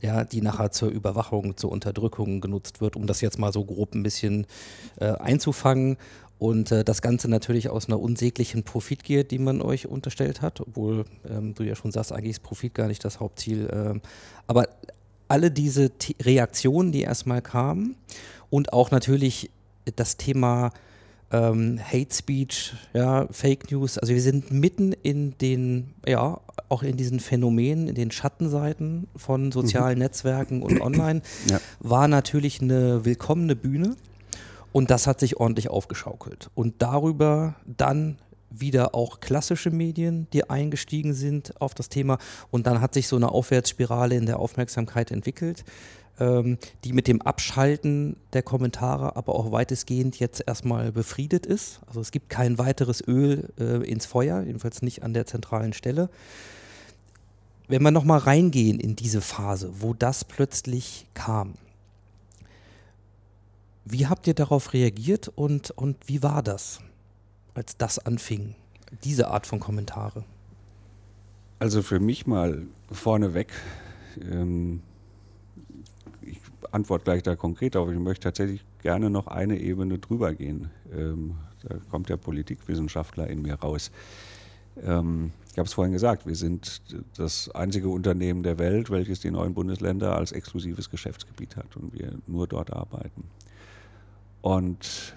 ja, 0.00 0.24
die 0.24 0.40
nachher 0.40 0.70
zur 0.70 0.88
Überwachung, 0.88 1.58
zur 1.58 1.70
Unterdrückung 1.70 2.40
genutzt 2.40 2.80
wird, 2.80 2.96
um 2.96 3.06
das 3.06 3.20
jetzt 3.20 3.38
mal 3.38 3.52
so 3.52 3.64
grob 3.66 3.94
ein 3.94 4.02
bisschen 4.02 4.46
äh, 4.98 5.12
einzufangen. 5.12 5.98
Und 6.38 6.72
äh, 6.72 6.84
das 6.84 7.02
Ganze 7.02 7.28
natürlich 7.28 7.68
aus 7.68 7.86
einer 7.86 8.00
unsäglichen 8.00 8.64
Profitgier, 8.64 9.24
die 9.24 9.38
man 9.38 9.60
euch 9.60 9.86
unterstellt 9.86 10.40
hat, 10.40 10.60
obwohl 10.60 11.04
ähm, 11.28 11.54
du 11.54 11.64
ja 11.64 11.76
schon 11.76 11.92
sagst, 11.92 12.12
eigentlich 12.12 12.32
ist 12.32 12.42
Profit 12.42 12.74
gar 12.74 12.88
nicht 12.88 13.04
das 13.04 13.20
Hauptziel. 13.20 13.68
Ähm, 13.70 14.00
aber 14.46 14.68
alle 15.32 15.50
diese 15.50 15.88
T 15.88 16.14
Reaktionen, 16.20 16.92
die 16.92 17.00
erstmal 17.00 17.40
kamen 17.40 17.96
und 18.50 18.74
auch 18.74 18.90
natürlich 18.90 19.50
das 19.96 20.18
Thema 20.18 20.72
ähm, 21.30 21.80
Hate 21.82 22.14
Speech, 22.14 22.74
ja, 22.92 23.26
Fake 23.30 23.70
News. 23.70 23.96
Also 23.96 24.12
wir 24.12 24.20
sind 24.20 24.50
mitten 24.50 24.92
in 24.92 25.38
den, 25.38 25.94
ja, 26.06 26.38
auch 26.68 26.82
in 26.82 26.98
diesen 26.98 27.18
Phänomenen, 27.18 27.88
in 27.88 27.94
den 27.94 28.10
Schattenseiten 28.10 29.08
von 29.16 29.52
sozialen 29.52 29.94
mhm. 29.94 30.04
Netzwerken 30.04 30.62
und 30.62 30.80
online, 30.82 31.22
ja. 31.48 31.58
war 31.80 32.08
natürlich 32.08 32.60
eine 32.60 33.06
willkommene 33.06 33.56
Bühne. 33.56 33.96
Und 34.70 34.90
das 34.90 35.06
hat 35.06 35.18
sich 35.18 35.38
ordentlich 35.38 35.70
aufgeschaukelt. 35.70 36.50
Und 36.54 36.82
darüber 36.82 37.56
dann 37.64 38.18
wieder 38.52 38.94
auch 38.94 39.20
klassische 39.20 39.70
Medien, 39.70 40.26
die 40.32 40.48
eingestiegen 40.48 41.14
sind 41.14 41.60
auf 41.60 41.74
das 41.74 41.88
Thema. 41.88 42.18
Und 42.50 42.66
dann 42.66 42.80
hat 42.80 42.94
sich 42.94 43.08
so 43.08 43.16
eine 43.16 43.30
Aufwärtsspirale 43.30 44.14
in 44.14 44.26
der 44.26 44.38
Aufmerksamkeit 44.38 45.10
entwickelt, 45.10 45.64
ähm, 46.20 46.58
die 46.84 46.92
mit 46.92 47.08
dem 47.08 47.22
Abschalten 47.22 48.16
der 48.32 48.42
Kommentare 48.42 49.16
aber 49.16 49.34
auch 49.34 49.52
weitestgehend 49.52 50.18
jetzt 50.18 50.42
erstmal 50.46 50.92
befriedet 50.92 51.46
ist. 51.46 51.80
Also 51.86 52.00
es 52.00 52.10
gibt 52.10 52.28
kein 52.28 52.58
weiteres 52.58 53.06
Öl 53.06 53.48
äh, 53.58 53.88
ins 53.88 54.06
Feuer, 54.06 54.42
jedenfalls 54.42 54.82
nicht 54.82 55.02
an 55.02 55.14
der 55.14 55.26
zentralen 55.26 55.72
Stelle. 55.72 56.10
Wenn 57.68 57.82
wir 57.82 57.90
nochmal 57.90 58.18
reingehen 58.18 58.78
in 58.78 58.96
diese 58.96 59.20
Phase, 59.20 59.72
wo 59.80 59.94
das 59.94 60.24
plötzlich 60.24 61.06
kam, 61.14 61.54
wie 63.84 64.06
habt 64.06 64.26
ihr 64.26 64.34
darauf 64.34 64.74
reagiert 64.74 65.28
und, 65.28 65.70
und 65.70 65.96
wie 66.06 66.22
war 66.22 66.42
das? 66.42 66.80
Als 67.54 67.76
das 67.76 67.98
anfing 67.98 68.54
diese 69.04 69.28
Art 69.28 69.46
von 69.46 69.60
Kommentare? 69.60 70.24
Also 71.58 71.82
für 71.82 72.00
mich 72.00 72.26
mal 72.26 72.62
vorneweg, 72.90 73.52
ähm, 74.20 74.82
ich 76.20 76.38
antworte 76.72 77.04
gleich 77.04 77.22
da 77.22 77.36
konkret 77.36 77.76
auf, 77.76 77.90
ich 77.90 77.98
möchte 77.98 78.24
tatsächlich 78.24 78.64
gerne 78.82 79.10
noch 79.10 79.28
eine 79.28 79.58
Ebene 79.58 79.98
drüber 79.98 80.34
gehen. 80.34 80.70
Ähm, 80.92 81.36
da 81.62 81.76
kommt 81.90 82.08
der 82.08 82.16
Politikwissenschaftler 82.16 83.28
in 83.28 83.42
mir 83.42 83.54
raus. 83.54 83.90
Ähm, 84.82 85.32
ich 85.52 85.58
habe 85.58 85.66
es 85.66 85.74
vorhin 85.74 85.92
gesagt, 85.92 86.26
wir 86.26 86.34
sind 86.34 86.80
das 87.16 87.50
einzige 87.50 87.88
Unternehmen 87.88 88.42
der 88.42 88.58
Welt, 88.58 88.90
welches 88.90 89.20
die 89.20 89.30
neuen 89.30 89.54
Bundesländer 89.54 90.16
als 90.16 90.32
exklusives 90.32 90.90
Geschäftsgebiet 90.90 91.56
hat 91.56 91.76
und 91.76 91.92
wir 91.92 92.14
nur 92.26 92.46
dort 92.46 92.72
arbeiten. 92.72 93.24
Und 94.40 95.14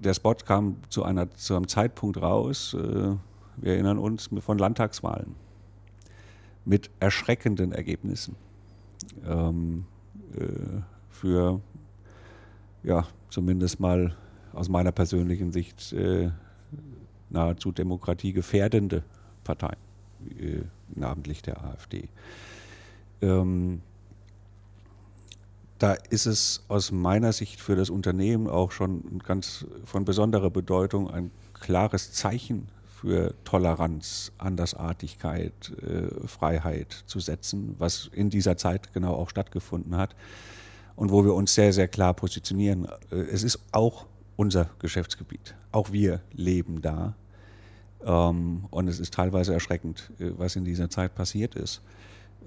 der 0.00 0.14
Spot 0.14 0.34
kam 0.34 0.76
zu, 0.88 1.04
einer, 1.04 1.30
zu 1.30 1.54
einem 1.54 1.68
Zeitpunkt 1.68 2.20
raus, 2.20 2.74
äh, 2.74 3.16
wir 3.56 3.72
erinnern 3.74 3.98
uns 3.98 4.30
von 4.40 4.58
Landtagswahlen 4.58 5.34
mit 6.64 6.90
erschreckenden 7.00 7.72
Ergebnissen 7.72 8.36
ähm, 9.26 9.84
äh, 10.36 10.80
für, 11.10 11.60
ja, 12.82 13.06
zumindest 13.28 13.80
mal 13.80 14.16
aus 14.52 14.68
meiner 14.68 14.92
persönlichen 14.92 15.52
Sicht 15.52 15.92
äh, 15.92 16.30
nahezu 17.28 17.72
demokratiegefährdende 17.72 19.04
Parteien, 19.44 19.78
äh, 20.38 20.62
namentlich 20.94 21.42
der 21.42 21.62
AfD. 21.62 22.08
Ähm, 23.20 23.82
da 25.80 25.94
ist 25.94 26.26
es 26.26 26.62
aus 26.68 26.92
meiner 26.92 27.32
Sicht 27.32 27.60
für 27.60 27.74
das 27.74 27.88
Unternehmen 27.88 28.48
auch 28.48 28.70
schon 28.70 29.18
ganz 29.20 29.64
von 29.84 30.04
besonderer 30.04 30.50
Bedeutung, 30.50 31.10
ein 31.10 31.30
klares 31.54 32.12
Zeichen 32.12 32.68
für 33.00 33.34
Toleranz, 33.44 34.30
Andersartigkeit, 34.36 35.72
äh, 35.82 36.28
Freiheit 36.28 36.92
zu 37.06 37.18
setzen, 37.18 37.76
was 37.78 38.10
in 38.12 38.28
dieser 38.28 38.58
Zeit 38.58 38.92
genau 38.92 39.14
auch 39.14 39.30
stattgefunden 39.30 39.96
hat 39.96 40.14
und 40.96 41.10
wo 41.10 41.24
wir 41.24 41.34
uns 41.34 41.54
sehr, 41.54 41.72
sehr 41.72 41.88
klar 41.88 42.12
positionieren. 42.12 42.86
Äh, 43.10 43.16
es 43.16 43.42
ist 43.42 43.58
auch 43.72 44.04
unser 44.36 44.68
Geschäftsgebiet. 44.80 45.54
Auch 45.72 45.92
wir 45.92 46.20
leben 46.34 46.82
da. 46.82 47.14
Ähm, 48.04 48.66
und 48.70 48.86
es 48.86 49.00
ist 49.00 49.14
teilweise 49.14 49.54
erschreckend, 49.54 50.10
äh, 50.18 50.32
was 50.36 50.56
in 50.56 50.66
dieser 50.66 50.90
Zeit 50.90 51.14
passiert 51.14 51.54
ist. 51.54 51.80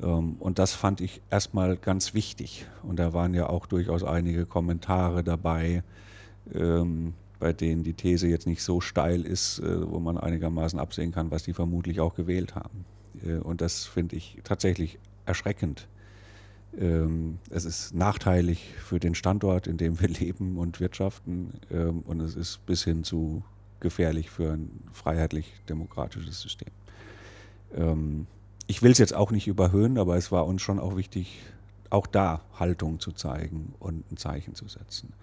Ähm, 0.01 0.35
und 0.39 0.59
das 0.59 0.73
fand 0.73 1.01
ich 1.01 1.21
erstmal 1.29 1.77
ganz 1.77 2.13
wichtig. 2.13 2.65
Und 2.83 2.97
da 2.97 3.13
waren 3.13 3.33
ja 3.33 3.49
auch 3.49 3.65
durchaus 3.65 4.03
einige 4.03 4.45
Kommentare 4.45 5.23
dabei, 5.23 5.83
ähm, 6.53 7.13
bei 7.39 7.53
denen 7.53 7.83
die 7.83 7.93
These 7.93 8.27
jetzt 8.27 8.47
nicht 8.47 8.63
so 8.63 8.81
steil 8.81 9.25
ist, 9.25 9.59
äh, 9.59 9.89
wo 9.89 9.99
man 9.99 10.17
einigermaßen 10.17 10.79
absehen 10.79 11.11
kann, 11.11 11.31
was 11.31 11.43
die 11.43 11.53
vermutlich 11.53 11.99
auch 11.99 12.15
gewählt 12.15 12.55
haben. 12.55 12.85
Äh, 13.25 13.35
und 13.37 13.61
das 13.61 13.85
finde 13.85 14.15
ich 14.15 14.39
tatsächlich 14.43 14.97
erschreckend. 15.25 15.87
Ähm, 16.77 17.39
es 17.49 17.65
ist 17.65 17.93
nachteilig 17.93 18.73
für 18.77 18.99
den 18.99 19.13
Standort, 19.13 19.67
in 19.67 19.77
dem 19.77 19.99
wir 19.99 20.07
leben 20.19 20.57
und 20.57 20.79
wirtschaften. 20.79 21.51
und 22.05 22.19
es 22.21 22.35
ist 22.35 22.65
bis 22.65 22.83
hin 22.83 23.03
zu 23.03 23.43
gefährlich 23.79 24.29
für 24.29 24.53
ein 24.53 24.69
freiheitlich-demokratisches 24.93 26.41
System 26.41 26.69
ich 28.67 28.81
will 28.81 28.91
es 28.91 28.97
jetzt 28.97 29.13
auch 29.13 29.31
nicht 29.31 29.47
überhöhen, 29.47 29.97
aber 29.97 30.17
es 30.17 30.31
war 30.31 30.45
uns 30.45 30.61
schon 30.61 30.79
auch 30.79 30.95
wichtig, 30.95 31.41
auch 31.89 32.07
da 32.07 32.41
Haltung 32.59 32.99
zu 32.99 33.11
zeigen 33.11 33.73
und 33.79 34.11
ein 34.11 34.17
Zeichen 34.17 34.55
zu 34.55 34.67
setzen. 34.67 35.13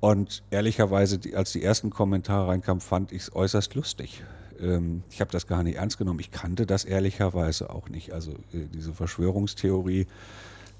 Und 0.00 0.42
ehrlicherweise, 0.50 1.20
als 1.34 1.52
die 1.52 1.62
ersten 1.62 1.90
Kommentare 1.90 2.48
reinkamen, 2.48 2.80
fand 2.80 3.12
ich 3.12 3.22
es 3.22 3.34
äußerst 3.36 3.74
lustig. 3.74 4.22
Ähm, 4.60 5.04
ich 5.10 5.20
habe 5.20 5.30
das 5.30 5.46
gar 5.46 5.62
nicht 5.62 5.76
ernst 5.76 5.98
genommen. 5.98 6.18
Ich 6.18 6.30
kannte 6.30 6.66
das 6.66 6.84
ehrlicherweise 6.84 7.70
auch 7.70 7.88
nicht. 7.88 8.12
Also 8.12 8.32
äh, 8.52 8.66
diese 8.74 8.92
Verschwörungstheorie, 8.92 10.06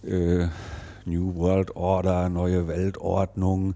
äh, 0.05 0.49
New 1.07 1.35
World 1.37 1.77
Order, 1.77 2.29
neue 2.29 2.69
Weltordnung, 2.69 3.75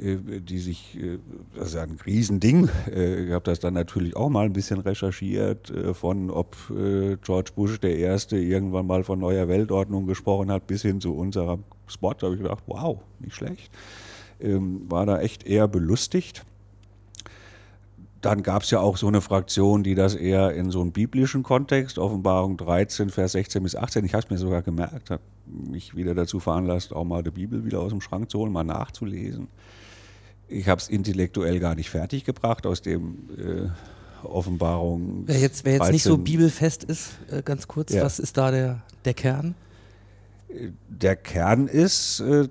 äh, 0.00 0.16
die 0.40 0.58
sich, 0.58 0.96
äh, 0.98 1.18
das 1.54 1.68
ist 1.68 1.74
ja 1.74 1.82
ein 1.82 1.98
Riesending, 2.04 2.68
äh, 2.90 3.24
ich 3.24 3.32
habe 3.32 3.44
das 3.44 3.60
dann 3.60 3.74
natürlich 3.74 4.16
auch 4.16 4.28
mal 4.28 4.46
ein 4.46 4.52
bisschen 4.52 4.80
recherchiert, 4.80 5.72
von 5.92 6.30
ob 6.30 6.56
George 7.22 7.50
Bush 7.54 7.80
der 7.80 7.96
Erste 7.96 8.38
irgendwann 8.38 8.86
mal 8.86 9.04
von 9.04 9.18
neuer 9.18 9.48
Weltordnung 9.48 10.06
gesprochen 10.06 10.50
hat, 10.50 10.66
bis 10.66 10.82
hin 10.82 11.00
zu 11.00 11.14
unserem 11.14 11.64
Spot, 11.86 12.14
da 12.14 12.26
habe 12.26 12.36
ich 12.36 12.42
gedacht, 12.42 12.62
wow, 12.66 12.98
nicht 13.18 13.34
schlecht. 13.34 13.70
Ähm, 14.40 14.86
war 14.88 15.06
da 15.06 15.20
echt 15.20 15.44
eher 15.44 15.68
belustigt. 15.68 16.44
Dann 18.20 18.42
gab 18.42 18.62
es 18.62 18.70
ja 18.70 18.80
auch 18.80 18.96
so 18.96 19.08
eine 19.08 19.20
Fraktion, 19.20 19.82
die 19.82 19.94
das 19.94 20.14
eher 20.14 20.52
in 20.52 20.70
so 20.70 20.82
einem 20.82 20.92
biblischen 20.92 21.42
Kontext, 21.42 21.98
Offenbarung 21.98 22.56
13, 22.56 23.10
Vers 23.10 23.32
16 23.32 23.62
bis 23.62 23.76
18, 23.76 24.04
ich 24.04 24.14
habe 24.14 24.24
es 24.24 24.30
mir 24.30 24.38
sogar 24.38 24.62
gemerkt, 24.62 25.10
hat 25.10 25.20
mich 25.70 25.96
wieder 25.96 26.14
dazu 26.14 26.40
veranlasst, 26.40 26.92
auch 26.92 27.04
mal 27.04 27.22
die 27.22 27.30
Bibel 27.30 27.64
wieder 27.64 27.80
aus 27.80 27.90
dem 27.90 28.00
Schrank 28.00 28.30
zu 28.30 28.38
holen, 28.38 28.52
mal 28.52 28.64
nachzulesen. 28.64 29.48
Ich 30.48 30.68
habe 30.68 30.80
es 30.80 30.88
intellektuell 30.88 31.60
gar 31.60 31.74
nicht 31.74 31.90
fertiggebracht 31.90 32.66
aus 32.66 32.82
dem 32.82 33.18
äh, 33.38 34.26
Offenbarung. 34.26 35.22
Wer 35.26 35.38
jetzt, 35.38 35.64
wer 35.64 35.74
jetzt 35.74 35.92
nicht 35.92 36.02
so 36.02 36.18
bibelfest 36.18 36.84
ist, 36.84 37.12
äh, 37.30 37.42
ganz 37.42 37.68
kurz, 37.68 37.92
ja. 37.92 38.02
was 38.02 38.18
ist 38.18 38.36
da 38.36 38.50
der, 38.50 38.82
der 39.04 39.14
Kern? 39.14 39.54
Der 40.88 41.14
Kern 41.14 41.68
ist, 41.68 42.20
äh, 42.20 42.48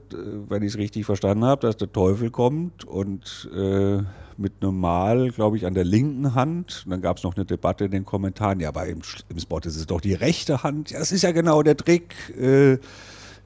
wenn 0.48 0.64
ich 0.64 0.74
es 0.74 0.78
richtig 0.78 1.06
verstanden 1.06 1.44
habe, 1.44 1.68
dass 1.68 1.76
der 1.76 1.92
Teufel 1.92 2.32
kommt 2.32 2.86
und 2.86 3.50
äh, 3.54 4.02
mit 4.40 4.54
einem 4.62 4.80
Mal, 4.80 5.32
glaube 5.32 5.58
ich, 5.58 5.66
an 5.66 5.74
der 5.74 5.84
linken 5.84 6.34
Hand. 6.34 6.84
Und 6.86 6.92
dann 6.92 7.02
gab 7.02 7.18
es 7.18 7.24
noch 7.24 7.36
eine 7.36 7.46
Debatte 7.46 7.86
in 7.86 7.92
den 7.92 8.06
Kommentaren. 8.06 8.60
Ja, 8.60 8.70
aber 8.70 8.86
im, 8.86 9.02
im 9.30 9.40
Spot 9.40 9.60
ist 9.60 9.76
es 9.76 9.86
doch 9.86 10.02
die 10.02 10.14
rechte 10.14 10.64
Hand. 10.64 10.92
Ja, 10.92 11.00
das 11.00 11.12
ist 11.12 11.24
ja 11.24 11.32
genau 11.32 11.62
der 11.62 11.78
Trick. 11.78 12.16
Äh, 12.40 12.74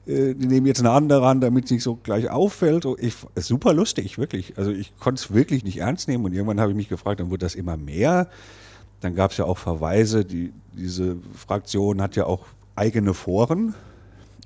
äh, 0.06 0.34
die 0.34 0.46
nehmen 0.46 0.66
jetzt 0.66 0.80
eine 0.80 0.90
andere 0.90 1.26
an, 1.26 1.40
damit 1.40 1.66
es 1.66 1.70
nicht 1.70 1.82
so 1.82 1.96
gleich 1.96 2.30
auffällt. 2.30 2.86
Ich, 2.98 3.14
super 3.36 3.72
lustig, 3.72 4.18
wirklich. 4.18 4.56
Also 4.56 4.70
ich 4.70 4.96
konnte 4.98 5.20
es 5.20 5.34
wirklich 5.34 5.64
nicht 5.64 5.78
ernst 5.78 6.08
nehmen 6.08 6.24
und 6.24 6.32
irgendwann 6.32 6.60
habe 6.60 6.70
ich 6.70 6.76
mich 6.76 6.88
gefragt, 6.88 7.20
dann 7.20 7.30
wurde 7.30 7.44
das 7.44 7.54
immer 7.54 7.76
mehr. 7.76 8.28
Dann 9.00 9.14
gab 9.14 9.32
es 9.32 9.36
ja 9.36 9.44
auch 9.44 9.58
Verweise, 9.58 10.24
die, 10.24 10.52
diese 10.72 11.16
Fraktion 11.34 12.00
hat 12.00 12.16
ja 12.16 12.26
auch 12.26 12.46
eigene 12.76 13.14
Foren 13.14 13.74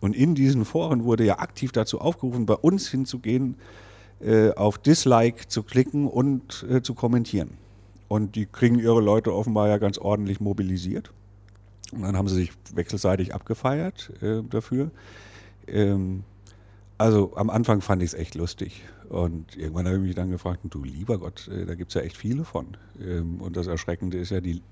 und 0.01 0.14
in 0.14 0.34
diesen 0.34 0.64
Foren 0.64 1.05
wurde 1.05 1.24
ja 1.24 1.38
aktiv 1.38 1.72
dazu 1.72 2.01
aufgerufen, 2.01 2.46
bei 2.46 2.55
uns 2.55 2.88
hinzugehen, 2.88 3.57
äh, 4.21 4.51
auf 4.53 4.79
Dislike 4.79 5.49
zu 5.49 5.62
klicken 5.62 6.07
und 6.07 6.66
äh, 6.69 6.83
zu 6.83 6.95
kommentieren. 6.95 7.59
Und 8.09 8.37
die 8.37 8.47
kriegen 8.47 8.79
ihre 8.79 9.01
Leute 9.01 9.35
offenbar 9.35 9.69
ja 9.69 9.79
ganz 9.79 9.99
ordentlich 9.99 10.41
mobilisiert. 10.41 11.11
Und 11.93 12.03
dann 12.03 12.16
haben 12.16 12.29
sie 12.29 12.35
sich 12.35 12.53
wechselseitig 12.75 13.35
abgefeiert 13.35 14.11
äh, 14.23 14.43
dafür. 14.43 14.91
Ähm, 15.66 16.25
also 16.97 17.37
am 17.37 17.49
Anfang 17.49 17.81
fand 17.81 18.03
ich 18.03 18.09
es 18.09 18.14
echt 18.14 18.35
lustig. 18.35 18.83
Und 19.09 19.57
irgendwann 19.57 19.87
habe 19.87 19.97
ich 19.97 20.03
mich 20.03 20.14
dann 20.14 20.31
gefragt, 20.31 20.61
du 20.64 20.83
lieber 20.83 21.19
Gott, 21.19 21.49
äh, 21.49 21.64
da 21.64 21.75
gibt 21.75 21.91
es 21.91 21.95
ja 21.95 22.01
echt 22.01 22.16
viele 22.16 22.45
von. 22.45 22.77
Ähm, 23.01 23.41
und 23.41 23.57
das 23.57 23.66
Erschreckende 23.66 24.19
ist 24.19 24.31
ja, 24.31 24.41
die, 24.41 24.62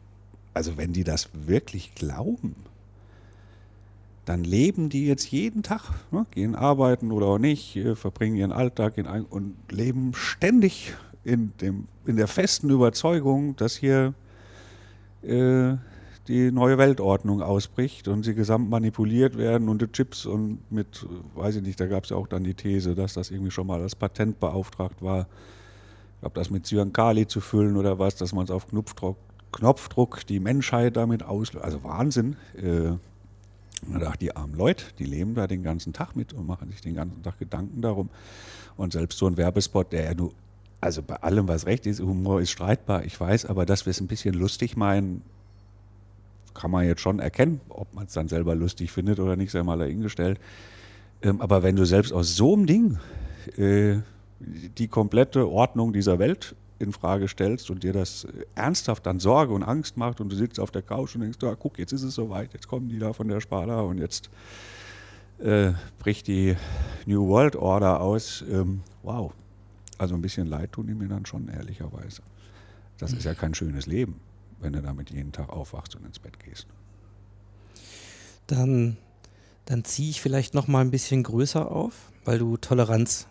also 0.52 0.76
wenn 0.76 0.92
die 0.92 1.04
das 1.04 1.30
wirklich 1.32 1.94
glauben, 1.94 2.56
dann 4.26 4.42
leben 4.44 4.88
die 4.88 5.06
jetzt 5.06 5.30
jeden 5.30 5.62
Tag, 5.62 5.82
ne, 6.10 6.26
gehen 6.32 6.54
arbeiten 6.54 7.12
oder 7.12 7.26
auch 7.26 7.38
nicht, 7.38 7.76
äh, 7.76 7.94
verbringen 7.94 8.36
ihren 8.36 8.52
Alltag 8.52 8.98
in 8.98 9.06
ein, 9.06 9.24
und 9.24 9.54
leben 9.70 10.12
ständig 10.14 10.94
in, 11.24 11.52
dem, 11.60 11.86
in 12.04 12.16
der 12.16 12.26
festen 12.26 12.68
Überzeugung, 12.68 13.56
dass 13.56 13.76
hier 13.76 14.14
äh, 15.22 15.76
die 16.26 16.50
neue 16.50 16.76
Weltordnung 16.76 17.40
ausbricht 17.40 18.08
und 18.08 18.24
sie 18.24 18.34
gesamt 18.34 18.68
manipuliert 18.68 19.38
werden 19.38 19.68
und 19.68 19.80
die 19.80 19.86
Chips 19.92 20.26
und 20.26 20.58
mit, 20.72 21.06
weiß 21.36 21.56
ich 21.56 21.62
nicht, 21.62 21.78
da 21.78 21.86
gab 21.86 22.02
es 22.02 22.10
ja 22.10 22.16
auch 22.16 22.26
dann 22.26 22.42
die 22.42 22.54
These, 22.54 22.96
dass 22.96 23.14
das 23.14 23.30
irgendwie 23.30 23.52
schon 23.52 23.68
mal 23.68 23.80
als 23.80 23.94
Patent 23.94 24.40
beauftragt 24.40 25.02
war, 25.02 25.28
ich 26.16 26.20
glaube, 26.20 26.34
das 26.34 26.50
mit 26.50 26.66
Zyankali 26.66 27.28
zu 27.28 27.40
füllen 27.40 27.76
oder 27.76 28.00
was, 28.00 28.16
dass 28.16 28.32
man 28.32 28.44
es 28.44 28.50
auf 28.50 28.66
Knopfdruck, 28.68 29.18
Knopfdruck 29.52 30.26
die 30.26 30.40
Menschheit 30.40 30.96
damit 30.96 31.22
auslöst. 31.22 31.64
Also 31.64 31.84
Wahnsinn. 31.84 32.36
Äh, 32.56 32.94
da 33.92 33.98
dachte 33.98 34.18
die 34.18 34.34
armen 34.34 34.54
Leute, 34.54 34.84
die 34.98 35.04
leben 35.04 35.34
da 35.34 35.46
den 35.46 35.62
ganzen 35.62 35.92
Tag 35.92 36.16
mit 36.16 36.32
und 36.32 36.46
machen 36.46 36.70
sich 36.70 36.80
den 36.80 36.94
ganzen 36.94 37.22
Tag 37.22 37.38
Gedanken 37.38 37.82
darum. 37.82 38.08
Und 38.76 38.92
selbst 38.92 39.18
so 39.18 39.26
ein 39.26 39.36
Werbespot, 39.36 39.92
der 39.92 40.04
ja 40.04 40.14
nur, 40.14 40.32
also 40.80 41.02
bei 41.02 41.16
allem, 41.16 41.48
was 41.48 41.66
recht 41.66 41.86
ist, 41.86 42.00
Humor 42.00 42.40
ist 42.40 42.50
streitbar, 42.50 43.04
ich 43.04 43.18
weiß, 43.18 43.46
aber 43.46 43.66
dass 43.66 43.86
wir 43.86 43.90
es 43.90 44.00
ein 44.00 44.06
bisschen 44.06 44.34
lustig 44.34 44.76
meinen, 44.76 45.22
kann 46.54 46.70
man 46.70 46.86
jetzt 46.86 47.02
schon 47.02 47.18
erkennen, 47.20 47.60
ob 47.68 47.92
man 47.94 48.06
es 48.06 48.14
dann 48.14 48.28
selber 48.28 48.54
lustig 48.54 48.90
findet 48.90 49.20
oder 49.20 49.36
nicht, 49.36 49.50
sei 49.50 49.62
mal 49.62 49.78
dahingestellt. 49.78 50.40
Ähm, 51.22 51.40
aber 51.40 51.62
wenn 51.62 51.76
du 51.76 51.84
selbst 51.84 52.12
aus 52.12 52.34
so 52.34 52.54
einem 52.54 52.66
Ding 52.66 52.98
äh, 53.56 53.98
die 54.40 54.88
komplette 54.88 55.48
Ordnung 55.48 55.92
dieser 55.92 56.18
Welt 56.18 56.54
in 56.78 56.92
Frage 56.92 57.28
stellst 57.28 57.70
und 57.70 57.82
dir 57.82 57.92
das 57.92 58.26
ernsthaft 58.54 59.06
dann 59.06 59.18
Sorge 59.18 59.54
und 59.54 59.62
Angst 59.62 59.96
macht 59.96 60.20
und 60.20 60.30
du 60.30 60.36
sitzt 60.36 60.60
auf 60.60 60.70
der 60.70 60.82
Couch 60.82 61.14
und 61.14 61.22
denkst, 61.22 61.38
ah, 61.42 61.56
guck, 61.58 61.78
jetzt 61.78 61.92
ist 61.92 62.02
es 62.02 62.14
soweit, 62.14 62.52
jetzt 62.52 62.68
kommen 62.68 62.88
die 62.88 62.98
da 62.98 63.12
von 63.12 63.28
der 63.28 63.40
Sparda 63.40 63.80
und 63.80 63.98
jetzt 63.98 64.28
äh, 65.38 65.72
bricht 65.98 66.26
die 66.26 66.56
New 67.06 67.28
World 67.28 67.56
Order 67.56 68.00
aus. 68.00 68.44
Ähm, 68.50 68.82
wow. 69.02 69.32
Also 69.98 70.14
ein 70.14 70.22
bisschen 70.22 70.46
leid 70.46 70.72
tun 70.72 70.86
die 70.86 70.94
mir 70.94 71.08
dann 71.08 71.24
schon, 71.24 71.48
ehrlicherweise. 71.48 72.22
Das 72.98 73.12
ist 73.12 73.24
ja 73.24 73.34
kein 73.34 73.54
schönes 73.54 73.86
Leben, 73.86 74.20
wenn 74.60 74.72
du 74.72 74.82
damit 74.82 75.10
jeden 75.10 75.32
Tag 75.32 75.50
aufwachst 75.50 75.96
und 75.96 76.04
ins 76.04 76.18
Bett 76.18 76.38
gehst. 76.40 76.66
Dann, 78.46 78.96
dann 79.64 79.84
ziehe 79.84 80.10
ich 80.10 80.20
vielleicht 80.20 80.54
noch 80.54 80.68
mal 80.68 80.80
ein 80.80 80.90
bisschen 80.90 81.22
größer 81.22 81.70
auf, 81.70 82.10
weil 82.24 82.38
du 82.38 82.56
Toleranz 82.56 83.26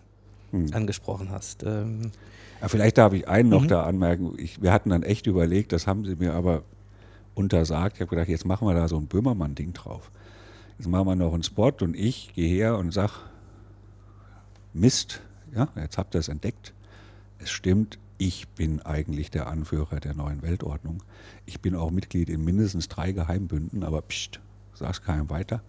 hm. 0.50 0.72
angesprochen 0.72 1.30
hast. 1.30 1.62
Ähm, 1.62 2.12
ja, 2.60 2.68
vielleicht 2.68 2.98
darf 2.98 3.12
ich 3.12 3.28
einen 3.28 3.48
noch 3.48 3.62
mhm. 3.62 3.68
da 3.68 3.82
anmerken. 3.84 4.34
Ich, 4.38 4.62
wir 4.62 4.72
hatten 4.72 4.90
dann 4.90 5.02
echt 5.02 5.26
überlegt, 5.26 5.72
das 5.72 5.86
haben 5.86 6.04
sie 6.04 6.16
mir 6.16 6.34
aber 6.34 6.62
untersagt. 7.34 7.96
Ich 7.96 8.00
habe 8.00 8.10
gedacht, 8.10 8.28
jetzt 8.28 8.46
machen 8.46 8.66
wir 8.66 8.74
da 8.74 8.88
so 8.88 8.96
ein 8.96 9.06
Böhmermann-Ding 9.06 9.72
drauf. 9.72 10.10
Jetzt 10.78 10.88
machen 10.88 11.06
wir 11.06 11.16
noch 11.16 11.34
einen 11.34 11.42
Spot 11.42 11.72
und 11.80 11.94
ich 11.96 12.32
gehe 12.34 12.48
her 12.48 12.76
und 12.76 12.92
sage, 12.92 13.12
Mist, 14.72 15.22
ja, 15.54 15.68
jetzt 15.76 15.96
habt 15.96 16.14
ihr 16.14 16.20
es 16.20 16.28
entdeckt. 16.28 16.74
Es 17.38 17.50
stimmt, 17.50 17.98
ich 18.18 18.48
bin 18.48 18.80
eigentlich 18.82 19.30
der 19.30 19.46
Anführer 19.46 20.00
der 20.00 20.14
neuen 20.14 20.42
Weltordnung. 20.42 21.02
Ich 21.44 21.60
bin 21.60 21.74
auch 21.74 21.90
Mitglied 21.90 22.28
in 22.28 22.44
mindestens 22.44 22.88
drei 22.88 23.12
Geheimbünden, 23.12 23.82
aber 23.82 24.02
pst, 24.02 24.40
sag's 24.74 25.02
keinem 25.02 25.30
weiter 25.30 25.62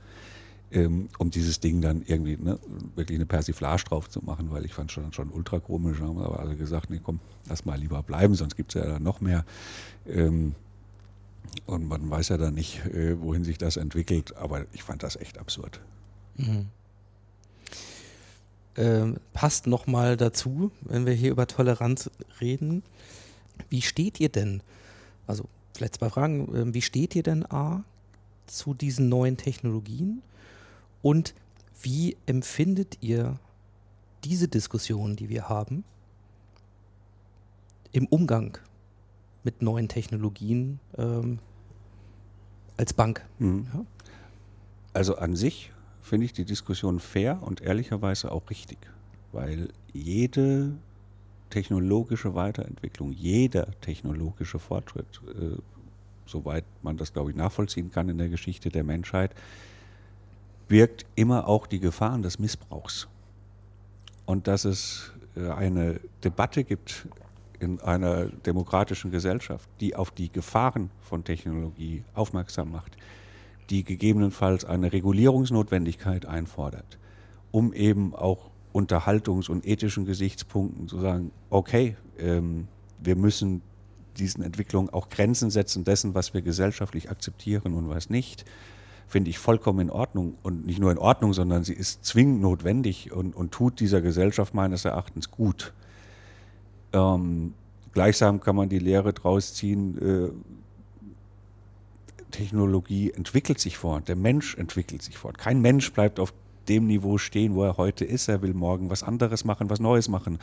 ähm, 0.72 1.07
um 1.18 1.32
dieses 1.32 1.59
Ding 1.59 1.82
dann 1.82 2.03
irgendwie 2.05 2.38
ne, 2.38 2.59
wirklich 2.95 3.18
eine 3.18 3.26
Persiflage 3.26 3.84
drauf 3.86 4.09
zu 4.09 4.22
machen, 4.24 4.51
weil 4.51 4.65
ich 4.65 4.74
fand 4.74 4.91
schon 4.91 5.13
schon 5.13 5.30
ultra 5.30 5.59
komisch, 5.59 5.99
haben 5.99 6.20
aber 6.20 6.39
alle 6.39 6.55
gesagt, 6.55 6.89
nee 6.89 6.99
komm, 7.01 7.20
lass 7.47 7.65
mal 7.65 7.80
lieber 7.80 8.03
bleiben, 8.03 8.36
sonst 8.36 8.55
gibt 8.55 8.76
es 8.76 8.82
ja 8.82 8.88
dann 8.88 9.03
noch 9.03 9.22
mehr. 9.22 9.45
Ähm, 10.05 10.55
und 11.65 11.88
man 11.88 12.09
weiß 12.09 12.30
ja 12.30 12.38
dann 12.38 12.53
nicht, 12.53 12.86
äh, 12.86 13.20
wohin 13.22 13.43
sich 13.43 13.57
das 13.57 13.78
entwickelt, 13.78 14.36
aber 14.36 14.65
ich 14.74 14.84
fand 14.84 15.03
das 15.03 15.15
echt 15.15 15.38
absurd. 15.38 15.80
Mhm. 16.36 16.68
Ähm, 18.76 19.18
passt 19.34 19.65
nochmal 19.65 20.18
dazu, 20.18 20.72
wenn 20.82 21.05
wir 21.05 21.13
hier 21.13 21.32
über 21.32 21.47
Toleranz 21.47 22.11
reden. 22.39 22.84
Wie 23.70 23.82
steht 23.82 24.20
ihr 24.20 24.30
denn, 24.30 24.61
also 25.26 25.45
vielleicht 25.74 25.95
zwei 25.95 26.09
Fragen, 26.09 26.53
äh, 26.53 26.74
wie 26.74 26.82
steht 26.82 27.15
ihr 27.15 27.24
denn 27.24 27.45
A 27.45 27.84
zu 28.45 28.74
diesen 28.74 29.09
neuen 29.09 29.38
Technologien 29.38 30.22
und 31.08 31.34
wie 31.82 32.18
empfindet 32.26 32.97
ihr 32.99 33.39
diese 34.26 34.49
Diskussion, 34.49 35.16
die 35.16 35.30
wir 35.30 35.47
haben, 35.47 35.86
im 37.93 38.08
Umgang 38.08 38.58
mit 39.45 39.62
neuen 39.62 39.88
Technologien 39.88 40.82
ähm, 40.97 41.39
als 42.76 42.91
Bank? 42.91 43.26
Mhm. 43.39 43.68
Ja? 43.74 43.86
Also 44.91 45.16
an 45.16 45.38
sich 45.38 45.72
finde 46.01 46.26
ich 46.26 46.34
die 46.34 46.43
Diskussion 46.43 46.99
fair 46.99 47.41
und 47.41 47.62
ehrlicherweise 47.62 48.30
auch 48.30 48.49
richtig, 48.49 48.78
weil 49.32 49.70
jede 49.93 50.74
technologische 51.49 52.36
Weiterentwicklung, 52.36 53.14
jeder 53.14 53.72
technologische 53.80 54.60
Fortschritt, 54.60 55.22
äh, 55.26 55.55
soweit 56.26 56.66
man 56.82 56.97
das, 56.97 57.14
glaube 57.14 57.32
ich, 57.32 57.38
nachvollziehen 57.38 57.91
kann 57.91 58.10
in 58.10 58.18
der 58.18 58.28
Geschichte 58.28 58.68
der 58.68 58.84
Menschheit, 58.84 59.34
birgt 60.68 61.05
immer 61.15 61.47
auch 61.47 61.68
die 61.68 61.80
Gefahren 61.80 62.22
des 62.22 62.39
Missbrauchs. 62.39 63.07
Und 64.26 64.47
dass 64.47 64.65
es 64.65 65.11
äh, 65.36 65.49
eine 65.49 65.99
Debatte 66.24 66.63
gibt 66.63 67.07
in 67.59 67.80
einer 67.80 68.26
demokratischen 68.26 69.11
Gesellschaft, 69.11 69.68
die 69.80 69.95
auf 69.95 70.11
die 70.11 70.32
Gefahren 70.32 70.91
von 71.01 71.24
Technologie 71.24 72.03
aufmerksam 72.13 72.72
macht, 72.72 72.97
die 73.70 73.84
gegebenenfalls 73.84 74.65
eine 74.65 74.93
Regulierungsnotwendigkeit 74.93 76.26
einfordert, 76.26 76.97
um 77.51 77.74
eben 77.74 78.13
auch 78.13 78.49
Unterhaltungs- 78.74 79.49
und 79.49 79.65
ethischen 79.65 80.05
Gesichtspunkten 80.05 80.88
zu 80.88 80.99
sagen, 80.99 81.32
okay, 81.49 81.95
ähm, 82.20 82.68
wir 82.99 83.15
müssen 83.15 83.61
diesen 84.18 84.43
Entwicklungen 84.43 84.89
auch 84.89 85.09
Grenzen 85.09 85.49
setzen 85.49 85.84
dessen, 85.84 86.13
was 86.13 86.34
wir 86.34 86.41
gesellschaftlich 86.41 87.09
akzeptieren 87.09 87.74
und 87.74 87.89
was 87.89 88.09
nicht 88.09 88.45
finde 89.08 89.30
ich 89.30 89.39
vollkommen 89.39 89.80
in 89.80 89.89
Ordnung. 89.89 90.38
Und 90.43 90.66
nicht 90.66 90.80
nur 90.80 90.91
in 90.91 90.97
Ordnung, 90.97 91.34
sondern 91.34 91.64
sie 91.64 91.74
ist 91.74 92.05
zwingend 92.05 92.41
notwendig 92.41 93.12
und, 93.12 93.36
und 93.36 93.51
tut 93.51 93.80
dieser 93.80 94.01
Gesellschaft 94.01 94.53
meines 94.53 94.86
Erachtens 94.86 95.32
gut. 95.32 95.74
Ähm, 96.93 97.53
gleichsam 97.93 98.41
kann 98.41 98.55
man 98.55 98.70
die 98.70 98.80
Lehre 98.80 99.14
draus 99.14 99.53
ziehen, 99.53 99.97
äh, 99.97 100.30
Technologie 102.32 103.12
entwickelt 103.12 103.60
sich 103.60 103.78
fort, 103.78 104.10
der 104.10 104.18
Mensch 104.18 104.55
entwickelt 104.55 105.01
sich 105.01 105.18
fort. 105.18 105.38
Kein 105.38 105.62
Mensch 105.62 105.93
bleibt 105.93 106.20
auf 106.20 106.34
dem 106.68 106.86
Niveau 106.86 107.18
stehen, 107.18 107.55
wo 107.55 107.64
er 107.64 107.78
heute 107.78 108.03
ist. 108.03 108.28
Er 108.28 108.41
will 108.41 108.53
morgen 108.53 108.89
was 108.89 109.01
anderes 109.01 109.45
machen, 109.45 109.70
was 109.70 109.80
Neues 109.80 110.10
machen 110.10 110.38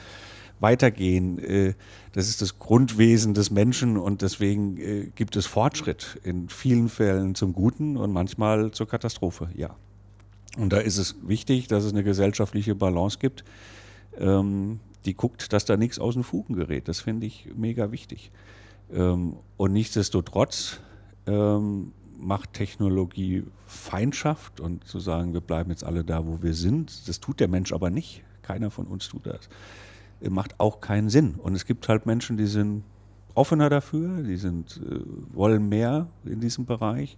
weitergehen. 0.64 1.38
Äh, 1.38 1.74
das 2.12 2.28
ist 2.28 2.40
das 2.40 2.58
Grundwesen 2.58 3.34
des 3.34 3.50
Menschen 3.50 3.98
und 3.98 4.22
deswegen 4.22 4.78
äh, 4.78 5.10
gibt 5.14 5.36
es 5.36 5.44
Fortschritt 5.44 6.18
in 6.24 6.48
vielen 6.48 6.88
Fällen 6.88 7.34
zum 7.34 7.52
Guten 7.52 7.98
und 7.98 8.12
manchmal 8.12 8.70
zur 8.70 8.88
Katastrophe, 8.88 9.50
ja. 9.54 9.76
Und 10.56 10.72
da 10.72 10.78
ist 10.78 10.96
es 10.96 11.16
wichtig, 11.22 11.68
dass 11.68 11.84
es 11.84 11.92
eine 11.92 12.02
gesellschaftliche 12.02 12.74
Balance 12.74 13.18
gibt, 13.18 13.44
ähm, 14.18 14.80
die 15.04 15.14
guckt, 15.14 15.52
dass 15.52 15.66
da 15.66 15.76
nichts 15.76 15.98
aus 15.98 16.14
den 16.14 16.22
Fugen 16.22 16.54
gerät. 16.54 16.88
Das 16.88 17.00
finde 17.00 17.26
ich 17.26 17.50
mega 17.54 17.90
wichtig. 17.92 18.30
Ähm, 18.90 19.36
und 19.58 19.72
nichtsdestotrotz 19.72 20.80
ähm, 21.26 21.92
macht 22.18 22.54
Technologie 22.54 23.44
Feindschaft 23.66 24.60
und 24.60 24.86
zu 24.86 24.98
sagen, 24.98 25.34
wir 25.34 25.42
bleiben 25.42 25.70
jetzt 25.70 25.84
alle 25.84 26.04
da, 26.04 26.26
wo 26.26 26.42
wir 26.42 26.54
sind, 26.54 27.06
das 27.06 27.20
tut 27.20 27.40
der 27.40 27.48
Mensch 27.48 27.72
aber 27.72 27.90
nicht. 27.90 28.22
Keiner 28.40 28.70
von 28.70 28.86
uns 28.86 29.08
tut 29.08 29.26
das 29.26 29.48
macht 30.30 30.60
auch 30.60 30.80
keinen 30.80 31.08
Sinn. 31.08 31.34
Und 31.36 31.54
es 31.54 31.66
gibt 31.66 31.88
halt 31.88 32.06
Menschen, 32.06 32.36
die 32.36 32.46
sind 32.46 32.84
offener 33.34 33.68
dafür, 33.68 34.22
die 34.22 34.36
sind, 34.36 34.80
äh, 34.88 35.00
wollen 35.34 35.68
mehr 35.68 36.06
in 36.24 36.40
diesem 36.40 36.66
Bereich. 36.66 37.16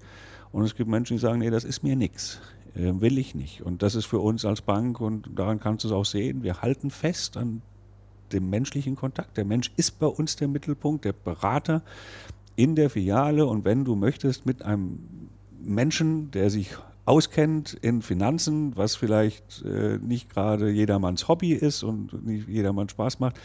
Und 0.52 0.64
es 0.64 0.74
gibt 0.74 0.88
Menschen, 0.88 1.16
die 1.16 1.20
sagen, 1.20 1.40
nee, 1.40 1.50
das 1.50 1.64
ist 1.64 1.82
mir 1.82 1.96
nichts, 1.96 2.40
äh, 2.74 2.92
will 3.00 3.18
ich 3.18 3.34
nicht. 3.34 3.62
Und 3.62 3.82
das 3.82 3.94
ist 3.94 4.06
für 4.06 4.20
uns 4.20 4.44
als 4.44 4.62
Bank, 4.62 5.00
und 5.00 5.28
daran 5.34 5.60
kannst 5.60 5.84
du 5.84 5.88
es 5.88 5.92
auch 5.92 6.04
sehen, 6.04 6.42
wir 6.42 6.62
halten 6.62 6.90
fest 6.90 7.36
an 7.36 7.62
dem 8.32 8.50
menschlichen 8.50 8.96
Kontakt. 8.96 9.36
Der 9.36 9.44
Mensch 9.44 9.70
ist 9.76 9.98
bei 9.98 10.06
uns 10.06 10.36
der 10.36 10.48
Mittelpunkt, 10.48 11.04
der 11.04 11.12
Berater 11.12 11.82
in 12.56 12.74
der 12.74 12.90
Filiale. 12.90 13.46
Und 13.46 13.64
wenn 13.64 13.84
du 13.84 13.94
möchtest, 13.94 14.46
mit 14.46 14.62
einem 14.62 14.98
Menschen, 15.62 16.30
der 16.30 16.50
sich 16.50 16.76
auskennt 17.06 17.72
in 17.72 18.02
Finanzen, 18.02 18.76
was 18.76 18.96
vielleicht 18.96 19.64
äh, 19.64 19.98
nicht 19.98 20.28
gerade 20.28 20.70
jedermanns 20.70 21.28
Hobby 21.28 21.52
ist 21.52 21.82
und 21.82 22.26
nicht 22.26 22.48
jedermann 22.48 22.88
Spaß 22.88 23.20
macht, 23.20 23.40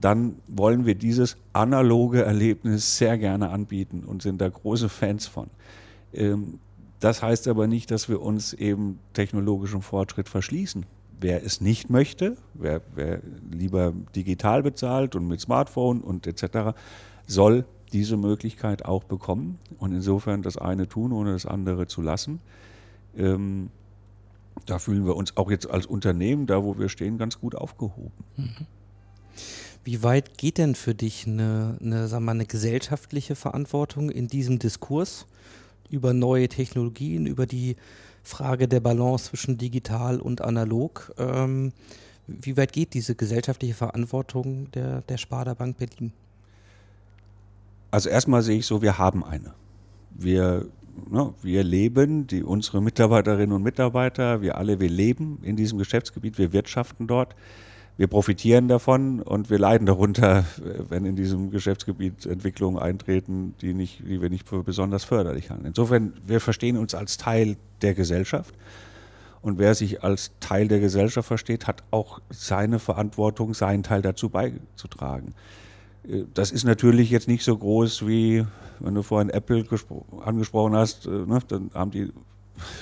dann 0.00 0.36
wollen 0.46 0.86
wir 0.86 0.94
dieses 0.94 1.36
analoge 1.52 2.24
Erlebnis 2.24 2.98
sehr 2.98 3.16
gerne 3.18 3.50
anbieten 3.50 4.04
und 4.04 4.22
sind 4.22 4.40
da 4.40 4.48
große 4.48 4.88
Fans 4.88 5.26
von. 5.26 5.48
Ähm, 6.12 6.58
das 7.00 7.22
heißt 7.22 7.48
aber 7.48 7.66
nicht, 7.66 7.90
dass 7.90 8.08
wir 8.08 8.22
uns 8.22 8.52
eben 8.52 8.98
technologischem 9.12 9.82
Fortschritt 9.82 10.28
verschließen. 10.28 10.86
Wer 11.20 11.44
es 11.44 11.60
nicht 11.60 11.90
möchte, 11.90 12.36
wer, 12.54 12.82
wer 12.94 13.20
lieber 13.50 13.92
digital 14.14 14.62
bezahlt 14.62 15.14
und 15.16 15.26
mit 15.26 15.40
Smartphone 15.40 16.00
und 16.00 16.26
etc., 16.26 16.76
soll 17.26 17.64
diese 17.92 18.16
Möglichkeit 18.16 18.84
auch 18.84 19.04
bekommen 19.04 19.58
und 19.78 19.92
insofern 19.92 20.42
das 20.42 20.58
eine 20.58 20.88
tun, 20.88 21.12
ohne 21.12 21.32
das 21.32 21.46
andere 21.46 21.86
zu 21.86 22.02
lassen. 22.02 22.40
Ähm, 23.16 23.70
da 24.66 24.78
fühlen 24.78 25.04
wir 25.06 25.16
uns 25.16 25.36
auch 25.36 25.50
jetzt 25.50 25.68
als 25.68 25.86
Unternehmen, 25.86 26.46
da 26.46 26.62
wo 26.64 26.78
wir 26.78 26.88
stehen, 26.88 27.18
ganz 27.18 27.38
gut 27.38 27.54
aufgehoben. 27.54 28.12
Mhm. 28.36 28.66
Wie 29.84 30.02
weit 30.02 30.38
geht 30.38 30.58
denn 30.58 30.74
für 30.74 30.94
dich 30.94 31.26
eine, 31.26 31.76
eine, 31.80 32.08
sagen 32.08 32.24
wir, 32.24 32.30
eine 32.30 32.46
gesellschaftliche 32.46 33.34
Verantwortung 33.34 34.10
in 34.10 34.28
diesem 34.28 34.58
Diskurs 34.58 35.26
über 35.90 36.14
neue 36.14 36.48
Technologien, 36.48 37.26
über 37.26 37.46
die 37.46 37.76
Frage 38.22 38.66
der 38.66 38.80
Balance 38.80 39.26
zwischen 39.26 39.58
digital 39.58 40.20
und 40.20 40.40
analog? 40.40 41.12
Ähm, 41.18 41.72
wie 42.26 42.56
weit 42.56 42.72
geht 42.72 42.94
diese 42.94 43.14
gesellschaftliche 43.14 43.74
Verantwortung 43.74 44.70
der, 44.72 45.02
der 45.02 45.18
Sparda 45.18 45.52
Bank 45.52 45.76
Berlin? 45.76 46.12
Also 47.90 48.08
erstmal 48.08 48.42
sehe 48.42 48.58
ich 48.58 48.66
so, 48.66 48.80
wir 48.80 48.96
haben 48.96 49.22
eine. 49.22 49.52
Wir 50.10 50.66
ne, 51.10 51.34
wir 51.42 51.64
leben, 51.64 52.26
die, 52.26 52.42
unsere 52.42 52.82
Mitarbeiterinnen 52.82 53.52
und 53.52 53.62
Mitarbeiter, 53.62 54.42
wir 54.42 54.56
alle, 54.58 54.80
wir 54.80 54.88
leben 54.88 55.38
in 55.42 55.56
diesem 55.56 55.78
Geschäftsgebiet, 55.78 56.38
wir 56.38 56.52
wirtschaften 56.52 57.06
dort, 57.06 57.34
wir 57.96 58.08
profitieren 58.08 58.66
davon 58.66 59.20
und 59.20 59.50
wir 59.50 59.58
leiden 59.58 59.86
darunter, 59.86 60.44
wenn 60.88 61.04
in 61.04 61.14
diesem 61.14 61.50
Geschäftsgebiet 61.50 62.26
Entwicklungen 62.26 62.78
eintreten, 62.78 63.54
die, 63.60 63.72
nicht, 63.72 64.00
die 64.00 64.20
wir 64.20 64.30
nicht 64.30 64.48
für 64.48 64.64
besonders 64.64 65.04
förderlich 65.04 65.50
halten. 65.50 65.64
Insofern, 65.64 66.12
wir 66.26 66.40
verstehen 66.40 66.76
uns 66.76 66.94
als 66.94 67.18
Teil 67.18 67.56
der 67.82 67.94
Gesellschaft. 67.94 68.52
Und 69.42 69.58
wer 69.58 69.74
sich 69.74 70.02
als 70.02 70.32
Teil 70.40 70.66
der 70.66 70.80
Gesellschaft 70.80 71.28
versteht, 71.28 71.68
hat 71.68 71.84
auch 71.90 72.20
seine 72.30 72.78
Verantwortung, 72.80 73.54
seinen 73.54 73.82
Teil 73.84 74.02
dazu 74.02 74.28
beizutragen. 74.28 75.34
Das 76.34 76.50
ist 76.50 76.64
natürlich 76.64 77.10
jetzt 77.10 77.28
nicht 77.28 77.44
so 77.44 77.56
groß 77.56 78.06
wie, 78.06 78.44
wenn 78.80 78.94
du 78.94 79.02
vorhin 79.02 79.30
Apple 79.30 79.64
angesprochen 80.22 80.74
hast, 80.74 81.06
äh, 81.06 81.10
ne, 81.10 81.38
dann 81.48 81.70
haben 81.72 81.90
die 81.90 82.12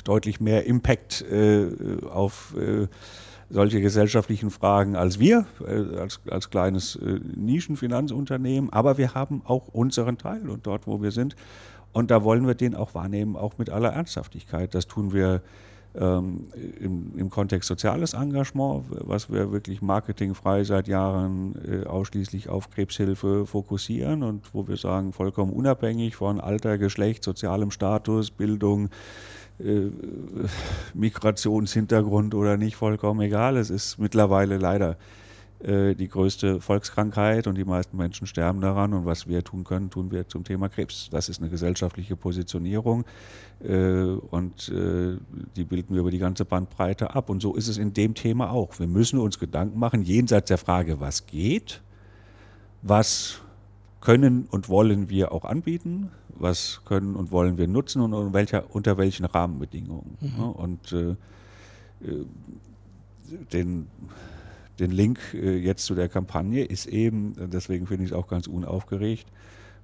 deutlich 0.04 0.40
mehr 0.40 0.66
Impact 0.66 1.22
äh, 1.22 1.68
auf 2.10 2.54
äh, 2.58 2.88
solche 3.48 3.80
gesellschaftlichen 3.80 4.50
Fragen 4.50 4.96
als 4.96 5.18
wir, 5.18 5.46
äh, 5.66 5.98
als, 5.98 6.20
als 6.28 6.50
kleines 6.50 6.96
äh, 6.96 7.20
Nischenfinanzunternehmen, 7.36 8.72
aber 8.72 8.98
wir 8.98 9.14
haben 9.14 9.42
auch 9.44 9.68
unseren 9.68 10.18
Teil 10.18 10.48
und 10.48 10.66
dort, 10.66 10.86
wo 10.86 11.00
wir 11.02 11.12
sind. 11.12 11.36
Und 11.92 12.10
da 12.10 12.24
wollen 12.24 12.46
wir 12.46 12.54
den 12.54 12.74
auch 12.74 12.94
wahrnehmen, 12.94 13.36
auch 13.36 13.58
mit 13.58 13.68
aller 13.68 13.90
Ernsthaftigkeit. 13.90 14.74
Das 14.74 14.86
tun 14.86 15.12
wir 15.12 15.42
ähm, 15.94 16.48
im, 16.80 17.12
im 17.16 17.30
Kontext 17.30 17.68
soziales 17.68 18.14
Engagement, 18.14 18.84
was 18.90 19.30
wir 19.30 19.52
wirklich 19.52 19.82
marketingfrei 19.82 20.64
seit 20.64 20.88
Jahren 20.88 21.54
äh, 21.66 21.86
ausschließlich 21.86 22.48
auf 22.48 22.70
Krebshilfe 22.70 23.46
fokussieren 23.46 24.22
und 24.22 24.54
wo 24.54 24.66
wir 24.68 24.76
sagen, 24.76 25.12
vollkommen 25.12 25.52
unabhängig 25.52 26.16
von 26.16 26.40
Alter, 26.40 26.78
Geschlecht, 26.78 27.24
sozialem 27.24 27.70
Status, 27.70 28.30
Bildung, 28.30 28.88
äh, 29.58 29.90
Migrationshintergrund 30.94 32.34
oder 32.34 32.56
nicht, 32.56 32.76
vollkommen 32.76 33.20
egal. 33.20 33.56
Es 33.56 33.70
ist 33.70 33.98
mittlerweile 33.98 34.56
leider 34.56 34.96
äh, 35.62 35.94
die 35.94 36.08
größte 36.08 36.60
Volkskrankheit 36.60 37.46
und 37.46 37.56
die 37.56 37.64
meisten 37.64 37.96
Menschen 37.96 38.26
sterben 38.26 38.60
daran. 38.60 38.94
Und 38.94 39.06
was 39.06 39.28
wir 39.28 39.44
tun 39.44 39.62
können, 39.62 39.90
tun 39.90 40.10
wir 40.10 40.28
zum 40.28 40.42
Thema 40.42 40.68
Krebs. 40.68 41.08
Das 41.10 41.28
ist 41.28 41.40
eine 41.40 41.50
gesellschaftliche 41.50 42.16
Positionierung 42.16 43.04
äh, 43.60 44.02
und 44.02 44.68
äh, 44.70 45.16
die 45.54 45.64
bilden 45.64 45.94
wir 45.94 46.00
über 46.00 46.10
die 46.10 46.18
ganze 46.18 46.44
Bandbreite 46.44 47.14
ab. 47.14 47.30
Und 47.30 47.40
so 47.42 47.54
ist 47.54 47.68
es 47.68 47.78
in 47.78 47.94
dem 47.94 48.14
Thema 48.14 48.50
auch. 48.50 48.80
Wir 48.80 48.88
müssen 48.88 49.20
uns 49.20 49.38
Gedanken 49.38 49.78
machen, 49.78 50.02
jenseits 50.02 50.48
der 50.48 50.58
Frage, 50.58 50.98
was 50.98 51.26
geht, 51.26 51.80
was 52.82 53.40
können 54.00 54.48
und 54.50 54.68
wollen 54.68 55.10
wir 55.10 55.30
auch 55.30 55.44
anbieten, 55.44 56.10
was 56.34 56.80
können 56.84 57.14
und 57.14 57.30
wollen 57.30 57.56
wir 57.56 57.68
nutzen 57.68 58.02
und 58.02 58.14
unter, 58.14 58.32
welcher, 58.32 58.74
unter 58.74 58.98
welchen 58.98 59.26
Rahmenbedingungen. 59.26 60.18
Mhm. 60.20 60.42
Und 60.42 60.92
äh, 60.92 61.14
den 63.52 63.86
den 64.78 64.90
Link 64.90 65.18
äh, 65.34 65.56
jetzt 65.56 65.84
zu 65.84 65.94
der 65.94 66.08
Kampagne 66.08 66.64
ist 66.64 66.86
eben, 66.86 67.34
deswegen 67.50 67.86
finde 67.86 68.04
ich 68.04 68.10
es 68.10 68.16
auch 68.16 68.28
ganz 68.28 68.46
unaufgeregt, 68.46 69.26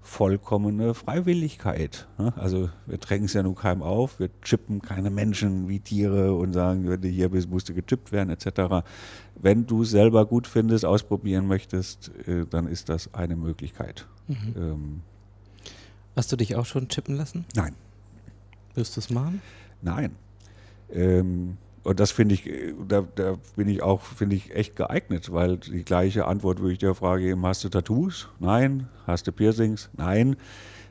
vollkommene 0.01 0.95
Freiwilligkeit. 0.95 2.09
Ne? 2.19 2.33
Also 2.37 2.71
wir 2.87 2.99
drängen 2.99 3.27
es 3.27 3.35
ja 3.35 3.43
nun 3.43 3.55
keinem 3.55 3.83
auf, 3.83 4.19
wir 4.19 4.31
chippen 4.43 4.81
keine 4.81 5.11
Menschen 5.11 5.69
wie 5.69 5.81
Tiere 5.81 6.35
und 6.35 6.53
sagen, 6.53 6.89
wenn 6.89 7.01
du 7.01 7.09
hier 7.09 7.29
bist, 7.29 7.51
musst 7.51 7.69
du 7.69 7.75
gechippt 7.75 8.11
werden 8.13 8.31
etc. 8.31 8.87
Wenn 9.35 9.67
du 9.67 9.83
es 9.83 9.91
selber 9.91 10.25
gut 10.25 10.47
findest, 10.47 10.85
ausprobieren 10.85 11.47
möchtest, 11.47 12.11
äh, 12.27 12.47
dann 12.49 12.67
ist 12.67 12.89
das 12.89 13.13
eine 13.15 13.37
Möglichkeit. 13.37 14.07
Mhm. 14.29 14.55
Ähm, 14.57 15.01
Hast 16.17 16.33
du 16.33 16.37
dich 16.37 16.57
auch 16.57 16.67
schon 16.67 16.89
chippen 16.89 17.15
lassen? 17.15 17.45
Nein. 17.55 17.75
Wirst 18.75 18.97
du 18.97 19.01
es 19.01 19.11
machen? 19.11 19.41
Nein. 19.83 20.17
Ähm, 20.91 21.59
und 21.89 22.01
das 22.01 22.11
finde 22.11 22.35
ich, 22.35 22.45
da, 22.87 23.07
da, 23.15 23.39
bin 23.57 23.67
ich 23.67 23.83
auch, 23.83 24.03
finde 24.03 24.37
ich, 24.37 24.55
echt 24.55 24.77
geeignet, 24.77 25.33
weil 25.33 25.57
die 25.57 25.85
gleiche 25.85 26.27
Antwort 26.27 26.61
würde 26.61 26.75
ich 26.75 26.79
dir 26.79 26.95
fragen 26.95 27.23
geben, 27.23 27.47
hast 27.47 27.65
du 27.65 27.71
Tattoos? 27.71 28.29
Nein. 28.41 28.89
Hast 29.07 29.27
du 29.27 29.33
Piercings? 29.33 29.89
Nein. 29.97 30.37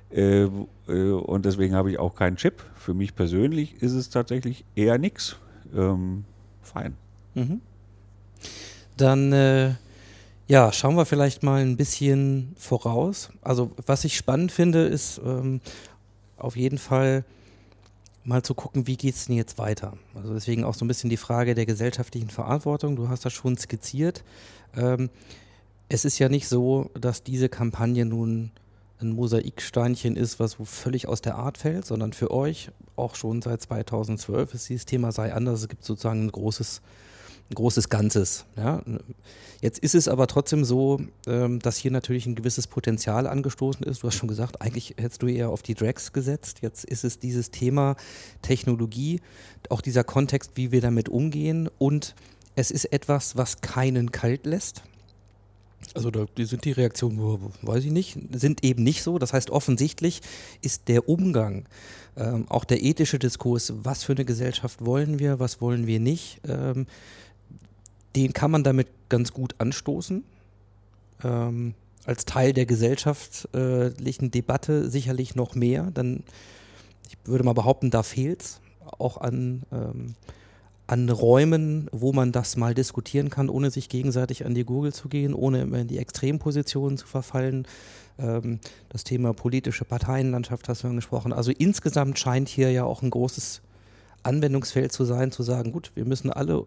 Äh, 0.10 0.48
äh, 0.88 1.12
und 1.12 1.46
deswegen 1.46 1.76
habe 1.76 1.92
ich 1.92 2.00
auch 2.00 2.16
keinen 2.16 2.36
Chip. 2.36 2.64
Für 2.74 2.96
mich 2.96 3.14
persönlich 3.14 3.80
ist 3.80 3.94
es 3.94 4.10
tatsächlich 4.10 4.66
eher 4.74 4.98
nichts. 4.98 5.38
Ähm, 5.76 6.26
fein. 6.64 6.96
Mhm. 7.36 7.62
Dann 8.98 9.32
äh, 9.34 9.76
ja, 10.48 10.72
schauen 10.72 10.96
wir 10.96 11.06
vielleicht 11.06 11.44
mal 11.44 11.62
ein 11.62 11.78
bisschen 11.78 12.56
voraus. 12.58 13.30
Also 13.44 13.70
was 13.86 14.04
ich 14.04 14.18
spannend 14.18 14.52
finde, 14.52 14.88
ist 14.88 15.22
ähm, 15.24 15.62
auf 16.38 16.58
jeden 16.58 16.80
Fall 16.80 17.24
mal 18.28 18.44
zu 18.44 18.54
gucken, 18.54 18.88
wie 18.88 18.98
geht 18.98 19.16
es 19.16 19.26
denn 19.26 19.38
jetzt 19.38 19.58
weiter. 19.58 19.98
Also 20.14 20.34
deswegen 20.34 20.66
auch 20.66 20.74
so 20.74 20.84
ein 20.84 20.88
bisschen 20.90 21.10
die 21.10 21.18
Frage 21.18 21.56
der 21.56 21.66
gesellschaftlichen 21.66 22.30
Verantwortung. 22.30 22.98
Du 22.98 23.08
hast 23.08 23.26
das 23.26 23.32
schon 23.32 23.58
skizziert. 23.58 24.24
Ähm, 24.76 25.10
es 25.88 26.04
ist 26.04 26.20
ja 26.20 26.28
nicht 26.28 26.50
so, 26.50 26.92
dass 27.00 27.24
diese 27.24 27.48
Kampagne 27.48 28.06
nun 28.06 28.52
ein 29.00 29.12
Mosaiksteinchen 29.12 30.18
ist, 30.18 30.42
was 30.42 30.54
so 30.54 30.66
völlig 30.66 31.08
aus 31.08 31.22
der 31.22 31.36
Art 31.36 31.58
fällt, 31.58 31.86
sondern 31.86 32.12
für 32.12 32.32
euch 32.32 32.70
auch 32.98 33.16
schon 33.16 33.42
seit 33.42 33.62
2012 33.62 34.54
ist 34.56 34.70
dieses 34.70 34.86
Thema 34.86 35.14
sei 35.14 35.34
anders. 35.34 35.62
Es 35.62 35.70
gibt 35.70 35.86
sozusagen 35.86 36.26
ein 36.26 36.32
großes 36.32 36.82
ein 37.50 37.56
großes 37.56 37.90
Ganzes. 37.90 38.46
Ja. 38.56 38.84
Jetzt 39.62 39.80
ist 39.80 39.96
es 39.96 40.08
aber 40.08 40.28
trotzdem 40.28 40.64
so, 40.66 41.00
ähm, 41.26 41.60
dass 41.60 41.78
hier 41.78 41.92
natürlich 41.92 42.26
ein 42.26 42.36
gewisses 42.36 42.68
Potenzial 42.68 43.26
angestoßen 43.26 43.84
ist. 43.86 44.04
Du 44.04 44.08
hast 44.08 44.16
schon 44.16 44.28
gesagt, 44.28 44.62
eigentlich 44.62 44.96
hättest 44.98 45.24
du 45.24 45.28
eher 45.28 45.50
auf 45.50 45.64
die 45.64 45.74
Drags 45.74 46.14
gesetzt. 46.14 46.60
Jetzt 46.62 46.86
ist 46.86 47.04
es 47.04 47.20
dieses 47.20 47.50
Thema 47.50 47.96
Technologie, 48.42 49.22
auch 49.70 49.82
dieser 49.82 50.04
Kontext, 50.04 50.52
wie 50.56 50.72
wir 50.72 50.82
damit 50.82 51.10
umgehen. 51.10 51.70
Und 51.80 52.16
es 52.56 52.72
ist 52.72 52.86
etwas, 52.86 53.38
was 53.38 53.62
keinen 53.62 54.12
kalt 54.12 54.46
lässt. 54.46 54.84
Also 55.94 56.12
da 56.12 56.26
sind 56.38 56.66
die 56.66 56.72
Reaktionen, 56.72 57.52
weiß 57.62 57.86
ich 57.86 57.92
nicht, 57.92 58.18
sind 58.34 58.64
eben 58.64 58.84
nicht 58.84 59.04
so. 59.04 59.20
Das 59.20 59.34
heißt, 59.34 59.52
offensichtlich 59.52 60.22
ist 60.62 60.88
der 60.88 61.08
Umgang, 61.08 61.66
ähm, 62.16 62.46
auch 62.50 62.66
der 62.66 62.84
ethische 62.84 63.20
Diskurs, 63.20 63.74
was 63.84 64.04
für 64.04 64.14
eine 64.14 64.26
Gesellschaft 64.26 64.84
wollen 64.84 65.20
wir, 65.20 65.40
was 65.40 65.62
wollen 65.62 65.86
wir 65.86 66.00
nicht, 66.00 66.42
ähm, 66.48 66.88
den 68.18 68.34
kann 68.34 68.52
man 68.52 68.64
damit 68.64 68.88
ganz 69.10 69.32
gut 69.32 69.56
anstoßen. 69.60 70.24
Ähm, 71.24 71.74
als 72.06 72.26
Teil 72.26 72.54
der 72.54 72.66
gesellschaftlichen 72.66 74.32
Debatte 74.32 74.90
sicherlich 74.90 75.36
noch 75.36 75.56
mehr. 75.56 75.92
Dann, 75.94 76.24
ich 77.08 77.18
würde 77.26 77.44
mal 77.44 77.54
behaupten, 77.54 77.92
da 77.92 78.02
fehlt 78.02 78.42
es 78.42 78.62
auch 78.98 79.18
an, 79.18 79.64
ähm, 79.72 80.16
an 80.88 81.10
Räumen, 81.10 81.90
wo 81.92 82.14
man 82.14 82.32
das 82.32 82.56
mal 82.56 82.74
diskutieren 82.74 83.30
kann, 83.30 83.50
ohne 83.50 83.72
sich 83.72 83.90
gegenseitig 83.90 84.46
an 84.46 84.56
die 84.56 84.64
Gurgel 84.64 84.94
zu 84.94 85.10
gehen, 85.10 85.34
ohne 85.34 85.62
immer 85.62 85.80
in 85.80 85.88
die 85.88 85.98
Extrempositionen 85.98 86.98
zu 86.98 87.06
verfallen. 87.06 87.68
Ähm, 88.18 88.60
das 88.88 89.04
Thema 89.04 89.34
politische 89.34 89.84
Parteienlandschaft 89.84 90.70
hast 90.70 90.84
du 90.84 90.88
angesprochen. 90.88 91.34
Also 91.34 91.52
insgesamt 91.52 92.18
scheint 92.18 92.48
hier 92.48 92.72
ja 92.72 92.86
auch 92.86 93.02
ein 93.02 93.10
großes 93.10 93.62
Anwendungsfeld 94.24 94.92
zu 94.94 95.04
sein, 95.04 95.32
zu 95.32 95.44
sagen, 95.44 95.74
gut, 95.74 95.92
wir 95.96 96.06
müssen 96.06 96.32
alle 96.32 96.66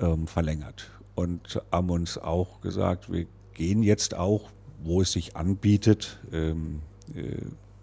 ähm, 0.00 0.28
verlängert. 0.28 0.92
Und 1.16 1.60
haben 1.72 1.90
uns 1.90 2.18
auch 2.18 2.60
gesagt, 2.60 3.12
wir 3.12 3.26
gehen 3.54 3.82
jetzt 3.82 4.14
auch 4.14 4.50
wo 4.84 5.00
es 5.00 5.12
sich 5.12 5.36
anbietet, 5.36 6.18
ähm, 6.32 6.80
äh, 7.14 7.36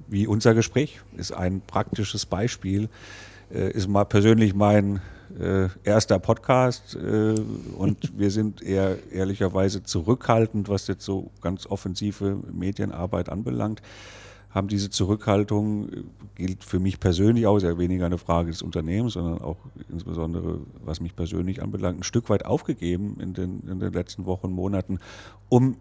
wie 0.08 0.28
unser 0.28 0.54
Gespräch, 0.54 1.02
ist 1.18 1.32
ein 1.32 1.62
praktisches 1.62 2.26
Beispiel, 2.26 2.90
äh, 3.54 3.72
ist 3.72 3.88
mal 3.88 4.06
persönlich 4.06 4.54
mein 4.56 5.02
äh, 5.38 5.68
erster 5.84 6.20
Podcast 6.20 6.96
äh, 6.96 7.36
und 7.78 8.12
wir 8.18 8.32
sind 8.32 8.62
eher 8.62 8.98
ehrlicherweise 9.12 9.84
zurückhaltend, 9.84 10.70
was 10.70 10.88
jetzt 10.88 11.06
so 11.06 11.32
ganz 11.42 11.68
offensive 11.68 12.40
Medienarbeit 12.52 13.30
anbelangt. 13.30 13.82
haben 14.50 14.68
diese 14.68 14.90
Zurückhaltung, 14.90 15.90
äh, 15.90 16.04
gilt 16.36 16.64
für 16.64 16.80
mich 16.80 17.00
persönlich 17.00 17.46
auch, 17.46 17.58
ist 17.58 17.64
ja 17.64 17.78
weniger 17.78 18.08
eine 18.08 18.18
Frage 18.18 18.50
des 18.50 18.62
Unternehmens, 18.62 19.14
sondern 19.14 19.42
auch 19.42 19.58
insbesondere, 19.90 20.62
was 20.84 21.02
mich 21.02 21.16
persönlich 21.16 21.62
anbelangt, 21.62 22.00
ein 22.00 22.04
Stück 22.04 22.30
weit 22.30 22.46
aufgegeben 22.46 23.18
in 23.20 23.34
den, 23.34 23.62
in 23.70 23.80
den 23.80 23.94
letzten 23.94 24.26
Wochen, 24.26 24.52
Monaten, 24.52 25.00
um 25.50 25.78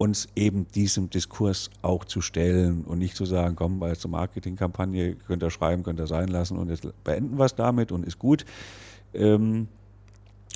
uns 0.00 0.28
eben 0.34 0.66
diesem 0.68 1.10
Diskurs 1.10 1.68
auch 1.82 2.06
zu 2.06 2.22
stellen 2.22 2.84
und 2.84 2.98
nicht 2.98 3.14
zu 3.14 3.26
sagen, 3.26 3.54
komm, 3.54 3.80
bei 3.80 3.92
der 3.92 4.10
Marketingkampagne 4.10 5.14
könnt 5.14 5.42
ihr 5.42 5.50
schreiben, 5.50 5.82
könnt 5.82 6.00
ihr 6.00 6.06
sein 6.06 6.28
lassen 6.28 6.56
und 6.56 6.70
jetzt 6.70 6.88
beenden 7.04 7.36
wir 7.38 7.44
es 7.44 7.54
damit 7.54 7.92
und 7.92 8.06
ist 8.06 8.18
gut. 8.18 8.46
Ähm, 9.12 9.68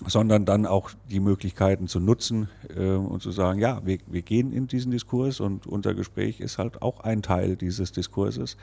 sondern 0.06 0.46
dann 0.46 0.64
auch 0.64 0.90
die 1.10 1.20
Möglichkeiten 1.20 1.88
zu 1.88 2.00
nutzen 2.00 2.48
äh, 2.74 2.92
und 2.94 3.22
zu 3.22 3.32
sagen, 3.32 3.60
ja, 3.60 3.82
wir, 3.84 3.98
wir 4.06 4.22
gehen 4.22 4.50
in 4.50 4.66
diesen 4.66 4.90
Diskurs 4.90 5.40
und 5.40 5.66
unser 5.66 5.92
Gespräch 5.92 6.40
ist 6.40 6.56
halt 6.56 6.80
auch 6.80 7.00
ein 7.00 7.20
Teil 7.20 7.56
dieses 7.56 7.92
Diskurses. 7.92 8.56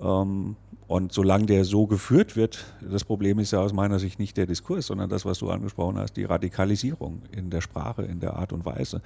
Ähm, 0.00 0.54
und 0.86 1.12
solange 1.12 1.46
der 1.46 1.64
so 1.64 1.88
geführt 1.88 2.36
wird, 2.36 2.64
das 2.80 3.02
Problem 3.02 3.40
ist 3.40 3.50
ja 3.50 3.58
aus 3.58 3.72
meiner 3.72 3.98
Sicht 3.98 4.20
nicht 4.20 4.36
der 4.36 4.46
Diskurs, 4.46 4.86
sondern 4.86 5.10
das, 5.10 5.24
was 5.24 5.40
du 5.40 5.50
angesprochen 5.50 5.98
hast, 5.98 6.16
die 6.16 6.24
Radikalisierung 6.24 7.22
in 7.32 7.50
der 7.50 7.60
Sprache, 7.60 8.02
in 8.02 8.20
der 8.20 8.36
Art 8.36 8.52
und 8.52 8.64
Weise. 8.64 9.02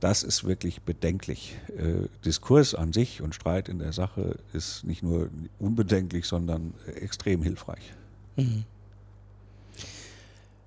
Das 0.00 0.22
ist 0.22 0.44
wirklich 0.44 0.82
bedenklich. 0.82 1.56
Äh, 1.76 2.08
Diskurs 2.24 2.74
an 2.74 2.92
sich 2.92 3.22
und 3.22 3.34
Streit 3.34 3.68
in 3.68 3.78
der 3.78 3.92
Sache 3.92 4.36
ist 4.52 4.84
nicht 4.84 5.02
nur 5.02 5.30
unbedenklich, 5.58 6.26
sondern 6.26 6.74
extrem 7.00 7.42
hilfreich. 7.42 7.92
Mhm. 8.36 8.64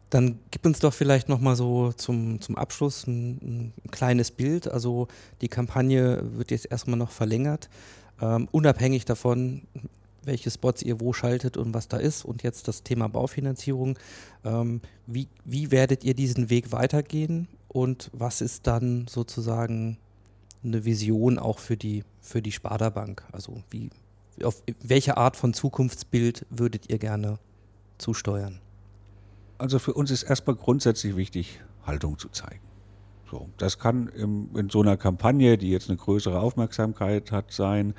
Dann 0.10 0.40
gib 0.52 0.66
uns 0.66 0.80
doch 0.80 0.94
vielleicht 0.94 1.28
noch 1.28 1.42
mal 1.42 1.56
so 1.56 1.92
zum, 1.92 2.40
zum 2.40 2.58
Abschluss 2.58 3.06
ein, 3.08 3.74
ein 3.86 3.92
kleines 3.92 4.32
Bild. 4.32 4.68
Also 4.70 5.08
die 5.42 5.50
Kampagne 5.50 6.24
wird 6.38 6.52
jetzt 6.52 6.72
erstmal 6.72 6.98
noch 6.98 7.12
verlängert, 7.12 7.70
ähm, 8.22 8.48
unabhängig 8.52 9.04
davon, 9.04 9.64
welche 10.24 10.50
Spots 10.50 10.82
ihr 10.82 11.02
wo 11.02 11.12
schaltet 11.12 11.58
und 11.58 11.74
was 11.74 11.90
da 11.90 11.98
ist. 11.98 12.24
Und 12.24 12.42
jetzt 12.44 12.68
das 12.70 12.84
Thema 12.84 13.10
Baufinanzierung. 13.10 14.00
Ähm, 14.46 14.82
wie, 15.08 15.28
wie 15.44 15.72
werdet 15.72 16.06
ihr 16.06 16.14
diesen 16.14 16.50
Weg 16.50 16.72
weitergehen 16.72 17.50
und 17.78 18.10
was 18.12 18.42
ist 18.42 18.66
dann 18.66 19.06
sozusagen 19.08 20.00
eine 20.64 20.84
Vision 20.84 21.38
auch 21.38 21.60
für 21.60 21.78
die, 21.78 22.04
für 22.22 22.42
die 22.42 22.52
Sparda-Bank? 22.52 23.24
Also 23.32 23.62
wie, 23.70 23.92
auf 24.44 24.64
welche 24.82 25.18
Art 25.18 25.36
von 25.36 25.54
Zukunftsbild 25.54 26.48
würdet 26.50 26.90
ihr 26.90 26.98
gerne 26.98 27.38
zusteuern? 28.00 28.60
Also 29.60 29.78
für 29.78 29.94
uns 29.94 30.10
ist 30.10 30.24
erstmal 30.24 30.56
grundsätzlich 30.56 31.16
wichtig, 31.16 31.62
Haltung 31.86 32.18
zu 32.18 32.30
zeigen. 32.30 32.64
So, 33.30 33.48
das 33.58 33.78
kann 33.78 34.08
im, 34.08 34.50
in 34.56 34.72
so 34.72 34.82
einer 34.82 34.98
Kampagne, 34.98 35.60
die 35.60 35.70
jetzt 35.70 35.90
eine 35.90 35.98
größere 35.98 36.40
Aufmerksamkeit 36.40 37.32
hat, 37.32 37.52
sein. 37.52 37.94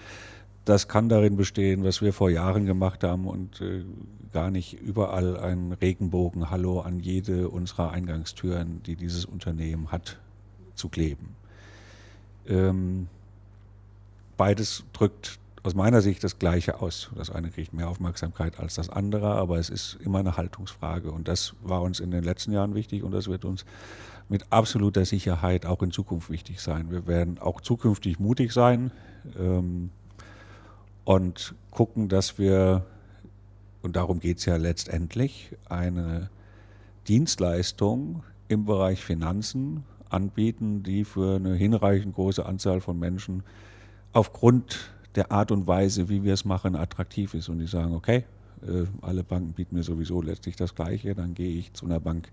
Das 0.64 0.88
kann 0.88 1.08
darin 1.08 1.36
bestehen, 1.36 1.84
was 1.84 2.02
wir 2.02 2.12
vor 2.12 2.30
Jahren 2.30 2.66
gemacht 2.66 3.04
haben 3.04 3.28
und 3.28 3.60
äh, 3.60 3.84
gar 4.32 4.50
nicht 4.50 4.74
überall 4.74 5.38
ein 5.38 5.72
Regenbogen 5.72 6.50
Hallo 6.50 6.80
an 6.80 7.00
jede 7.00 7.48
unserer 7.48 7.90
Eingangstüren, 7.90 8.82
die 8.84 8.96
dieses 8.96 9.24
Unternehmen 9.24 9.90
hat, 9.90 10.18
zu 10.74 10.88
kleben. 10.88 11.34
Ähm, 12.46 13.08
beides 14.36 14.84
drückt 14.92 15.38
aus 15.62 15.74
meiner 15.74 16.00
Sicht 16.00 16.24
das 16.24 16.38
Gleiche 16.38 16.80
aus. 16.80 17.10
Das 17.16 17.30
eine 17.30 17.50
kriegt 17.50 17.74
mehr 17.74 17.88
Aufmerksamkeit 17.88 18.58
als 18.58 18.74
das 18.74 18.88
andere, 18.88 19.34
aber 19.34 19.58
es 19.58 19.68
ist 19.68 19.98
immer 20.02 20.20
eine 20.20 20.36
Haltungsfrage. 20.36 21.10
Und 21.10 21.28
das 21.28 21.54
war 21.62 21.82
uns 21.82 22.00
in 22.00 22.10
den 22.10 22.24
letzten 22.24 22.52
Jahren 22.52 22.74
wichtig 22.74 23.02
und 23.02 23.12
das 23.12 23.28
wird 23.28 23.44
uns 23.44 23.64
mit 24.28 24.46
absoluter 24.50 25.04
Sicherheit 25.04 25.66
auch 25.66 25.82
in 25.82 25.90
Zukunft 25.90 26.30
wichtig 26.30 26.60
sein. 26.60 26.90
Wir 26.90 27.06
werden 27.06 27.38
auch 27.38 27.60
zukünftig 27.60 28.18
mutig 28.18 28.52
sein 28.52 28.90
ähm, 29.38 29.90
und 31.04 31.54
gucken, 31.70 32.08
dass 32.08 32.38
wir, 32.38 32.84
und 33.82 33.96
darum 33.96 34.20
geht 34.20 34.38
es 34.38 34.44
ja 34.44 34.56
letztendlich, 34.56 35.56
eine 35.68 36.30
Dienstleistung 37.06 38.22
im 38.48 38.64
Bereich 38.64 39.02
Finanzen 39.02 39.84
anbieten, 40.10 40.82
die 40.82 41.04
für 41.04 41.36
eine 41.36 41.54
hinreichend 41.54 42.14
große 42.14 42.44
Anzahl 42.44 42.80
von 42.80 42.98
Menschen 42.98 43.42
aufgrund 44.12 44.92
der 45.14 45.32
Art 45.32 45.50
und 45.50 45.66
Weise, 45.66 46.08
wie 46.08 46.22
wir 46.22 46.34
es 46.34 46.44
machen, 46.44 46.76
attraktiv 46.76 47.34
ist. 47.34 47.48
Und 47.48 47.58
die 47.58 47.66
sagen, 47.66 47.94
okay, 47.94 48.24
äh, 48.66 48.84
alle 49.02 49.24
Banken 49.24 49.52
bieten 49.52 49.76
mir 49.76 49.82
sowieso 49.82 50.22
letztlich 50.22 50.56
das 50.56 50.74
Gleiche, 50.74 51.14
dann 51.14 51.34
gehe 51.34 51.58
ich 51.58 51.72
zu 51.72 51.86
einer 51.86 52.00
Bank, 52.00 52.30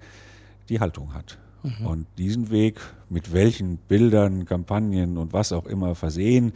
die 0.70 0.80
Haltung 0.80 1.14
hat. 1.14 1.38
Mhm. 1.66 1.86
Und 1.86 2.07
diesen 2.18 2.51
Weg, 2.51 2.80
mit 3.09 3.34
welchen 3.34 3.78
Bildern, 3.78 4.45
Kampagnen 4.45 5.18
und 5.18 5.34
was 5.34 5.51
auch 5.51 5.66
immer 5.66 5.95
versehen, 5.95 6.53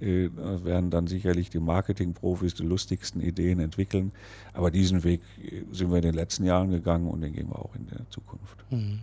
äh, 0.00 0.30
werden 0.34 0.90
dann 0.90 1.06
sicherlich 1.06 1.50
die 1.50 1.60
Marketingprofis 1.60 2.54
die 2.54 2.64
lustigsten 2.64 3.20
Ideen 3.20 3.60
entwickeln. 3.60 4.12
Aber 4.52 4.70
diesen 4.70 5.04
Weg 5.04 5.20
äh, 5.42 5.62
sind 5.72 5.90
wir 5.90 5.96
in 5.96 6.02
den 6.02 6.14
letzten 6.14 6.44
Jahren 6.44 6.70
gegangen 6.70 7.08
und 7.08 7.20
den 7.20 7.32
gehen 7.32 7.48
wir 7.48 7.58
auch 7.58 7.74
in 7.74 7.86
der 7.86 8.08
Zukunft. 8.10 8.64
Mhm. 8.70 9.00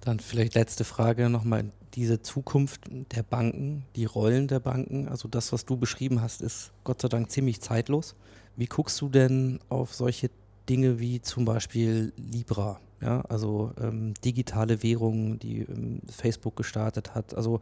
Dann 0.00 0.20
vielleicht 0.20 0.54
letzte 0.54 0.84
Frage 0.84 1.28
nochmal. 1.28 1.70
Diese 1.94 2.20
Zukunft 2.20 2.82
der 3.14 3.22
Banken, 3.22 3.84
die 3.94 4.04
Rollen 4.04 4.48
der 4.48 4.58
Banken, 4.58 5.06
also 5.08 5.28
das, 5.28 5.52
was 5.52 5.64
du 5.64 5.76
beschrieben 5.76 6.20
hast, 6.20 6.42
ist 6.42 6.72
Gott 6.82 7.00
sei 7.00 7.08
Dank 7.08 7.30
ziemlich 7.30 7.60
zeitlos. 7.60 8.16
Wie 8.56 8.66
guckst 8.66 9.00
du 9.00 9.08
denn 9.08 9.60
auf 9.68 9.94
solche 9.94 10.28
Dinge 10.68 10.98
wie 10.98 11.20
zum 11.20 11.44
Beispiel 11.44 12.12
Libra, 12.16 12.80
ja, 13.04 13.20
also 13.28 13.72
ähm, 13.80 14.14
digitale 14.24 14.82
Währungen, 14.82 15.38
die 15.38 15.60
ähm, 15.60 16.00
Facebook 16.08 16.56
gestartet 16.56 17.14
hat, 17.14 17.34
also 17.34 17.60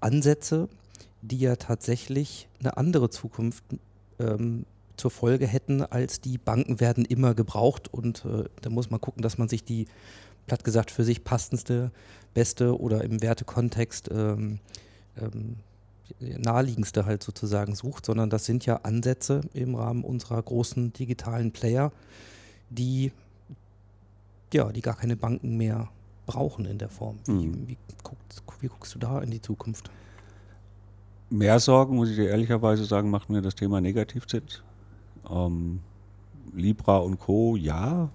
Ansätze, 0.00 0.68
die 1.22 1.38
ja 1.38 1.56
tatsächlich 1.56 2.48
eine 2.58 2.76
andere 2.76 3.10
Zukunft 3.10 3.64
ähm, 4.18 4.64
zur 4.96 5.10
Folge 5.10 5.46
hätten, 5.46 5.82
als 5.82 6.20
die 6.20 6.38
Banken 6.38 6.80
werden 6.80 7.04
immer 7.04 7.34
gebraucht 7.34 7.92
und 7.92 8.24
äh, 8.24 8.44
da 8.62 8.70
muss 8.70 8.90
man 8.90 9.00
gucken, 9.00 9.22
dass 9.22 9.38
man 9.38 9.48
sich 9.48 9.64
die 9.64 9.86
platt 10.46 10.64
gesagt 10.64 10.90
für 10.90 11.04
sich 11.04 11.24
passendste, 11.24 11.90
beste 12.32 12.78
oder 12.78 13.04
im 13.04 13.20
Wertekontext 13.20 14.10
ähm, 14.10 14.58
ähm, 15.20 15.56
naheliegendste 16.20 17.06
halt 17.06 17.22
sozusagen 17.22 17.74
sucht, 17.74 18.06
sondern 18.06 18.30
das 18.30 18.44
sind 18.44 18.66
ja 18.66 18.76
Ansätze 18.76 19.42
im 19.52 19.74
Rahmen 19.74 20.04
unserer 20.04 20.42
großen 20.42 20.92
digitalen 20.92 21.52
Player, 21.52 21.92
die 22.70 23.12
ja, 24.54 24.72
die 24.72 24.80
gar 24.80 24.96
keine 24.96 25.16
Banken 25.16 25.56
mehr 25.56 25.90
brauchen 26.26 26.64
in 26.64 26.78
der 26.78 26.88
Form. 26.88 27.18
Wie, 27.26 27.48
mhm. 27.48 27.68
wie, 27.68 27.76
guckst, 28.02 28.42
wie 28.60 28.68
guckst 28.68 28.94
du 28.94 28.98
da 28.98 29.20
in 29.20 29.30
die 29.30 29.42
Zukunft? 29.42 29.90
Mehr 31.30 31.58
Sorgen, 31.60 31.96
muss 31.96 32.10
ich 32.10 32.16
dir 32.16 32.28
ehrlicherweise 32.28 32.84
sagen, 32.84 33.10
macht 33.10 33.28
mir 33.28 33.42
das 33.42 33.54
Thema 33.54 33.80
Negativzins. 33.80 34.62
Ähm, 35.30 35.80
Libra 36.54 36.98
und 36.98 37.18
Co. 37.18 37.56
ja, 37.56 38.08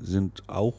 sind 0.00 0.42
auch 0.48 0.74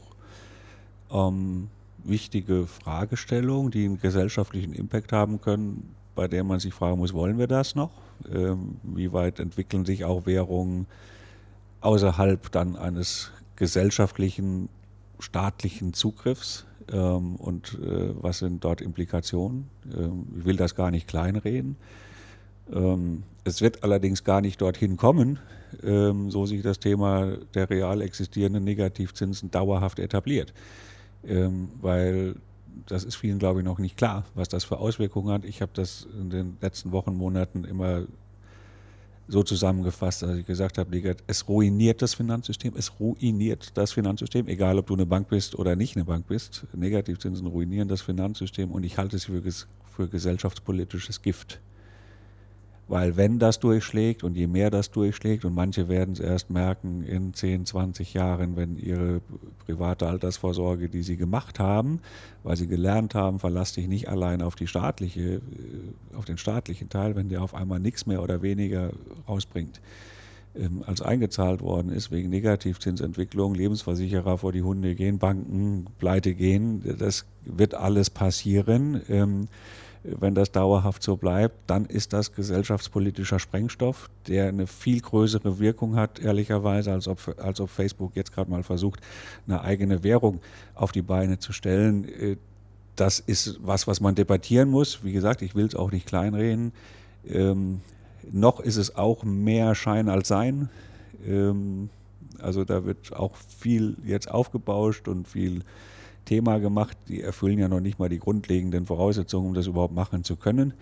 ähm, 1.11 1.70
wichtige 2.03 2.68
Fragestellungen, 2.68 3.72
die 3.72 3.86
einen 3.86 3.99
gesellschaftlichen 3.99 4.74
Impact 4.74 5.11
haben 5.14 5.39
können, 5.39 5.95
bei 6.16 6.28
der 6.28 6.43
man 6.43 6.59
sich 6.59 6.74
fragen 6.74 6.97
muss, 6.97 7.14
wollen 7.14 7.38
wir 7.38 7.47
das 7.47 7.76
noch? 7.76 7.91
Ähm, 8.32 8.78
wie 8.84 9.11
weit 9.14 9.39
entwickeln 9.39 9.86
sich 9.86 10.05
auch 10.05 10.26
Währungen 10.26 10.88
außerhalb 11.82 12.51
dann 12.51 12.76
eines 12.76 13.32
gesellschaftlichen, 13.55 14.70
staatlichen 15.24 15.93
Zugriffs? 15.93 16.65
Ähm, 16.91 17.36
und 17.38 17.80
äh, 17.82 18.13
was 18.21 18.39
sind 18.39 18.63
dort 18.63 18.82
Implikationen? 18.82 19.69
Ähm, 19.93 20.28
ich 20.38 20.45
will 20.45 20.57
das 20.57 20.76
gar 20.76 20.91
nicht 20.91 21.07
kleinreden. 21.07 21.78
Ähm, 22.71 23.24
es 23.43 23.61
wird 23.61 23.84
allerdings 23.84 24.24
gar 24.24 24.41
nicht 24.41 24.61
dorthin 24.61 24.97
kommen, 24.97 25.39
ähm, 25.84 26.32
so 26.32 26.45
sich 26.45 26.61
das 26.61 26.80
Thema 26.80 27.38
der 27.53 27.69
real 27.69 28.01
existierenden 28.01 28.63
Negativzinsen 28.63 29.51
dauerhaft 29.51 29.99
etabliert 29.99 30.53
ähm, 31.28 31.69
weil 31.82 32.36
das 32.88 33.03
ist 33.03 33.15
vielen, 33.15 33.39
glaube 33.39 33.59
ich, 33.59 33.65
noch 33.65 33.80
nicht 33.80 33.97
klar, 33.97 34.26
was 34.36 34.49
das 34.49 34.63
für 34.63 34.80
Auswirkungen 34.80 35.32
hat. 35.32 35.45
Ich 35.45 35.61
habe 35.61 35.71
das 35.74 36.07
in 36.19 36.30
den 36.30 36.57
letzten 36.61 36.91
Wochen, 36.91 37.15
Monaten 37.15 37.65
immer 37.65 38.03
so 39.28 39.43
zusammengefasst, 39.43 40.21
dass 40.21 40.38
ich 40.38 40.45
gesagt 40.45 40.78
habe, 40.78 41.15
es 41.28 41.47
ruiniert 41.47 42.01
das 42.01 42.13
Finanzsystem, 42.13 42.74
es 42.76 42.99
ruiniert 42.99 43.71
das 43.76 43.93
Finanzsystem, 43.93 44.47
egal 44.47 44.78
ob 44.78 44.88
du 44.88 44.93
eine 44.93 45.05
Bank 45.05 45.30
bist 45.30 45.55
oder 45.55 45.76
nicht 45.76 45.95
eine 45.95 46.05
Bank 46.05 46.28
bist. 46.28 46.65
Negativzinsen 46.74 47.47
ruinieren 47.47 47.88
das 47.88 48.01
Finanzsystem 48.01 48.71
und 48.71 48.84
ich 48.84 48.97
halte 48.97 49.15
es 49.15 49.26
für, 49.26 49.41
für 49.95 50.07
gesellschaftspolitisches 50.07 51.21
Gift. 51.21 51.59
Weil 52.88 53.15
wenn 53.15 53.39
das 53.39 53.59
durchschlägt 53.59 54.23
und 54.23 54.36
je 54.36 54.47
mehr 54.47 54.69
das 54.69 54.91
durchschlägt 54.91 55.45
und 55.45 55.55
manche 55.55 55.88
werden 55.88 56.13
es 56.13 56.19
erst 56.19 56.49
merken 56.49 57.03
in 57.03 57.34
10, 57.34 57.65
20 57.65 58.13
Jahren, 58.13 58.57
wenn 58.57 58.77
ihre 58.77 59.21
private 59.65 60.07
Altersvorsorge, 60.07 60.89
die 60.89 61.01
sie 61.01 61.15
gemacht 61.15 61.59
haben, 61.59 62.01
weil 62.43 62.57
sie 62.57 62.67
gelernt 62.67 63.15
haben, 63.15 63.39
verlass 63.39 63.71
dich 63.71 63.88
nicht 63.88 64.09
allein 64.09 64.41
auf 64.41 64.55
die 64.55 64.67
staatliche, 64.67 65.36
äh, 65.36 65.41
auf 66.15 66.25
den 66.25 66.38
staatlichen 66.38 66.89
Teil, 66.89 67.15
wenn 67.15 67.29
der 67.29 67.41
auf 67.41 67.55
einmal 67.55 67.79
nichts 67.79 68.05
mehr 68.05 68.21
oder 68.21 68.41
weniger 68.41 68.91
rausbringt 69.29 69.79
ähm, 70.55 70.84
als 70.86 71.01
eingezahlt 71.01 71.61
worden 71.61 71.91
ist 71.91 72.11
wegen 72.11 72.29
Negativzinsentwicklung, 72.29 73.55
Lebensversicherer 73.55 74.38
vor 74.38 74.51
die 74.51 74.61
Hunde 74.61 74.93
gehen, 74.95 75.19
Banken 75.19 75.88
pleite 75.99 76.34
gehen, 76.34 76.84
das 76.99 77.25
wird 77.45 77.73
alles 77.73 78.09
passieren. 78.09 79.47
Wenn 80.04 80.36
das 80.36 80.51
dauerhaft 80.51 81.01
so 81.01 81.16
bleibt, 81.16 81.56
dann 81.68 81.86
ist 81.86 82.12
das 82.12 82.34
gesellschaftspolitischer 82.34 83.39
Sprengstoff, 83.39 84.10
der 84.28 84.49
eine 84.49 84.68
viel 84.68 84.99
größere 84.99 85.60
Wirkung 85.60 85.95
hat, 85.95 86.20
ehrlicherweise, 86.20 86.91
als 86.91 87.08
ob, 87.08 87.36
als 87.41 87.62
ob 87.62 87.70
Facebook 87.70 88.16
jetzt 88.16 88.34
gerade 88.34 88.51
mal 88.51 88.64
versucht, 88.64 88.99
eine 89.47 89.62
eigene 89.62 90.04
Währung 90.04 90.41
auf 90.76 90.91
die 90.91 91.01
Beine 91.01 91.39
zu 91.39 91.54
stellen. 91.54 92.06
Äh, 92.06 92.38
das 92.95 93.20
ist 93.20 93.60
was, 93.64 93.88
was 93.88 94.01
man 94.01 94.14
debattieren 94.14 94.70
muss. 94.70 95.04
Wie 95.04 95.14
gesagt, 95.14 95.41
ich 95.41 95.56
will 95.56 95.66
es 95.66 95.76
auch 95.76 95.91
nicht 95.91 96.06
kleinreden. 96.06 96.74
Ähm, 97.28 97.82
noch 98.32 98.60
ist 98.60 98.78
es 98.78 98.95
auch 98.95 99.24
mehr 99.24 99.74
Schein 99.74 100.10
als 100.10 100.28
Sein. 100.28 100.70
Ähm, 101.26 101.89
also 102.39 102.66
da 102.66 102.86
wird 102.86 103.16
auch 103.16 103.36
viel 103.36 103.95
jetzt 104.06 104.30
aufgebauscht 104.30 105.08
und 105.08 105.28
viel 105.28 105.64
Thema 106.26 106.59
gemacht. 106.59 106.97
Die 107.07 107.21
erfüllen 107.21 107.59
ja 107.59 107.67
noch 107.67 107.80
nicht 107.80 107.99
mal 107.99 108.09
die 108.09 108.19
grundlegenden 108.19 108.86
Voraussetzungen, 108.86 109.47
um 109.47 109.53
das 109.53 109.67
überhaupt 109.67 109.93
machen 109.93 110.24
zu 110.24 110.36
können. 110.36 110.74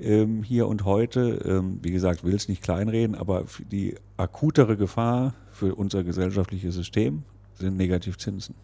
Ähm, 0.00 0.42
hier 0.42 0.68
und 0.68 0.84
heute, 0.84 1.42
ähm, 1.44 1.78
wie 1.82 1.92
gesagt, 1.92 2.24
will 2.24 2.34
es 2.34 2.48
nicht 2.48 2.62
kleinreden, 2.62 3.14
aber 3.14 3.44
die 3.70 3.94
akutere 4.16 4.76
Gefahr 4.76 5.34
für 5.52 5.74
unser 5.74 6.02
gesellschaftliches 6.02 6.74
System 6.74 7.22
sind 7.54 7.76
Negativzinsen. 7.76 8.54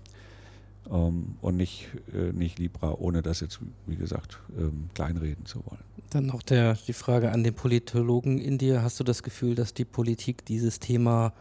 Ähm, 0.90 1.36
und 1.40 1.56
nicht, 1.56 1.88
äh, 2.14 2.32
nicht 2.32 2.58
Libra, 2.58 2.94
ohne 2.94 3.22
das 3.22 3.40
jetzt, 3.40 3.60
wie 3.86 3.96
gesagt, 3.96 4.38
ähm, 4.58 4.88
kleinreden 4.94 5.44
zu 5.44 5.58
wollen. 5.66 5.82
Dann 6.10 6.26
noch 6.26 6.42
der, 6.42 6.78
die 6.86 6.94
Frage 6.94 7.30
an 7.30 7.44
den 7.44 7.54
Politologen 7.54 8.38
in 8.38 8.56
dir. 8.56 8.82
Hast 8.82 8.98
du 8.98 9.04
das 9.04 9.22
Gefühl, 9.22 9.54
dass 9.54 9.74
die 9.74 9.84
Politik 9.84 10.46
dieses 10.46 10.80
Thema 10.80 11.34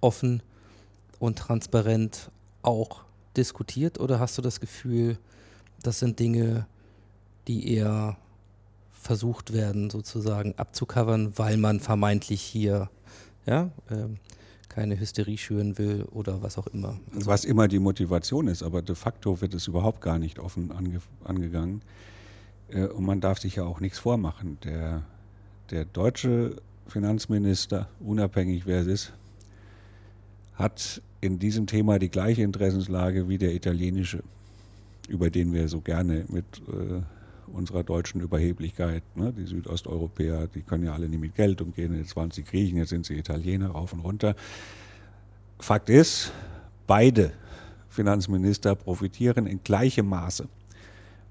offen 0.00 0.42
und 1.18 1.38
transparent 1.38 2.30
auch 2.62 3.05
diskutiert 3.36 4.00
oder 4.00 4.20
hast 4.20 4.38
du 4.38 4.42
das 4.42 4.60
Gefühl, 4.60 5.18
das 5.82 5.98
sind 5.98 6.18
Dinge, 6.18 6.66
die 7.48 7.74
eher 7.74 8.16
versucht 8.92 9.52
werden, 9.52 9.90
sozusagen 9.90 10.54
abzucovern, 10.56 11.32
weil 11.36 11.56
man 11.56 11.80
vermeintlich 11.80 12.42
hier 12.42 12.90
ja, 13.46 13.70
ähm, 13.90 14.16
keine 14.68 14.98
Hysterie 14.98 15.38
schüren 15.38 15.78
will 15.78 16.04
oder 16.10 16.42
was 16.42 16.58
auch 16.58 16.66
immer. 16.66 16.98
Also 17.14 17.26
was 17.26 17.44
immer 17.44 17.68
die 17.68 17.78
Motivation 17.78 18.48
ist, 18.48 18.62
aber 18.62 18.82
de 18.82 18.94
facto 18.94 19.40
wird 19.40 19.54
es 19.54 19.68
überhaupt 19.68 20.00
gar 20.00 20.18
nicht 20.18 20.38
offen 20.38 20.72
ange 20.72 21.00
angegangen. 21.24 21.82
Äh, 22.68 22.86
und 22.86 23.04
man 23.04 23.20
darf 23.20 23.38
sich 23.38 23.56
ja 23.56 23.64
auch 23.64 23.80
nichts 23.80 23.98
vormachen. 23.98 24.58
Der, 24.64 25.02
der 25.70 25.84
deutsche 25.84 26.56
Finanzminister, 26.88 27.88
unabhängig 28.00 28.66
wer 28.66 28.80
es 28.80 28.86
ist, 28.86 29.12
hat 30.54 31.00
in 31.26 31.38
diesem 31.38 31.66
Thema 31.66 31.98
die 31.98 32.08
gleiche 32.08 32.42
Interessenslage 32.42 33.28
wie 33.28 33.38
der 33.38 33.54
italienische, 33.54 34.22
über 35.08 35.28
den 35.28 35.52
wir 35.52 35.68
so 35.68 35.80
gerne 35.80 36.24
mit 36.28 36.44
äh, 36.68 37.02
unserer 37.52 37.84
deutschen 37.84 38.20
Überheblichkeit, 38.20 39.02
ne, 39.14 39.32
die 39.32 39.44
Südosteuropäer, 39.44 40.46
die 40.48 40.62
können 40.62 40.84
ja 40.84 40.94
alle 40.94 41.08
nicht 41.08 41.20
mit 41.20 41.34
Geld 41.34 41.60
umgehen, 41.60 41.96
jetzt 41.96 42.16
waren 42.16 42.30
sie 42.30 42.42
Griechen, 42.42 42.78
jetzt 42.78 42.90
sind 42.90 43.06
sie 43.06 43.14
Italiener 43.14 43.70
rauf 43.70 43.92
und 43.92 44.00
runter. 44.00 44.34
Fakt 45.58 45.90
ist, 45.90 46.32
beide 46.86 47.32
Finanzminister 47.88 48.74
profitieren 48.74 49.46
in 49.46 49.62
gleichem 49.62 50.08
Maße 50.08 50.48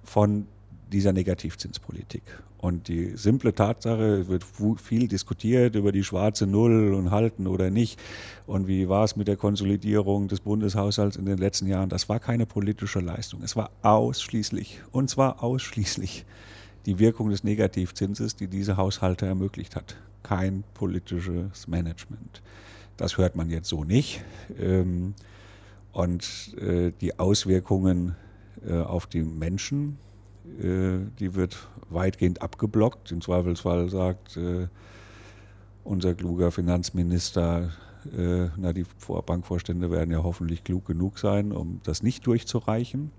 von 0.03 0.47
dieser 0.91 1.13
Negativzinspolitik. 1.13 2.23
Und 2.57 2.87
die 2.87 3.15
simple 3.15 3.53
Tatsache, 3.53 4.21
es 4.21 4.27
wird 4.27 4.43
viel 4.79 5.07
diskutiert 5.07 5.75
über 5.75 5.91
die 5.91 6.03
schwarze 6.03 6.47
Null 6.47 6.93
und 6.93 7.11
halten 7.11 7.45
oder 7.47 7.69
nicht. 7.69 7.99
Und 8.47 8.67
wie 8.67 8.89
war 8.89 9.03
es 9.03 9.15
mit 9.15 9.27
der 9.27 9.37
Konsolidierung 9.37 10.27
des 10.27 10.39
Bundeshaushalts 10.39 11.15
in 11.15 11.25
den 11.25 11.37
letzten 11.37 11.67
Jahren? 11.67 11.89
Das 11.89 12.09
war 12.09 12.19
keine 12.19 12.45
politische 12.45 13.01
Leistung. 13.01 13.43
Es 13.43 13.55
war 13.55 13.69
ausschließlich, 13.83 14.81
und 14.91 15.09
zwar 15.09 15.43
ausschließlich 15.43 16.25
die 16.85 16.97
Wirkung 16.97 17.29
des 17.29 17.43
Negativzinses, 17.43 18.35
die 18.35 18.47
diese 18.47 18.77
Haushalte 18.77 19.25
ermöglicht 19.25 19.75
hat. 19.75 19.97
Kein 20.23 20.63
politisches 20.73 21.67
Management. 21.67 22.41
Das 22.97 23.17
hört 23.17 23.35
man 23.35 23.49
jetzt 23.49 23.69
so 23.69 23.83
nicht. 23.83 24.23
Ähm, 24.59 25.13
und 25.91 26.55
äh, 26.59 26.91
die 26.99 27.19
Auswirkungen 27.19 28.15
äh, 28.67 28.73
auf 28.73 29.07
die 29.07 29.23
Menschen, 29.23 29.97
die 31.19 31.35
wird 31.35 31.67
weitgehend 31.89 32.41
abgeblockt. 32.41 33.11
Im 33.11 33.21
Zweifelsfall 33.21 33.89
sagt 33.89 34.37
äh, 34.37 34.67
unser 35.83 36.13
kluger 36.13 36.51
Finanzminister, 36.51 37.71
äh, 38.17 38.47
na, 38.57 38.73
die 38.73 38.85
Bankvorstände 39.25 39.91
werden 39.91 40.11
ja 40.11 40.23
hoffentlich 40.23 40.63
klug 40.63 40.85
genug 40.85 41.19
sein, 41.19 41.51
um 41.51 41.81
das 41.83 42.03
nicht 42.03 42.25
durchzureichen. 42.25 43.11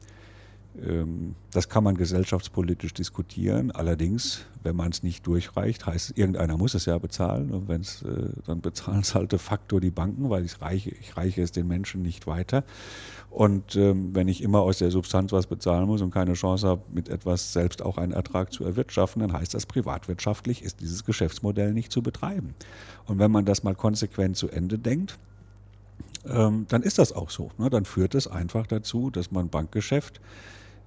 Ähm, 0.84 1.34
das 1.52 1.68
kann 1.68 1.84
man 1.84 1.96
gesellschaftspolitisch 1.96 2.92
diskutieren. 2.92 3.70
Allerdings, 3.70 4.46
wenn 4.62 4.76
man 4.76 4.90
es 4.90 5.02
nicht 5.02 5.26
durchreicht, 5.26 5.86
heißt 5.86 6.10
es, 6.10 6.16
irgendeiner 6.16 6.56
muss 6.56 6.74
es 6.74 6.84
ja 6.84 6.98
bezahlen. 6.98 7.50
Und 7.50 7.68
wenn 7.68 7.80
es, 7.80 8.02
äh, 8.02 8.30
dann 8.46 8.60
bezahlen 8.60 9.00
es 9.00 9.14
halt 9.14 9.32
de 9.32 9.38
facto 9.38 9.80
die 9.80 9.90
Banken, 9.90 10.28
weil 10.28 10.44
ich 10.44 10.60
reiche, 10.60 10.90
ich 10.90 11.16
reiche 11.16 11.42
es 11.42 11.52
den 11.52 11.66
Menschen 11.66 12.02
nicht 12.02 12.26
weiter. 12.26 12.64
Und 13.30 13.76
ähm, 13.76 14.14
wenn 14.14 14.28
ich 14.28 14.42
immer 14.42 14.60
aus 14.60 14.78
der 14.78 14.90
Substanz 14.90 15.32
was 15.32 15.46
bezahlen 15.46 15.86
muss 15.86 16.02
und 16.02 16.10
keine 16.10 16.34
Chance 16.34 16.66
habe, 16.66 16.82
mit 16.92 17.08
etwas 17.08 17.52
selbst 17.52 17.82
auch 17.82 17.98
einen 17.98 18.12
Ertrag 18.12 18.52
zu 18.52 18.64
erwirtschaften, 18.64 19.20
dann 19.20 19.32
heißt 19.32 19.54
das, 19.54 19.66
privatwirtschaftlich 19.66 20.62
ist 20.62 20.80
dieses 20.80 21.04
Geschäftsmodell 21.04 21.72
nicht 21.72 21.92
zu 21.92 22.02
betreiben. 22.02 22.54
Und 23.06 23.18
wenn 23.18 23.30
man 23.30 23.44
das 23.44 23.62
mal 23.62 23.74
konsequent 23.74 24.36
zu 24.36 24.48
Ende 24.48 24.78
denkt, 24.78 25.18
ähm, 26.28 26.66
dann 26.68 26.82
ist 26.82 26.98
das 26.98 27.12
auch 27.12 27.30
so. 27.30 27.50
Ne? 27.58 27.70
Dann 27.70 27.84
führt 27.84 28.14
es 28.14 28.26
einfach 28.26 28.66
dazu, 28.66 29.10
dass 29.10 29.30
man 29.30 29.48
Bankgeschäft 29.48 30.20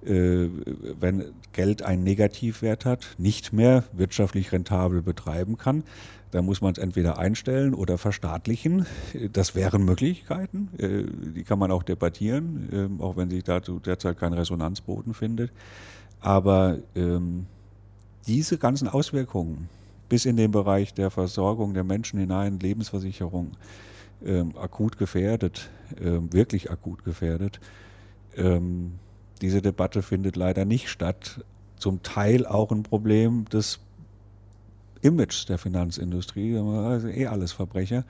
wenn 0.02 1.24
Geld 1.52 1.82
einen 1.82 2.04
Negativwert 2.04 2.86
hat, 2.86 3.16
nicht 3.18 3.52
mehr 3.52 3.84
wirtschaftlich 3.92 4.50
rentabel 4.50 5.02
betreiben 5.02 5.58
kann. 5.58 5.84
Da 6.30 6.42
muss 6.42 6.60
man 6.60 6.72
es 6.72 6.78
entweder 6.78 7.18
einstellen 7.18 7.74
oder 7.74 7.98
verstaatlichen. 7.98 8.86
Das 9.32 9.54
wären 9.54 9.84
Möglichkeiten. 9.84 10.68
Äh, 10.78 11.04
die 11.34 11.42
kann 11.42 11.58
man 11.58 11.72
auch 11.72 11.82
debattieren, 11.82 12.68
ähm, 12.72 13.00
auch 13.00 13.16
wenn 13.16 13.30
sich 13.30 13.42
dazu 13.42 13.80
derzeit 13.80 14.18
kein 14.18 14.32
Resonanzboden 14.32 15.12
findet. 15.12 15.50
Aber 16.20 16.78
ähm, 16.94 17.46
diese 18.28 18.58
ganzen 18.58 18.86
Auswirkungen 18.86 19.68
bis 20.08 20.24
in 20.24 20.36
den 20.36 20.52
Bereich 20.52 20.94
der 20.94 21.10
Versorgung 21.10 21.74
der 21.74 21.84
Menschen 21.84 22.20
hinein, 22.20 22.60
Lebensversicherung, 22.60 23.52
ähm, 24.24 24.56
akut 24.56 24.98
gefährdet, 24.98 25.70
wirklich 25.96 26.70
akut 26.70 27.04
gefährdet, 27.04 27.58
diese 29.40 29.62
Debatte 29.62 30.02
findet 30.02 30.36
leider 30.36 30.64
nicht 30.64 30.88
statt. 30.88 31.44
Zum 31.76 32.02
Teil 32.02 32.46
auch 32.46 32.70
ein 32.72 32.82
Problem 32.82 33.46
des 33.46 33.80
Images 35.02 35.46
der 35.46 35.58
Finanzindustrie. 35.58 36.56
Also 36.58 37.08
eh 37.08 37.26
alles 37.26 37.52
Verbrecher. 37.52 38.04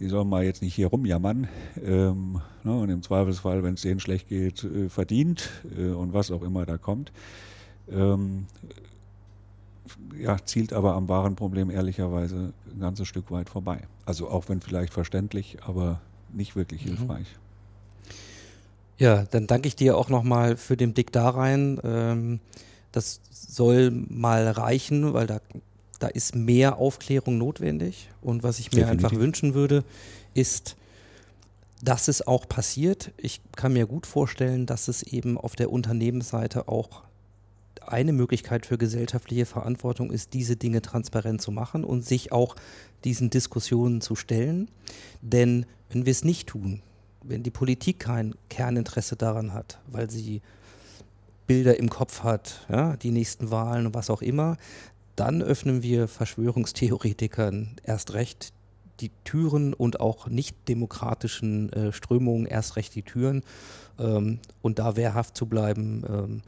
Die 0.00 0.08
sollen 0.08 0.28
mal 0.28 0.44
jetzt 0.44 0.62
nicht 0.62 0.74
hier 0.74 0.88
rumjammern. 0.88 1.48
Ähm, 1.82 2.40
ne, 2.62 2.76
und 2.76 2.90
im 2.90 3.02
Zweifelsfall, 3.02 3.62
wenn 3.62 3.74
es 3.74 3.82
denen 3.82 4.00
schlecht 4.00 4.28
geht, 4.28 4.64
äh, 4.64 4.88
verdient 4.88 5.50
äh, 5.76 5.90
und 5.90 6.12
was 6.12 6.30
auch 6.30 6.42
immer 6.42 6.66
da 6.66 6.76
kommt. 6.76 7.12
Ähm, 7.90 8.46
ja, 10.18 10.36
zielt 10.44 10.72
aber 10.72 10.94
am 10.94 11.08
wahren 11.08 11.36
Problem 11.36 11.70
ehrlicherweise 11.70 12.52
ein 12.72 12.80
ganzes 12.80 13.08
Stück 13.08 13.30
weit 13.30 13.48
vorbei. 13.48 13.80
Also 14.04 14.28
auch 14.28 14.48
wenn 14.48 14.60
vielleicht 14.60 14.92
verständlich, 14.92 15.58
aber 15.64 16.00
nicht 16.32 16.56
wirklich 16.56 16.84
mhm. 16.84 16.96
hilfreich. 16.96 17.26
Ja, 18.98 19.24
dann 19.30 19.46
danke 19.46 19.68
ich 19.68 19.76
dir 19.76 19.96
auch 19.96 20.08
nochmal 20.08 20.56
für 20.56 20.76
den 20.76 20.92
Blick 20.92 21.12
da 21.12 21.30
rein. 21.30 21.80
Ähm, 21.82 22.40
das 22.92 23.20
soll 23.30 23.90
mal 23.90 24.48
reichen, 24.48 25.14
weil 25.14 25.26
da, 25.26 25.40
da 25.98 26.06
ist 26.06 26.34
mehr 26.34 26.78
Aufklärung 26.78 27.38
notwendig. 27.38 28.08
Und 28.22 28.42
was 28.42 28.58
ich 28.58 28.70
mir 28.72 28.80
Definitiv. 28.80 29.04
einfach 29.06 29.18
wünschen 29.18 29.54
würde, 29.54 29.84
ist, 30.32 30.76
dass 31.82 32.08
es 32.08 32.26
auch 32.26 32.48
passiert. 32.48 33.12
Ich 33.16 33.40
kann 33.56 33.72
mir 33.72 33.86
gut 33.86 34.06
vorstellen, 34.06 34.66
dass 34.66 34.88
es 34.88 35.02
eben 35.02 35.36
auf 35.36 35.56
der 35.56 35.70
Unternehmensseite 35.70 36.68
auch 36.68 37.02
eine 37.86 38.12
Möglichkeit 38.12 38.64
für 38.64 38.78
gesellschaftliche 38.78 39.44
Verantwortung 39.44 40.10
ist, 40.10 40.32
diese 40.32 40.56
Dinge 40.56 40.80
transparent 40.80 41.42
zu 41.42 41.52
machen 41.52 41.84
und 41.84 42.04
sich 42.04 42.32
auch 42.32 42.56
diesen 43.04 43.28
Diskussionen 43.28 44.00
zu 44.00 44.16
stellen. 44.16 44.70
Denn 45.20 45.66
wenn 45.90 46.06
wir 46.06 46.12
es 46.12 46.24
nicht 46.24 46.48
tun, 46.48 46.80
wenn 47.26 47.42
die 47.42 47.50
Politik 47.50 48.00
kein 48.00 48.34
Kerninteresse 48.48 49.16
daran 49.16 49.52
hat, 49.52 49.80
weil 49.86 50.10
sie 50.10 50.42
Bilder 51.46 51.78
im 51.78 51.90
Kopf 51.90 52.22
hat, 52.22 52.66
ja, 52.68 52.96
die 52.96 53.10
nächsten 53.10 53.50
Wahlen 53.50 53.86
und 53.86 53.94
was 53.94 54.10
auch 54.10 54.22
immer, 54.22 54.56
dann 55.16 55.42
öffnen 55.42 55.82
wir 55.82 56.08
Verschwörungstheoretikern 56.08 57.76
erst 57.84 58.14
recht 58.14 58.52
die 59.00 59.10
Türen 59.24 59.74
und 59.74 60.00
auch 60.00 60.28
nicht 60.28 60.56
demokratischen 60.68 61.72
äh, 61.72 61.92
Strömungen 61.92 62.46
erst 62.46 62.76
recht 62.76 62.94
die 62.94 63.02
Türen. 63.02 63.42
Ähm, 63.98 64.38
und 64.62 64.78
da 64.78 64.96
wehrhaft 64.96 65.36
zu 65.36 65.46
bleiben, 65.46 66.04
ähm, 66.08 66.42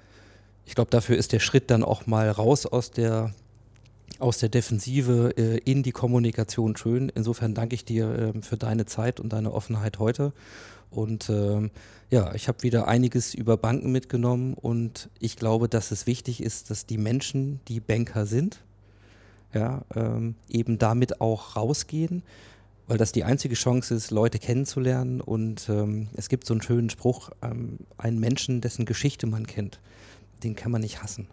ich 0.65 0.75
glaube, 0.75 0.91
dafür 0.91 1.17
ist 1.17 1.33
der 1.33 1.39
Schritt 1.39 1.71
dann 1.71 1.85
auch 1.85 2.07
mal 2.07 2.29
raus 2.31 2.67
aus 2.67 2.91
der 2.91 3.33
aus 4.19 4.39
der 4.39 4.49
Defensive 4.49 5.35
äh, 5.37 5.59
in 5.59 5.83
die 5.83 5.93
Kommunikation 5.93 6.77
schön. 6.77 7.11
Insofern 7.15 7.55
danke 7.55 7.75
ich 7.75 7.85
dir 7.85 8.35
äh, 8.37 8.43
für 8.43 8.57
deine 8.57 8.87
Zeit 8.87 9.21
und 9.21 9.33
deine 9.33 9.53
Offenheit 9.53 9.99
heute. 9.99 10.33
Und 10.91 11.29
ähm, 11.29 11.71
ja, 12.11 12.35
ich 12.35 12.49
habe 12.49 12.63
wieder 12.63 12.89
einiges 12.89 13.35
über 13.35 13.57
Banken 13.57 13.93
mitgenommen 13.93 14.55
und 14.55 15.11
ich 15.19 15.37
glaube, 15.37 15.69
dass 15.69 15.91
es 15.91 16.07
wichtig 16.07 16.43
ist, 16.43 16.71
dass 16.71 16.87
die 16.87 16.99
Menschen, 16.99 17.61
die 17.69 17.81
Banker 17.81 18.27
sind, 18.27 18.63
ja, 19.53 19.83
ähm, 19.95 20.37
eben 20.49 20.79
damit 20.79 21.21
auch 21.21 21.57
rausgehen, 21.57 22.23
weil 22.87 22.99
das 22.99 23.13
die 23.13 23.25
einzige 23.25 23.57
Chance 23.57 23.95
ist, 23.95 24.11
Leute 24.11 24.39
kennenzulernen. 24.39 25.21
Und 25.21 25.69
ähm, 25.69 26.09
es 26.15 26.29
gibt 26.29 26.47
so 26.47 26.55
einen 26.55 26.63
schönen 26.63 26.91
Spruch, 26.91 27.31
ähm, 27.43 27.79
einen 27.99 28.21
Menschen, 28.21 28.61
dessen 28.61 28.87
Geschichte 28.87 29.27
man 29.27 29.47
kennt, 29.47 29.81
den 30.45 30.55
kann 30.55 30.71
man 30.71 30.83
nicht 30.83 31.03
hassen. 31.03 31.27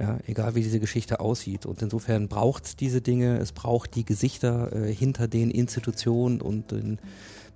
Ja, 0.00 0.18
egal 0.26 0.54
wie 0.54 0.62
diese 0.62 0.80
Geschichte 0.80 1.20
aussieht. 1.20 1.66
Und 1.66 1.82
insofern 1.82 2.28
braucht 2.28 2.64
es 2.64 2.76
diese 2.76 3.02
Dinge, 3.02 3.36
es 3.36 3.52
braucht 3.52 3.94
die 3.94 4.06
Gesichter 4.06 4.72
äh, 4.72 4.94
hinter 4.94 5.28
den 5.28 5.50
Institutionen 5.50 6.40
und 6.40 6.70
den 6.70 6.98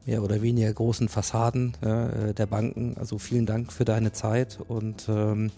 mehr 0.04 0.22
oder 0.22 0.42
weniger 0.42 0.70
großen 0.70 1.08
Fassaden 1.08 1.72
äh, 1.80 2.34
der 2.34 2.46
Banken. 2.46 2.98
Also 2.98 3.18
vielen 3.18 3.46
Dank 3.46 3.72
für 3.72 3.86
deine 3.86 4.12
Zeit 4.12 4.58
und 4.68 5.06
ähm, 5.08 5.52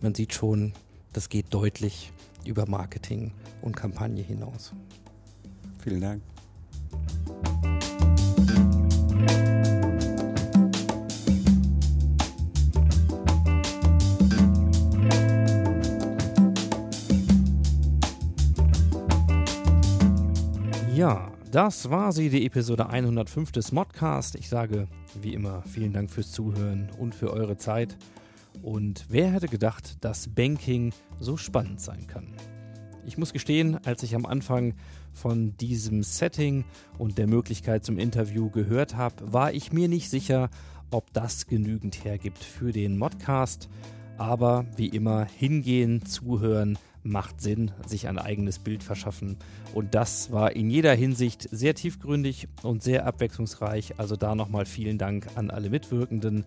man 0.00 0.14
sieht 0.14 0.32
schon, 0.32 0.72
das 1.12 1.28
geht 1.28 1.52
deutlich 1.52 2.10
über 2.46 2.66
Marketing 2.66 3.32
und 3.60 3.76
Kampagne 3.76 4.22
hinaus. 4.22 4.72
Vielen 5.82 6.00
Dank. 6.00 6.22
Ja, 20.94 21.32
das 21.50 21.90
war 21.90 22.12
sie, 22.12 22.28
die 22.28 22.46
Episode 22.46 22.88
105 22.88 23.50
des 23.50 23.72
Modcast. 23.72 24.36
Ich 24.36 24.48
sage 24.48 24.86
wie 25.20 25.34
immer 25.34 25.62
vielen 25.62 25.92
Dank 25.92 26.08
fürs 26.08 26.30
Zuhören 26.30 26.88
und 26.96 27.16
für 27.16 27.32
eure 27.32 27.56
Zeit. 27.56 27.98
Und 28.62 29.04
wer 29.08 29.32
hätte 29.32 29.48
gedacht, 29.48 30.04
dass 30.04 30.28
Banking 30.28 30.92
so 31.18 31.36
spannend 31.36 31.80
sein 31.80 32.06
kann? 32.06 32.28
Ich 33.04 33.18
muss 33.18 33.32
gestehen, 33.32 33.76
als 33.84 34.04
ich 34.04 34.14
am 34.14 34.24
Anfang 34.24 34.74
von 35.12 35.56
diesem 35.56 36.04
Setting 36.04 36.64
und 36.96 37.18
der 37.18 37.26
Möglichkeit 37.26 37.84
zum 37.84 37.98
Interview 37.98 38.48
gehört 38.50 38.94
habe, 38.94 39.32
war 39.32 39.52
ich 39.52 39.72
mir 39.72 39.88
nicht 39.88 40.08
sicher, 40.10 40.48
ob 40.92 41.12
das 41.12 41.48
genügend 41.48 42.04
hergibt 42.04 42.38
für 42.38 42.70
den 42.70 42.98
Modcast. 42.98 43.68
Aber 44.16 44.64
wie 44.76 44.90
immer, 44.90 45.24
hingehen, 45.24 46.06
zuhören, 46.06 46.78
macht 47.04 47.40
Sinn, 47.40 47.70
sich 47.86 48.08
ein 48.08 48.18
eigenes 48.18 48.58
Bild 48.58 48.82
verschaffen. 48.82 49.36
Und 49.74 49.94
das 49.94 50.32
war 50.32 50.56
in 50.56 50.70
jeder 50.70 50.94
Hinsicht 50.94 51.48
sehr 51.50 51.74
tiefgründig 51.74 52.48
und 52.62 52.82
sehr 52.82 53.06
abwechslungsreich. 53.06 53.98
Also 53.98 54.16
da 54.16 54.34
nochmal 54.34 54.64
vielen 54.64 54.98
Dank 54.98 55.28
an 55.36 55.50
alle 55.50 55.70
Mitwirkenden. 55.70 56.46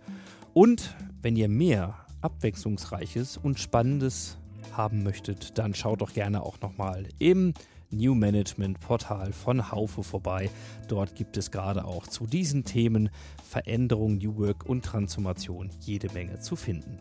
Und 0.54 0.96
wenn 1.22 1.36
ihr 1.36 1.48
mehr 1.48 1.96
Abwechslungsreiches 2.22 3.38
und 3.38 3.60
Spannendes 3.60 4.38
haben 4.74 5.04
möchtet, 5.04 5.58
dann 5.58 5.74
schaut 5.74 6.02
doch 6.02 6.14
gerne 6.14 6.42
auch 6.42 6.60
nochmal 6.60 7.08
im 7.20 7.54
New 7.90 8.16
Management 8.16 8.80
Portal 8.80 9.32
von 9.32 9.72
Haufe 9.72 10.04
vorbei. 10.04 10.50
Dort 10.88 11.16
gibt 11.16 11.38
es 11.38 11.52
gerade 11.52 11.86
auch 11.86 12.08
zu 12.08 12.26
diesen 12.26 12.66
Themen 12.66 13.10
Veränderung, 13.44 14.18
New 14.18 14.38
Work 14.38 14.66
und 14.66 14.84
Transformation 14.84 15.70
jede 15.80 16.12
Menge 16.12 16.40
zu 16.40 16.56
finden. 16.56 17.00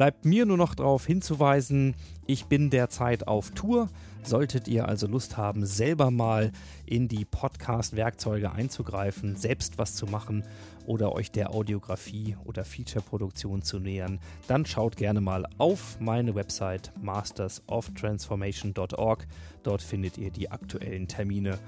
Bleibt 0.00 0.24
mir 0.24 0.46
nur 0.46 0.56
noch 0.56 0.74
darauf 0.74 1.04
hinzuweisen, 1.04 1.94
ich 2.26 2.46
bin 2.46 2.70
derzeit 2.70 3.28
auf 3.28 3.50
Tour. 3.50 3.90
Solltet 4.22 4.66
ihr 4.66 4.88
also 4.88 5.06
Lust 5.06 5.36
haben, 5.36 5.66
selber 5.66 6.10
mal 6.10 6.52
in 6.86 7.06
die 7.06 7.26
Podcast-Werkzeuge 7.26 8.50
einzugreifen, 8.50 9.36
selbst 9.36 9.76
was 9.76 9.96
zu 9.96 10.06
machen 10.06 10.42
oder 10.86 11.12
euch 11.12 11.30
der 11.30 11.50
Audiografie 11.50 12.34
oder 12.46 12.64
Feature-Produktion 12.64 13.60
zu 13.60 13.78
nähern, 13.78 14.20
dann 14.46 14.64
schaut 14.64 14.96
gerne 14.96 15.20
mal 15.20 15.44
auf 15.58 16.00
meine 16.00 16.34
Website 16.34 16.92
mastersoftransformation.org. 17.02 19.26
Dort 19.62 19.82
findet 19.82 20.16
ihr 20.16 20.30
die 20.30 20.50
aktuellen 20.50 21.08
Termine 21.08 21.58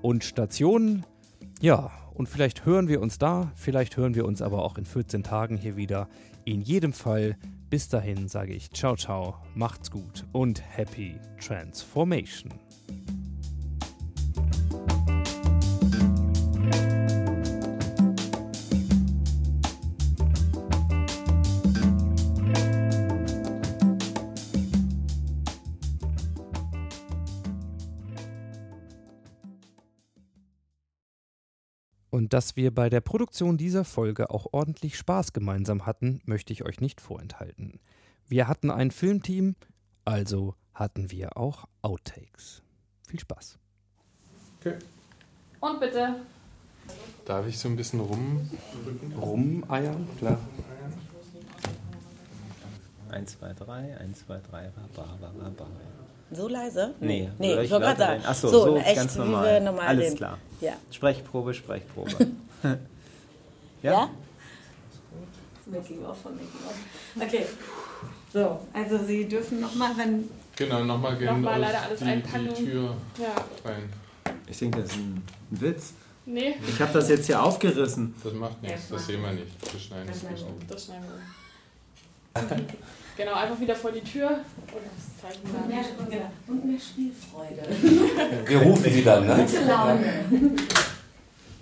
und 0.00 0.22
Stationen. 0.22 1.04
Ja, 1.60 1.90
und 2.14 2.28
vielleicht 2.28 2.66
hören 2.66 2.86
wir 2.86 3.00
uns 3.00 3.18
da, 3.18 3.50
vielleicht 3.56 3.96
hören 3.96 4.14
wir 4.14 4.26
uns 4.26 4.42
aber 4.42 4.62
auch 4.62 4.78
in 4.78 4.84
14 4.84 5.24
Tagen 5.24 5.56
hier 5.56 5.74
wieder. 5.74 6.06
In 6.44 6.62
jedem 6.62 6.92
Fall 6.92 7.36
bis 7.70 7.88
dahin 7.88 8.28
sage 8.28 8.52
ich 8.52 8.70
ciao, 8.72 8.96
ciao, 8.96 9.36
macht's 9.54 9.90
gut 9.90 10.26
und 10.32 10.60
happy 10.76 11.18
transformation. 11.38 12.52
Und 32.30 32.34
dass 32.34 32.54
wir 32.54 32.72
bei 32.72 32.88
der 32.88 33.00
Produktion 33.00 33.56
dieser 33.56 33.84
Folge 33.84 34.30
auch 34.30 34.46
ordentlich 34.52 34.96
Spaß 34.96 35.32
gemeinsam 35.32 35.84
hatten, 35.84 36.20
möchte 36.26 36.52
ich 36.52 36.64
euch 36.64 36.80
nicht 36.80 37.00
vorenthalten. 37.00 37.80
Wir 38.28 38.46
hatten 38.46 38.70
ein 38.70 38.92
Filmteam, 38.92 39.56
also 40.04 40.54
hatten 40.72 41.10
wir 41.10 41.36
auch 41.36 41.66
Outtakes. 41.82 42.62
Viel 43.08 43.18
Spaß. 43.18 43.58
Okay. 44.60 44.76
Und 45.58 45.80
bitte. 45.80 46.20
Darf 47.24 47.48
ich 47.48 47.58
so 47.58 47.68
ein 47.68 47.74
bisschen 47.74 47.98
rum... 47.98 48.48
Rumeiern? 49.20 50.06
Klar. 50.18 50.38
1, 53.10 53.38
2, 53.40 53.54
3, 53.54 53.96
1, 53.96 54.26
2, 54.26 54.38
3, 54.38 54.68
ba, 54.68 54.82
ba, 54.94 55.32
ba, 55.36 55.50
ba. 55.58 55.66
So 56.32 56.48
leise? 56.48 56.94
Nee, 57.00 57.30
nee 57.38 57.60
ich 57.62 57.70
wollte 57.70 57.86
gerade 57.86 57.98
sagen. 57.98 58.24
Achso, 58.24 58.48
so, 58.48 58.60
so, 58.64 58.76
echt, 58.76 58.96
ganz 58.96 59.14
wie 59.16 59.18
normal. 59.20 59.44
wir 59.52 59.60
normal 59.60 59.86
Alles 59.88 60.04
reden. 60.04 60.16
klar. 60.16 60.38
Ja. 60.60 60.72
Sprechprobe, 60.90 61.54
Sprechprobe. 61.54 62.10
ja? 63.82 63.92
Ja? 63.92 64.10
Making 65.66 66.04
of 66.04 66.20
von 66.20 66.32
Making 66.34 66.48
of. 66.66 67.22
Okay. 67.22 67.46
So, 68.32 68.60
also 68.72 68.98
Sie 69.04 69.26
dürfen 69.28 69.60
nochmal, 69.60 69.90
wenn. 69.96 70.28
Genau, 70.56 70.84
nochmal 70.84 71.16
gerne 71.16 71.38
Nochmal 71.40 71.54
aus 71.54 71.60
leider 71.60 71.82
alles 71.82 71.98
die, 71.98 72.04
einpacken. 72.04 72.48
die 72.56 72.64
Tür 72.64 72.96
Ja. 73.18 73.68
rein. 73.70 73.92
Ich 74.46 74.58
denke, 74.58 74.82
das 74.82 74.90
ist 74.90 74.96
ein 74.98 75.22
Witz. 75.50 75.92
Nee. 76.26 76.54
Ich 76.68 76.80
habe 76.80 76.92
das 76.92 77.08
jetzt 77.08 77.26
hier 77.26 77.42
aufgerissen. 77.42 78.14
Das 78.22 78.32
macht 78.34 78.62
nichts, 78.62 78.88
das 78.88 79.06
sehen 79.06 79.22
wir 79.22 79.32
nicht. 79.32 79.72
Wir 79.72 79.80
schneiden 79.80 80.06
das 80.08 80.22
nicht. 80.22 80.44
Das 80.68 80.84
schneiden 80.84 81.04
wir. 82.34 82.40
genau, 83.20 83.34
einfach 83.34 83.60
wieder 83.60 83.76
vor 83.76 83.92
die 83.92 84.00
Tür 84.00 84.30
und 84.30 84.82
das 84.96 85.18
Zeichen 85.20 85.42
Und 85.44 85.68
mehr, 85.68 85.84
und 86.46 86.64
mehr 86.64 86.80
Spielfreude. 86.80 87.62
Wir 88.46 88.62
rufen 88.62 88.92
sie 88.92 89.04
dann, 89.04 89.26
ne? 89.26 89.36
Gute 89.36 89.64
Laune. 89.64 90.24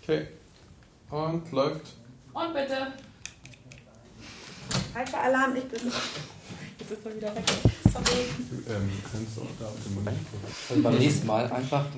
Okay. 0.03 0.29
Und 1.11 1.53
läuft. 1.53 1.87
Und 2.33 2.55
bitte. 2.55 2.93
Falscher 4.93 5.23
Alarm, 5.23 5.57
ich 5.57 5.65
bin. 5.65 5.81
Jetzt 6.79 6.91
ist 6.93 7.05
er 7.05 7.17
wieder 7.17 7.35
weg. 7.35 7.45
Sorry. 7.93 8.29
Ähm, 8.69 8.93
kannst 9.11 9.37
du 9.37 9.41
auch 9.41 9.47
da 9.59 9.67
auf 9.67 9.83
den 9.85 9.95
Mund 9.95 10.09
Also 10.71 10.83
beim 10.83 10.99
nächsten 10.99 11.27
Mal 11.27 11.51
einfach. 11.51 11.87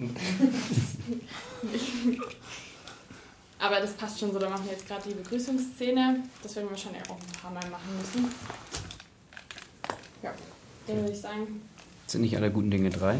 Aber 3.58 3.80
das 3.80 3.92
passt 3.92 4.18
schon 4.18 4.32
so, 4.32 4.38
da 4.38 4.48
machen 4.48 4.64
wir 4.64 4.72
jetzt 4.72 4.88
gerade 4.88 5.06
die 5.06 5.14
Begrüßungsszene. 5.14 6.22
Das 6.42 6.56
werden 6.56 6.66
wir 6.66 6.70
wahrscheinlich 6.70 7.02
auch 7.10 7.16
ein 7.16 7.42
paar 7.42 7.50
Mal 7.50 7.68
machen 7.68 7.98
müssen. 7.98 8.30
Ja, 10.90 10.96
dann 10.96 11.04
würde 11.04 11.12
ich 11.12 11.20
sagen, 11.20 11.62
Sind 12.06 12.22
nicht 12.22 12.36
alle 12.36 12.50
guten 12.50 12.70
Dinge 12.70 12.90
drei? 12.90 13.16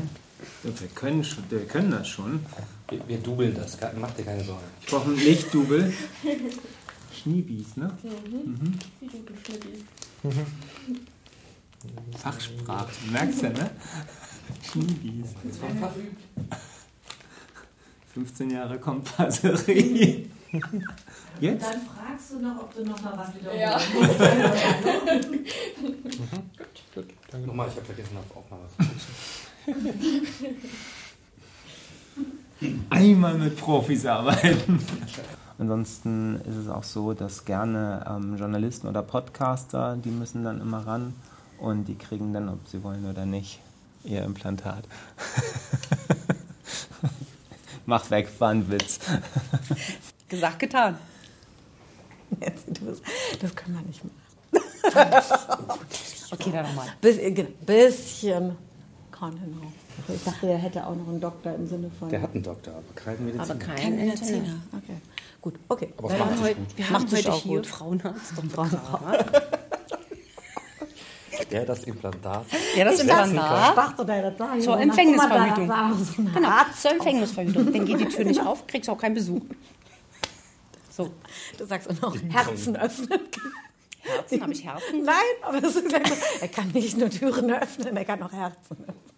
Wir 0.63 0.73
können, 0.95 1.23
schon, 1.23 1.45
wir 1.51 1.67
können 1.67 1.91
das 1.91 2.09
schon. 2.09 2.41
Wir, 2.89 3.07
wir 3.07 3.19
dubeln 3.19 3.55
das, 3.55 3.79
mach 4.01 4.11
dir 4.13 4.25
keine 4.25 4.43
Sorgen. 4.43 4.65
Ich 4.81 4.87
brauche 4.87 5.11
ein 5.11 5.17
Lichtdubel. 5.17 5.93
Schniebies, 7.23 7.77
ne? 7.77 7.97
Mhm. 8.03 8.79
Wie 9.01 9.07
du, 9.07 9.19
du 9.19 9.35
Schnippis. 9.45 9.81
Fachsprache, 12.19 12.91
du 13.05 13.13
merkst 13.13 13.43
ja, 13.43 13.51
ne? 13.51 13.71
Schniebies. 14.73 15.27
Das 15.45 15.63
war 15.63 15.71
Fach. 15.77 15.93
15 18.15 18.51
Jahre 18.57 18.79
Kompasserie. 18.79 20.27
Und 21.37 21.43
Jetzt? 21.43 21.65
dann 21.65 21.81
fragst 21.83 22.33
du 22.33 22.39
noch, 22.41 22.61
ob 22.63 22.75
du 22.75 22.85
noch 22.85 23.01
mal 23.03 23.13
was 23.17 23.35
wiederholen 23.35 23.61
Ja. 23.61 23.81
musst. 23.95 24.19
Gut, 26.59 26.67
gut, 26.95 27.07
danke. 27.31 27.47
Nochmal, 27.47 27.69
ich 27.69 27.77
habe 27.77 27.87
vergessen, 27.87 28.17
auf 28.19 28.37
Aufnahme 28.37 28.65
zu 28.69 28.77
drücken. 29.73 30.57
Einmal 32.91 33.35
mit 33.39 33.57
Profis 33.57 34.05
arbeiten. 34.05 34.85
Ansonsten 35.59 36.41
ist 36.47 36.57
es 36.57 36.69
auch 36.69 36.83
so, 36.85 37.15
dass 37.15 37.45
gerne 37.45 38.05
ähm, 38.09 38.37
Journalisten 38.37 38.87
oder 38.89 39.03
Podcaster, 39.03 39.97
die 39.97 40.11
müssen 40.11 40.45
dann 40.45 40.61
immer 40.61 40.87
ran 40.87 41.15
und 41.59 41.85
die 41.87 41.97
kriegen 41.97 42.33
dann, 42.35 42.49
ob 42.49 42.67
sie 42.69 42.83
wollen 42.83 43.07
oder 43.09 43.25
nicht, 43.27 43.61
Ihr 44.05 44.23
Implantat. 44.25 44.85
Mach 47.87 48.11
weg, 48.11 48.29
war 48.39 48.51
ein 48.51 48.71
Witz. 48.71 48.99
Gesagt, 50.29 50.59
getan. 50.59 50.97
Jetzt, 52.41 52.65
du 52.69 52.85
bist, 52.87 53.03
das 53.41 53.55
können 53.57 53.77
wir 53.77 53.87
nicht 53.87 54.03
machen. 54.05 54.21
Okay, 56.33 56.51
dann 56.53 56.65
nochmal. 56.65 56.87
Bis, 57.01 57.19
äh, 57.19 57.33
genau, 57.33 57.49
bisschen 57.67 58.57
Kontenance. 59.11 59.75
Ich 60.09 60.23
dachte, 60.25 60.47
er 60.49 60.59
hätte 60.59 60.87
auch 60.87 60.95
noch 60.95 61.09
einen 61.09 61.21
Doktor 61.21 61.55
im 61.57 61.67
Sinne 61.67 61.91
von. 61.99 62.09
Der 62.09 62.23
hat 62.23 62.33
einen 62.35 62.45
Doktor, 62.45 62.75
aber 62.75 62.95
keinen 62.95 63.25
Mediziner. 63.27 63.51
Aber 63.51 63.59
kein 63.59 63.77
Kein 63.77 63.97
Mediziner. 63.97 64.55
Okay. 64.73 64.97
Gut, 65.41 65.55
okay. 65.69 65.93
Aber 65.97 66.09
Wir 66.09 66.15
es 66.15 66.19
macht 66.21 66.31
haben 66.31 66.43
heute, 66.43 66.55
gut. 66.55 66.77
Wir 66.77 66.85
macht 66.85 66.95
haben 66.95 67.09
sich 67.09 67.19
heute 67.19 67.33
auch 67.33 67.43
hier 67.43 67.57
gut. 67.57 67.67
Frauenarzt 67.67 68.39
und 68.39 68.53
Frauenarzt. 68.53 69.43
Ja, 71.51 71.65
das 71.65 71.83
Implantat. 71.85 72.45
Ja, 72.77 72.85
das 72.85 73.01
Implantat. 73.01 73.77
dachte, 73.77 74.05
das 74.05 74.39
sagen. 74.39 74.61
Zur 74.61 74.79
Empfängnisverhütung. 74.79 75.69
Genau, 76.35 76.49
zur 76.81 76.91
Empfängnisverhütung. 76.93 77.73
Dann 77.73 77.85
geht 77.87 78.01
die 78.01 78.05
Tür 78.05 78.25
nicht 78.25 78.41
auf, 78.41 78.67
kriegst 78.69 78.89
auch 78.89 78.99
keinen 78.99 79.15
Besuch. 79.15 79.41
So. 81.05 81.15
Du 81.59 81.67
sagst 81.67 81.89
auch 81.91 82.01
noch 82.01 82.17
Herzen 82.31 82.77
öffnen. 82.77 83.21
Herzen, 84.01 84.43
habe 84.43 84.53
ich 84.53 84.65
Herzen? 84.65 85.05
Nein, 85.05 85.17
aber 85.43 85.61
das 85.61 85.77
ist 85.77 85.93
er 86.41 86.49
kann 86.49 86.69
nicht 86.69 86.97
nur 86.97 87.11
Türen 87.11 87.51
öffnen, 87.51 87.97
er 87.97 88.05
kann 88.05 88.23
auch 88.23 88.33
Herzen 88.33 88.77
öffnen. 88.81 89.11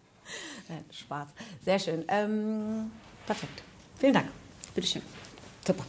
Nein, 0.69 0.85
Spaß. 0.91 1.29
Sehr 1.65 1.79
schön. 1.79 2.05
Ähm, 2.09 2.91
perfekt. 3.27 3.63
Vielen 3.99 4.15
Dank. 4.15 4.29
Bitteschön. 4.75 5.03
Super. 5.67 5.85